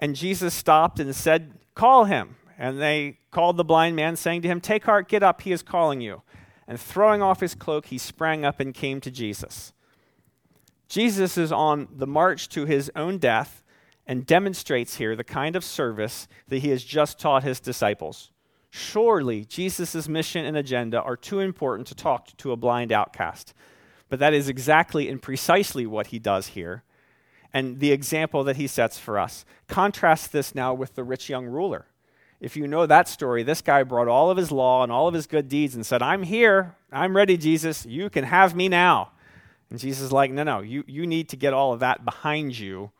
And 0.00 0.16
Jesus 0.16 0.54
stopped 0.54 0.98
and 0.98 1.14
said, 1.14 1.52
Call 1.74 2.06
him. 2.06 2.36
And 2.58 2.80
they 2.80 3.18
called 3.30 3.56
the 3.56 3.64
blind 3.64 3.96
man, 3.96 4.16
saying 4.16 4.42
to 4.42 4.48
him, 4.48 4.60
Take 4.60 4.84
heart, 4.84 5.08
get 5.08 5.22
up, 5.22 5.42
he 5.42 5.52
is 5.52 5.62
calling 5.62 6.00
you. 6.00 6.22
And 6.66 6.80
throwing 6.80 7.22
off 7.22 7.40
his 7.40 7.54
cloak, 7.54 7.86
he 7.86 7.98
sprang 7.98 8.44
up 8.44 8.60
and 8.60 8.74
came 8.74 9.00
to 9.00 9.10
Jesus. 9.10 9.72
Jesus 10.88 11.38
is 11.38 11.52
on 11.52 11.88
the 11.90 12.06
march 12.06 12.48
to 12.50 12.66
his 12.66 12.90
own 12.96 13.18
death 13.18 13.62
and 14.06 14.26
demonstrates 14.26 14.96
here 14.96 15.14
the 15.14 15.24
kind 15.24 15.54
of 15.54 15.64
service 15.64 16.26
that 16.48 16.58
he 16.58 16.70
has 16.70 16.82
just 16.82 17.18
taught 17.18 17.44
his 17.44 17.60
disciples. 17.60 18.32
Surely 18.70 19.44
Jesus' 19.44 20.08
mission 20.08 20.44
and 20.44 20.56
agenda 20.56 21.00
are 21.02 21.16
too 21.16 21.40
important 21.40 21.88
to 21.88 21.94
talk 21.94 22.36
to 22.36 22.52
a 22.52 22.56
blind 22.56 22.92
outcast. 22.92 23.52
But 24.08 24.18
that 24.20 24.32
is 24.32 24.48
exactly 24.48 25.08
and 25.08 25.20
precisely 25.20 25.86
what 25.86 26.08
he 26.08 26.18
does 26.18 26.48
here, 26.48 26.84
and 27.52 27.80
the 27.80 27.92
example 27.92 28.44
that 28.44 28.56
he 28.56 28.66
sets 28.66 28.98
for 28.98 29.18
us. 29.18 29.44
Contrast 29.66 30.32
this 30.32 30.54
now 30.54 30.72
with 30.72 30.94
the 30.94 31.04
rich 31.04 31.28
young 31.28 31.46
ruler. 31.46 31.86
If 32.40 32.56
you 32.56 32.66
know 32.66 32.86
that 32.86 33.08
story, 33.08 33.42
this 33.42 33.60
guy 33.60 33.82
brought 33.82 34.08
all 34.08 34.30
of 34.30 34.36
his 34.36 34.50
law 34.50 34.82
and 34.82 34.90
all 34.90 35.08
of 35.08 35.14
his 35.14 35.26
good 35.26 35.48
deeds 35.48 35.74
and 35.74 35.84
said, 35.84 36.00
I'm 36.00 36.22
here. 36.22 36.74
I'm 36.90 37.14
ready, 37.14 37.36
Jesus. 37.36 37.84
You 37.84 38.08
can 38.08 38.24
have 38.24 38.54
me 38.54 38.68
now. 38.68 39.10
And 39.68 39.78
Jesus 39.78 40.04
is 40.04 40.12
like, 40.12 40.30
No, 40.30 40.42
no, 40.42 40.60
you, 40.60 40.82
you 40.86 41.06
need 41.06 41.28
to 41.28 41.36
get 41.36 41.52
all 41.52 41.72
of 41.72 41.80
that 41.80 42.04
behind 42.04 42.58
you 42.58 42.90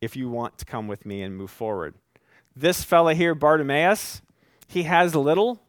if 0.00 0.16
you 0.16 0.28
want 0.28 0.58
to 0.58 0.64
come 0.64 0.88
with 0.88 1.04
me 1.04 1.22
and 1.22 1.36
move 1.36 1.50
forward. 1.50 1.94
This 2.56 2.82
fella 2.82 3.14
here, 3.14 3.34
Bartimaeus, 3.34 4.22
he 4.74 4.84
has 4.84 5.14
little, 5.14 5.62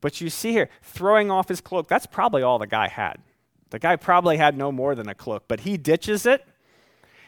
but 0.00 0.20
you 0.20 0.30
see 0.30 0.52
here, 0.52 0.68
throwing 0.82 1.30
off 1.30 1.48
his 1.48 1.60
cloak, 1.60 1.88
that's 1.88 2.06
probably 2.06 2.42
all 2.42 2.58
the 2.58 2.66
guy 2.66 2.88
had. 2.88 3.18
The 3.70 3.78
guy 3.78 3.96
probably 3.96 4.36
had 4.36 4.56
no 4.56 4.70
more 4.70 4.94
than 4.94 5.08
a 5.08 5.14
cloak, 5.14 5.44
but 5.48 5.60
he 5.60 5.76
ditches 5.76 6.26
it 6.26 6.46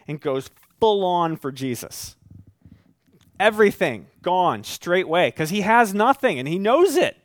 and 0.07 0.21
goes 0.21 0.51
full 0.79 1.05
on 1.05 1.37
for 1.37 1.51
Jesus. 1.51 2.17
Everything 3.41 4.07
gone 4.23 4.63
straight 4.63 5.07
away 5.07 5.29
because 5.29 5.51
he 5.51 5.63
has 5.63 5.95
nothing 5.95 6.39
and 6.39 6.47
he 6.47 6.59
knows 6.59 6.97
it. 6.97 7.17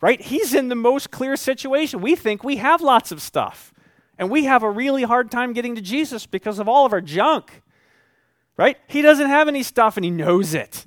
Right? 0.00 0.20
He's 0.20 0.52
in 0.52 0.68
the 0.68 0.74
most 0.74 1.10
clear 1.10 1.36
situation. 1.36 2.00
We 2.00 2.16
think 2.16 2.42
we 2.42 2.56
have 2.56 2.80
lots 2.80 3.12
of 3.12 3.22
stuff. 3.22 3.72
And 4.18 4.30
we 4.30 4.44
have 4.44 4.62
a 4.62 4.70
really 4.70 5.04
hard 5.04 5.30
time 5.30 5.52
getting 5.52 5.74
to 5.76 5.80
Jesus 5.80 6.26
because 6.26 6.58
of 6.58 6.68
all 6.68 6.84
of 6.84 6.92
our 6.92 7.00
junk. 7.00 7.62
Right? 8.56 8.76
He 8.86 9.00
doesn't 9.00 9.28
have 9.28 9.48
any 9.48 9.62
stuff 9.62 9.96
and 9.96 10.04
he 10.04 10.10
knows 10.10 10.54
it. 10.54 10.86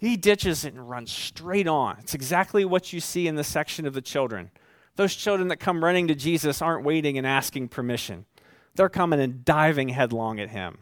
He 0.00 0.16
ditches 0.16 0.64
it 0.64 0.74
and 0.74 0.88
runs 0.88 1.10
straight 1.10 1.66
on. 1.66 1.96
It's 2.00 2.14
exactly 2.14 2.64
what 2.64 2.92
you 2.92 3.00
see 3.00 3.26
in 3.26 3.36
the 3.36 3.44
section 3.44 3.86
of 3.86 3.94
the 3.94 4.02
children. 4.02 4.50
Those 4.96 5.14
children 5.14 5.48
that 5.48 5.56
come 5.56 5.84
running 5.84 6.08
to 6.08 6.14
Jesus 6.14 6.60
aren't 6.60 6.84
waiting 6.84 7.16
and 7.16 7.26
asking 7.26 7.68
permission. 7.68 8.26
They're 8.74 8.88
coming 8.88 9.20
and 9.20 9.44
diving 9.44 9.90
headlong 9.90 10.38
at 10.38 10.50
him. 10.50 10.78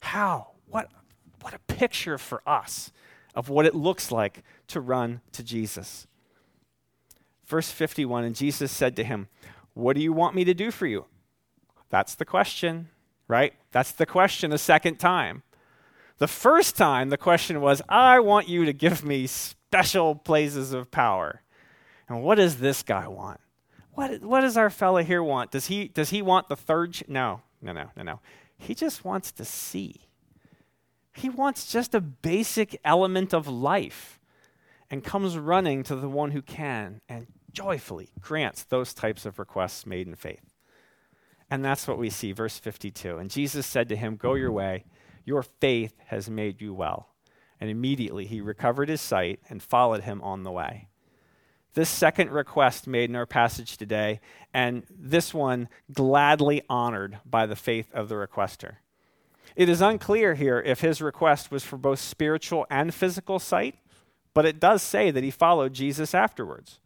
How? 0.00 0.48
What, 0.68 0.90
what 1.42 1.54
a 1.54 1.58
picture 1.58 2.16
for 2.16 2.42
us 2.46 2.90
of 3.34 3.48
what 3.48 3.66
it 3.66 3.74
looks 3.74 4.10
like 4.10 4.42
to 4.68 4.80
run 4.80 5.20
to 5.32 5.42
Jesus. 5.42 6.06
Verse 7.46 7.70
51 7.70 8.24
And 8.24 8.34
Jesus 8.34 8.72
said 8.72 8.96
to 8.96 9.04
him, 9.04 9.28
What 9.74 9.94
do 9.94 10.02
you 10.02 10.12
want 10.12 10.34
me 10.34 10.44
to 10.44 10.54
do 10.54 10.70
for 10.70 10.86
you? 10.86 11.06
That's 11.90 12.14
the 12.14 12.24
question, 12.24 12.88
right? 13.28 13.52
That's 13.72 13.92
the 13.92 14.06
question 14.06 14.52
a 14.52 14.58
second 14.58 14.96
time. 14.96 15.42
The 16.22 16.28
first 16.28 16.76
time, 16.76 17.08
the 17.08 17.16
question 17.16 17.60
was, 17.60 17.82
I 17.88 18.20
want 18.20 18.46
you 18.46 18.64
to 18.66 18.72
give 18.72 19.04
me 19.04 19.26
special 19.26 20.14
places 20.14 20.72
of 20.72 20.88
power. 20.92 21.42
And 22.08 22.22
what 22.22 22.36
does 22.36 22.58
this 22.58 22.84
guy 22.84 23.08
want? 23.08 23.40
What, 23.94 24.22
what 24.22 24.42
does 24.42 24.56
our 24.56 24.70
fella 24.70 25.02
here 25.02 25.20
want? 25.20 25.50
Does 25.50 25.66
he, 25.66 25.88
does 25.88 26.10
he 26.10 26.22
want 26.22 26.48
the 26.48 26.54
third? 26.54 26.92
Ch- 26.92 27.02
no, 27.08 27.40
no, 27.60 27.72
no, 27.72 27.90
no, 27.96 28.04
no. 28.04 28.20
He 28.56 28.72
just 28.72 29.04
wants 29.04 29.32
to 29.32 29.44
see. 29.44 30.02
He 31.12 31.28
wants 31.28 31.72
just 31.72 31.92
a 31.92 32.00
basic 32.00 32.78
element 32.84 33.34
of 33.34 33.48
life 33.48 34.20
and 34.92 35.02
comes 35.02 35.36
running 35.36 35.82
to 35.82 35.96
the 35.96 36.08
one 36.08 36.30
who 36.30 36.40
can 36.40 37.00
and 37.08 37.26
joyfully 37.50 38.10
grants 38.20 38.62
those 38.62 38.94
types 38.94 39.26
of 39.26 39.40
requests 39.40 39.86
made 39.86 40.06
in 40.06 40.14
faith. 40.14 40.54
And 41.50 41.64
that's 41.64 41.88
what 41.88 41.98
we 41.98 42.10
see, 42.10 42.30
verse 42.30 42.60
52. 42.60 43.16
And 43.16 43.28
Jesus 43.28 43.66
said 43.66 43.88
to 43.88 43.96
him, 43.96 44.14
Go 44.14 44.34
your 44.34 44.52
way, 44.52 44.84
your 45.24 45.42
faith 45.42 45.94
has 46.06 46.28
made 46.28 46.60
you 46.60 46.74
well. 46.74 47.08
And 47.60 47.70
immediately 47.70 48.26
he 48.26 48.40
recovered 48.40 48.88
his 48.88 49.00
sight 49.00 49.40
and 49.48 49.62
followed 49.62 50.02
him 50.02 50.20
on 50.22 50.42
the 50.42 50.50
way. 50.50 50.88
This 51.74 51.88
second 51.88 52.30
request 52.30 52.86
made 52.86 53.08
in 53.08 53.16
our 53.16 53.24
passage 53.24 53.76
today, 53.76 54.20
and 54.52 54.84
this 54.90 55.32
one 55.32 55.68
gladly 55.92 56.62
honored 56.68 57.18
by 57.24 57.46
the 57.46 57.56
faith 57.56 57.88
of 57.94 58.08
the 58.08 58.16
requester. 58.16 58.76
It 59.56 59.68
is 59.68 59.80
unclear 59.80 60.34
here 60.34 60.60
if 60.60 60.80
his 60.80 61.00
request 61.00 61.50
was 61.50 61.64
for 61.64 61.78
both 61.78 61.98
spiritual 61.98 62.66
and 62.68 62.92
physical 62.92 63.38
sight, 63.38 63.76
but 64.34 64.44
it 64.44 64.60
does 64.60 64.82
say 64.82 65.10
that 65.10 65.24
he 65.24 65.30
followed 65.30 65.72
Jesus 65.72 66.14
afterwards. 66.14 66.78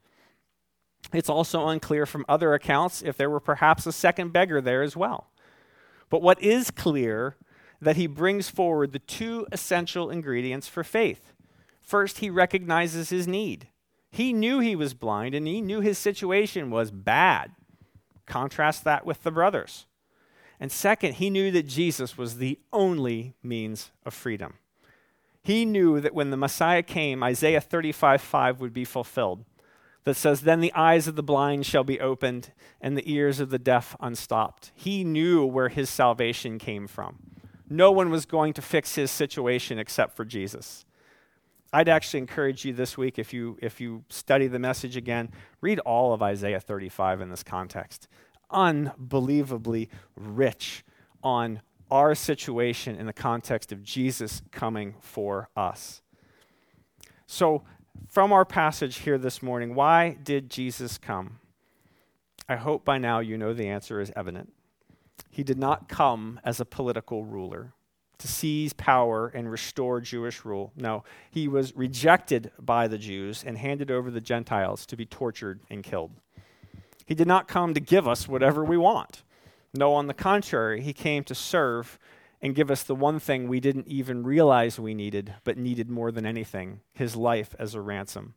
It's 1.13 1.31
also 1.31 1.69
unclear 1.69 2.07
from 2.07 2.25
other 2.29 2.55
accounts 2.55 3.03
if 3.03 3.17
there 3.17 3.31
were 3.31 3.41
perhaps 3.41 3.87
a 3.87 3.93
second 3.93 4.33
beggar 4.33 4.61
there 4.61 4.83
as 4.83 4.97
well. 4.97 5.31
But 6.11 6.23
what 6.23 6.41
is 6.41 6.71
clear 6.71 7.37
that 7.81 7.97
he 7.97 8.07
brings 8.07 8.49
forward 8.49 8.93
the 8.93 8.99
two 8.99 9.47
essential 9.53 10.11
ingredients 10.11 10.69
for 10.69 10.85
faith. 10.85 11.33
First, 11.83 12.19
he 12.19 12.31
recognizes 12.31 13.11
his 13.11 13.29
need. 13.29 13.69
He 14.11 14.33
knew 14.33 14.61
he 14.61 14.77
was 14.77 14.95
blind 14.95 15.35
and 15.35 15.47
he 15.47 15.61
knew 15.61 15.81
his 15.81 15.99
situation 15.99 16.71
was 16.71 16.91
bad. 16.91 17.53
Contrast 18.27 18.85
that 18.85 19.07
with 19.07 19.23
the 19.23 19.31
brothers. 19.31 19.87
And 20.59 20.73
second, 20.73 21.15
he 21.15 21.31
knew 21.31 21.51
that 21.51 21.67
Jesus 21.67 22.17
was 22.17 22.39
the 22.39 22.59
only 22.73 23.35
means 23.43 23.91
of 24.05 24.15
freedom. 24.15 24.55
He 25.43 25.65
knew 25.65 26.01
that 26.01 26.15
when 26.15 26.31
the 26.31 26.37
Messiah 26.37 26.83
came, 26.83 27.23
Isaiah 27.23 27.61
35 27.61 28.21
5 28.21 28.61
would 28.61 28.73
be 28.73 28.85
fulfilled. 28.85 29.45
That 30.05 30.17
says, 30.17 30.41
Then 30.41 30.61
the 30.61 30.73
eyes 30.75 31.07
of 31.07 31.15
the 31.15 31.23
blind 31.23 31.67
shall 31.67 31.85
be 31.85 32.01
opened 32.01 32.53
and 32.81 32.97
the 32.97 33.13
ears 33.13 33.39
of 33.39 33.51
the 33.51 33.59
deaf 33.59 33.95
unstopped. 34.01 34.73
He 34.75 35.05
knew 35.05 35.45
where 35.45 35.69
his 35.69 35.91
salvation 35.91 36.59
came 36.59 36.87
from. 36.87 37.36
No 37.69 37.91
one 37.91 38.11
was 38.11 38.27
going 38.27 38.53
to 38.55 38.63
fix 38.63 38.95
his 38.95 39.11
situation 39.11 39.79
except 39.79 40.17
for 40.17 40.25
Jesus. 40.25 40.85
I'd 41.73 41.89
actually 41.89 42.21
encourage 42.21 42.65
you 42.65 42.73
this 42.73 42.97
week, 42.97 43.19
if 43.19 43.33
you, 43.33 43.59
if 43.61 43.81
you 43.81 44.05
study 44.09 44.47
the 44.47 44.59
message 44.59 44.97
again, 44.97 45.31
read 45.61 45.79
all 45.81 46.13
of 46.13 46.23
Isaiah 46.23 46.61
35 46.61 47.21
in 47.21 47.29
this 47.29 47.43
context. 47.43 48.09
Unbelievably 48.51 49.91
rich 50.15 50.85
on 51.23 51.61
our 51.91 52.15
situation 52.15 52.97
in 52.97 53.07
the 53.07 53.13
context 53.13 53.73
of 53.73 53.83
Jesus 53.83 54.43
coming 54.53 54.95
for 55.01 55.49
us. 55.57 56.03
So, 57.27 57.65
from 58.09 58.33
our 58.33 58.45
passage 58.45 58.99
here 58.99 59.19
this 59.19 59.43
morning, 59.43 59.75
why 59.75 60.17
did 60.23 60.51
Jesus 60.51 60.99
come? 60.99 61.41
I 62.49 62.57
hope 62.57 62.85
by 62.85 62.99
now 62.99 63.19
you 63.19 63.37
know 63.37 63.53
the 63.53 63.69
answer 63.69 64.01
is 64.01 64.13
evident. 64.15 64.53
He 65.31 65.43
did 65.43 65.59
not 65.59 65.89
come 65.89 66.41
as 66.45 66.61
a 66.61 66.65
political 66.65 67.25
ruler 67.25 67.75
to 68.19 68.29
seize 68.29 68.73
power 68.73 69.29
and 69.29 69.51
restore 69.51 70.01
Jewish 70.01 70.45
rule. 70.45 70.73
No, 70.77 71.05
he 71.31 71.49
was 71.49 71.77
rejected 71.77 72.51
by 72.59 72.89
the 72.89 72.99
Jews 72.99 73.45
and 73.45 73.59
handed 73.59 73.91
over 73.91 74.11
the 74.11 74.21
Gentiles 74.21 74.87
to 74.87 74.97
be 74.97 75.05
tortured 75.05 75.61
and 75.69 75.83
killed. 75.85 76.13
He 77.05 77.15
did 77.15 77.29
not 77.29 77.49
come 77.49 77.75
to 77.75 77.81
give 77.81 78.09
us 78.09 78.27
whatever 78.27 78.65
we 78.65 78.77
want. 78.77 79.23
No, 79.75 79.95
on 79.95 80.07
the 80.07 80.15
contrary, 80.15 80.81
he 80.81 80.93
came 80.93 81.23
to 81.25 81.35
serve 81.35 81.99
and 82.41 82.55
give 82.55 82.71
us 82.71 82.83
the 82.83 82.95
one 82.95 83.19
thing 83.19 83.49
we 83.49 83.61
didn't 83.61 83.89
even 83.89 84.25
realize 84.25 84.79
we 84.79 84.95
needed, 84.95 85.35
but 85.45 85.59
needed 85.59 85.91
more 85.91 86.11
than 86.11 86.27
anything 86.27 86.81
his 86.93 87.17
life 87.17 87.55
as 87.59 87.75
a 87.75 87.81
ransom. 87.81 88.35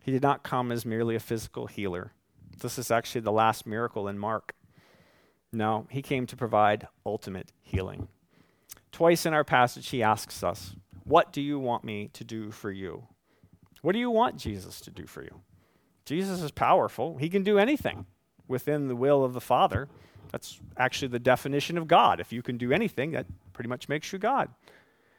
He 0.00 0.12
did 0.12 0.22
not 0.22 0.42
come 0.42 0.70
as 0.70 0.86
merely 0.86 1.14
a 1.14 1.20
physical 1.20 1.66
healer. 1.66 2.12
This 2.60 2.78
is 2.78 2.90
actually 2.90 3.22
the 3.22 3.32
last 3.32 3.66
miracle 3.66 4.06
in 4.06 4.18
Mark. 4.18 4.54
No, 5.54 5.86
he 5.90 6.02
came 6.02 6.26
to 6.26 6.36
provide 6.36 6.88
ultimate 7.06 7.52
healing. 7.62 8.08
Twice 8.92 9.26
in 9.26 9.34
our 9.34 9.44
passage, 9.44 9.88
he 9.88 10.02
asks 10.02 10.42
us, 10.42 10.74
What 11.04 11.32
do 11.32 11.40
you 11.40 11.58
want 11.58 11.84
me 11.84 12.10
to 12.12 12.24
do 12.24 12.50
for 12.50 12.70
you? 12.70 13.06
What 13.82 13.92
do 13.92 13.98
you 13.98 14.10
want 14.10 14.36
Jesus 14.36 14.80
to 14.82 14.90
do 14.90 15.06
for 15.06 15.22
you? 15.22 15.40
Jesus 16.04 16.42
is 16.42 16.50
powerful. 16.50 17.18
He 17.18 17.28
can 17.28 17.42
do 17.42 17.58
anything 17.58 18.06
within 18.46 18.88
the 18.88 18.96
will 18.96 19.24
of 19.24 19.32
the 19.32 19.40
Father. 19.40 19.88
That's 20.32 20.58
actually 20.76 21.08
the 21.08 21.18
definition 21.18 21.78
of 21.78 21.86
God. 21.86 22.20
If 22.20 22.32
you 22.32 22.42
can 22.42 22.56
do 22.56 22.72
anything, 22.72 23.12
that 23.12 23.26
pretty 23.52 23.68
much 23.68 23.88
makes 23.88 24.12
you 24.12 24.18
God. 24.18 24.48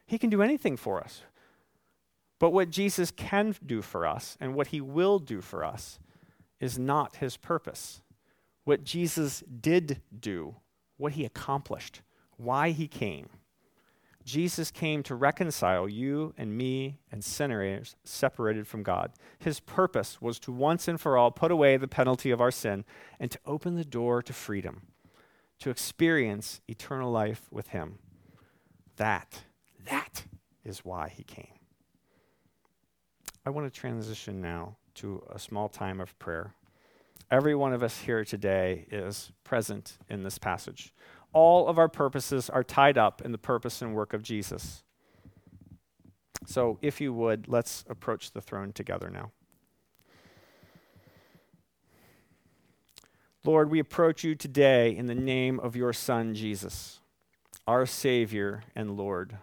He 0.06 0.18
can 0.18 0.30
do 0.30 0.42
anything 0.42 0.78
for 0.78 1.00
us. 1.00 1.22
But 2.40 2.52
what 2.52 2.70
Jesus 2.70 3.12
can 3.12 3.56
do 3.66 3.82
for 3.82 4.06
us 4.06 4.38
and 4.40 4.56
what 4.56 4.68
he 4.68 4.82
will 4.82 5.20
do 5.20 5.42
for 5.42 5.64
us 5.64 6.00
is 6.60 6.78
not 6.78 7.18
his 7.18 7.38
purpose. 7.38 8.02
What 8.66 8.84
Jesus 8.84 9.42
did 9.62 10.02
do, 10.18 10.58
what 10.98 11.14
he 11.14 11.24
accomplished, 11.24 12.02
why 12.36 12.72
he 12.72 12.88
came 12.88 13.30
Jesus 14.26 14.72
came 14.72 15.04
to 15.04 15.14
reconcile 15.14 15.88
you 15.88 16.34
and 16.36 16.58
me 16.58 16.98
and 17.12 17.24
sinners 17.24 17.96
separated 18.04 18.68
from 18.68 18.82
God. 18.82 19.12
His 19.38 19.60
purpose 19.60 20.20
was 20.20 20.40
to 20.40 20.52
once 20.52 20.88
and 20.88 21.00
for 21.00 21.16
all 21.16 21.30
put 21.30 21.52
away 21.52 21.78
the 21.78 21.88
penalty 21.88 22.32
of 22.32 22.42
our 22.42 22.50
sin 22.50 22.86
and 23.20 23.30
to 23.30 23.40
open 23.46 23.76
the 23.76 23.86
door 23.86 24.24
to 24.24 24.34
freedom, 24.34 24.88
to 25.60 25.70
experience 25.70 26.60
eternal 26.68 27.12
life 27.12 27.44
with 27.52 27.68
Him. 27.68 28.00
That, 28.96 29.44
that 29.86 30.26
is 30.64 30.84
why 30.84 31.10
He 31.10 31.24
came. 31.24 31.54
I 33.46 33.52
want 33.52 33.72
to 33.72 33.80
transition 33.80 34.42
now 34.42 34.78
to 34.96 35.24
a 35.30 35.38
small 35.38 35.70
time 35.70 36.02
of 36.02 36.18
prayer. 36.18 36.56
Every 37.32 37.56
one 37.56 37.74
of 37.74 37.84
us 37.84 38.02
here 38.02 38.24
today 38.24 38.86
is 38.92 39.32
present 39.44 39.98
in 40.10 40.24
this 40.24 40.38
passage 40.38 40.94
all 41.36 41.68
of 41.68 41.78
our 41.78 41.90
purposes 41.90 42.50
are 42.50 42.64
tied 42.64 42.98
up 42.98 43.22
in 43.22 43.34
the 43.34 43.38
purpose 43.38 43.82
and 43.82 43.94
work 43.94 44.14
of 44.14 44.24
Jesus. 44.24 44.84
So, 46.48 46.80
if 46.82 47.02
you 47.02 47.12
would, 47.12 47.50
let's 47.50 47.84
approach 47.90 48.32
the 48.32 48.40
throne 48.40 48.72
together 48.72 49.10
now. 49.10 49.32
Lord, 53.44 53.70
we 53.70 53.80
approach 53.80 54.24
you 54.24 54.34
today 54.34 54.96
in 54.96 55.08
the 55.08 55.16
name 55.16 55.60
of 55.60 55.76
your 55.76 55.92
Son, 55.92 56.34
Jesus, 56.34 57.02
our 57.68 57.86
Savior 57.86 58.64
and 58.74 58.96
Lord. 58.96 59.38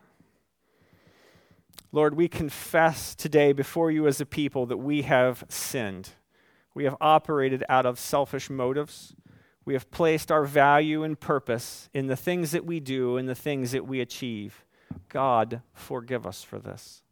Lord, 1.92 2.16
we 2.16 2.26
confess 2.26 3.14
today 3.14 3.52
before 3.52 3.90
you 3.90 4.06
as 4.06 4.18
a 4.18 4.26
people 4.26 4.64
that 4.64 4.78
we 4.78 5.02
have 5.02 5.44
sinned. 5.50 6.10
We 6.74 6.84
have 6.84 6.96
operated 7.00 7.64
out 7.68 7.86
of 7.86 7.98
selfish 7.98 8.48
motives. 8.48 9.14
We 9.64 9.74
have 9.74 9.90
placed 9.90 10.32
our 10.32 10.44
value 10.44 11.02
and 11.02 11.18
purpose 11.18 11.88
in 11.94 12.06
the 12.06 12.16
things 12.16 12.50
that 12.52 12.64
we 12.64 12.80
do 12.80 13.16
and 13.16 13.28
the 13.28 13.34
things 13.34 13.72
that 13.72 13.86
we 13.86 14.00
achieve. 14.00 14.64
God, 15.08 15.62
forgive 15.72 16.26
us 16.26 16.42
for 16.42 16.58
this. 16.58 17.02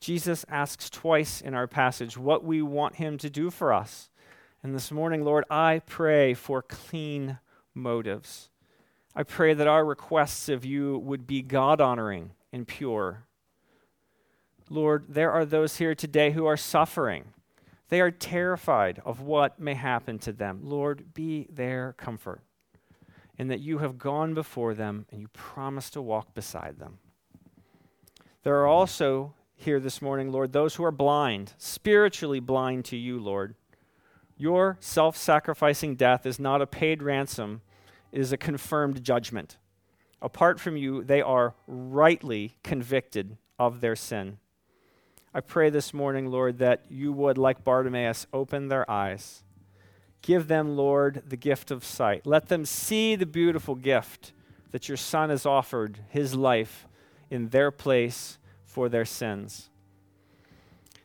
Jesus 0.00 0.44
asks 0.48 0.88
twice 0.88 1.40
in 1.40 1.54
our 1.54 1.66
passage 1.66 2.16
what 2.16 2.44
we 2.44 2.62
want 2.62 2.96
him 2.96 3.18
to 3.18 3.28
do 3.28 3.50
for 3.50 3.72
us. 3.72 4.10
And 4.62 4.74
this 4.74 4.92
morning, 4.92 5.24
Lord, 5.24 5.44
I 5.50 5.82
pray 5.86 6.34
for 6.34 6.62
clean 6.62 7.38
motives. 7.74 8.50
I 9.14 9.22
pray 9.24 9.54
that 9.54 9.66
our 9.66 9.84
requests 9.84 10.48
of 10.48 10.64
you 10.64 10.98
would 10.98 11.26
be 11.26 11.42
God 11.42 11.80
honoring 11.80 12.32
and 12.52 12.66
pure. 12.66 13.24
Lord, 14.70 15.06
there 15.08 15.32
are 15.32 15.44
those 15.44 15.78
here 15.78 15.94
today 15.94 16.30
who 16.30 16.46
are 16.46 16.56
suffering. 16.56 17.32
They 17.88 18.00
are 18.00 18.10
terrified 18.10 19.00
of 19.04 19.20
what 19.20 19.58
may 19.58 19.74
happen 19.74 20.18
to 20.20 20.32
them. 20.32 20.60
Lord, 20.62 21.14
be 21.14 21.46
their 21.50 21.94
comfort 21.94 22.42
in 23.38 23.48
that 23.48 23.60
you 23.60 23.78
have 23.78 23.98
gone 23.98 24.34
before 24.34 24.74
them 24.74 25.06
and 25.10 25.20
you 25.20 25.28
promise 25.28 25.88
to 25.90 26.02
walk 26.02 26.34
beside 26.34 26.78
them. 26.78 26.98
There 28.42 28.56
are 28.60 28.66
also 28.66 29.34
here 29.54 29.80
this 29.80 30.02
morning, 30.02 30.30
Lord, 30.30 30.52
those 30.52 30.74
who 30.74 30.84
are 30.84 30.92
blind, 30.92 31.54
spiritually 31.56 32.40
blind 32.40 32.84
to 32.86 32.96
you, 32.96 33.18
Lord. 33.18 33.54
Your 34.36 34.76
self 34.80 35.16
sacrificing 35.16 35.96
death 35.96 36.26
is 36.26 36.38
not 36.38 36.62
a 36.62 36.66
paid 36.66 37.02
ransom, 37.02 37.62
it 38.12 38.20
is 38.20 38.32
a 38.32 38.36
confirmed 38.36 39.02
judgment. 39.02 39.56
Apart 40.20 40.60
from 40.60 40.76
you, 40.76 41.04
they 41.04 41.20
are 41.20 41.54
rightly 41.66 42.56
convicted 42.62 43.36
of 43.58 43.80
their 43.80 43.96
sin. 43.96 44.38
I 45.34 45.40
pray 45.40 45.68
this 45.68 45.92
morning, 45.92 46.30
Lord, 46.30 46.58
that 46.58 46.84
you 46.88 47.12
would, 47.12 47.36
like 47.36 47.62
Bartimaeus, 47.62 48.26
open 48.32 48.68
their 48.68 48.90
eyes. 48.90 49.44
Give 50.22 50.48
them, 50.48 50.76
Lord, 50.76 51.22
the 51.26 51.36
gift 51.36 51.70
of 51.70 51.84
sight. 51.84 52.26
Let 52.26 52.48
them 52.48 52.64
see 52.64 53.14
the 53.14 53.26
beautiful 53.26 53.74
gift 53.74 54.32
that 54.70 54.88
your 54.88 54.96
Son 54.96 55.30
has 55.30 55.44
offered, 55.44 55.98
his 56.08 56.34
life, 56.34 56.86
in 57.30 57.50
their 57.50 57.70
place 57.70 58.38
for 58.64 58.88
their 58.88 59.04
sins. 59.04 59.68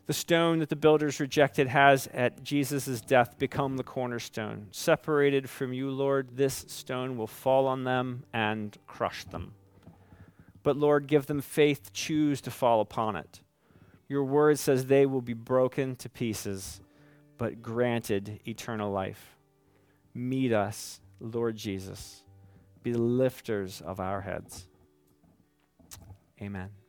The 0.05 0.13
stone 0.13 0.59
that 0.59 0.69
the 0.69 0.75
builders 0.75 1.19
rejected 1.19 1.67
has, 1.67 2.07
at 2.13 2.43
Jesus' 2.43 3.01
death, 3.01 3.37
become 3.37 3.77
the 3.77 3.83
cornerstone. 3.83 4.67
Separated 4.71 5.49
from 5.49 5.73
you, 5.73 5.89
Lord, 5.89 6.35
this 6.35 6.65
stone 6.67 7.17
will 7.17 7.27
fall 7.27 7.67
on 7.67 7.83
them 7.83 8.23
and 8.33 8.77
crush 8.87 9.25
them. 9.25 9.53
But, 10.61 10.77
Lord, 10.77 11.07
give 11.07 11.25
them 11.25 11.41
faith 11.41 11.83
to 11.83 11.91
choose 11.91 12.41
to 12.41 12.51
fall 12.51 12.81
upon 12.81 13.17
it. 13.17 13.41
Your 14.13 14.25
word 14.25 14.59
says 14.59 14.85
they 14.85 15.07
will 15.07 15.23
be 15.23 15.33
broken 15.33 15.95
to 15.95 16.07
pieces, 16.07 16.79
but 17.39 17.63
granted 17.63 18.41
eternal 18.47 18.91
life. 18.91 19.39
Meet 20.13 20.53
us, 20.53 21.01
Lord 21.19 21.55
Jesus. 21.55 22.21
Be 22.83 22.91
the 22.91 23.01
lifters 23.01 23.81
of 23.81 23.99
our 23.99 24.21
heads. 24.21 24.67
Amen. 26.39 26.82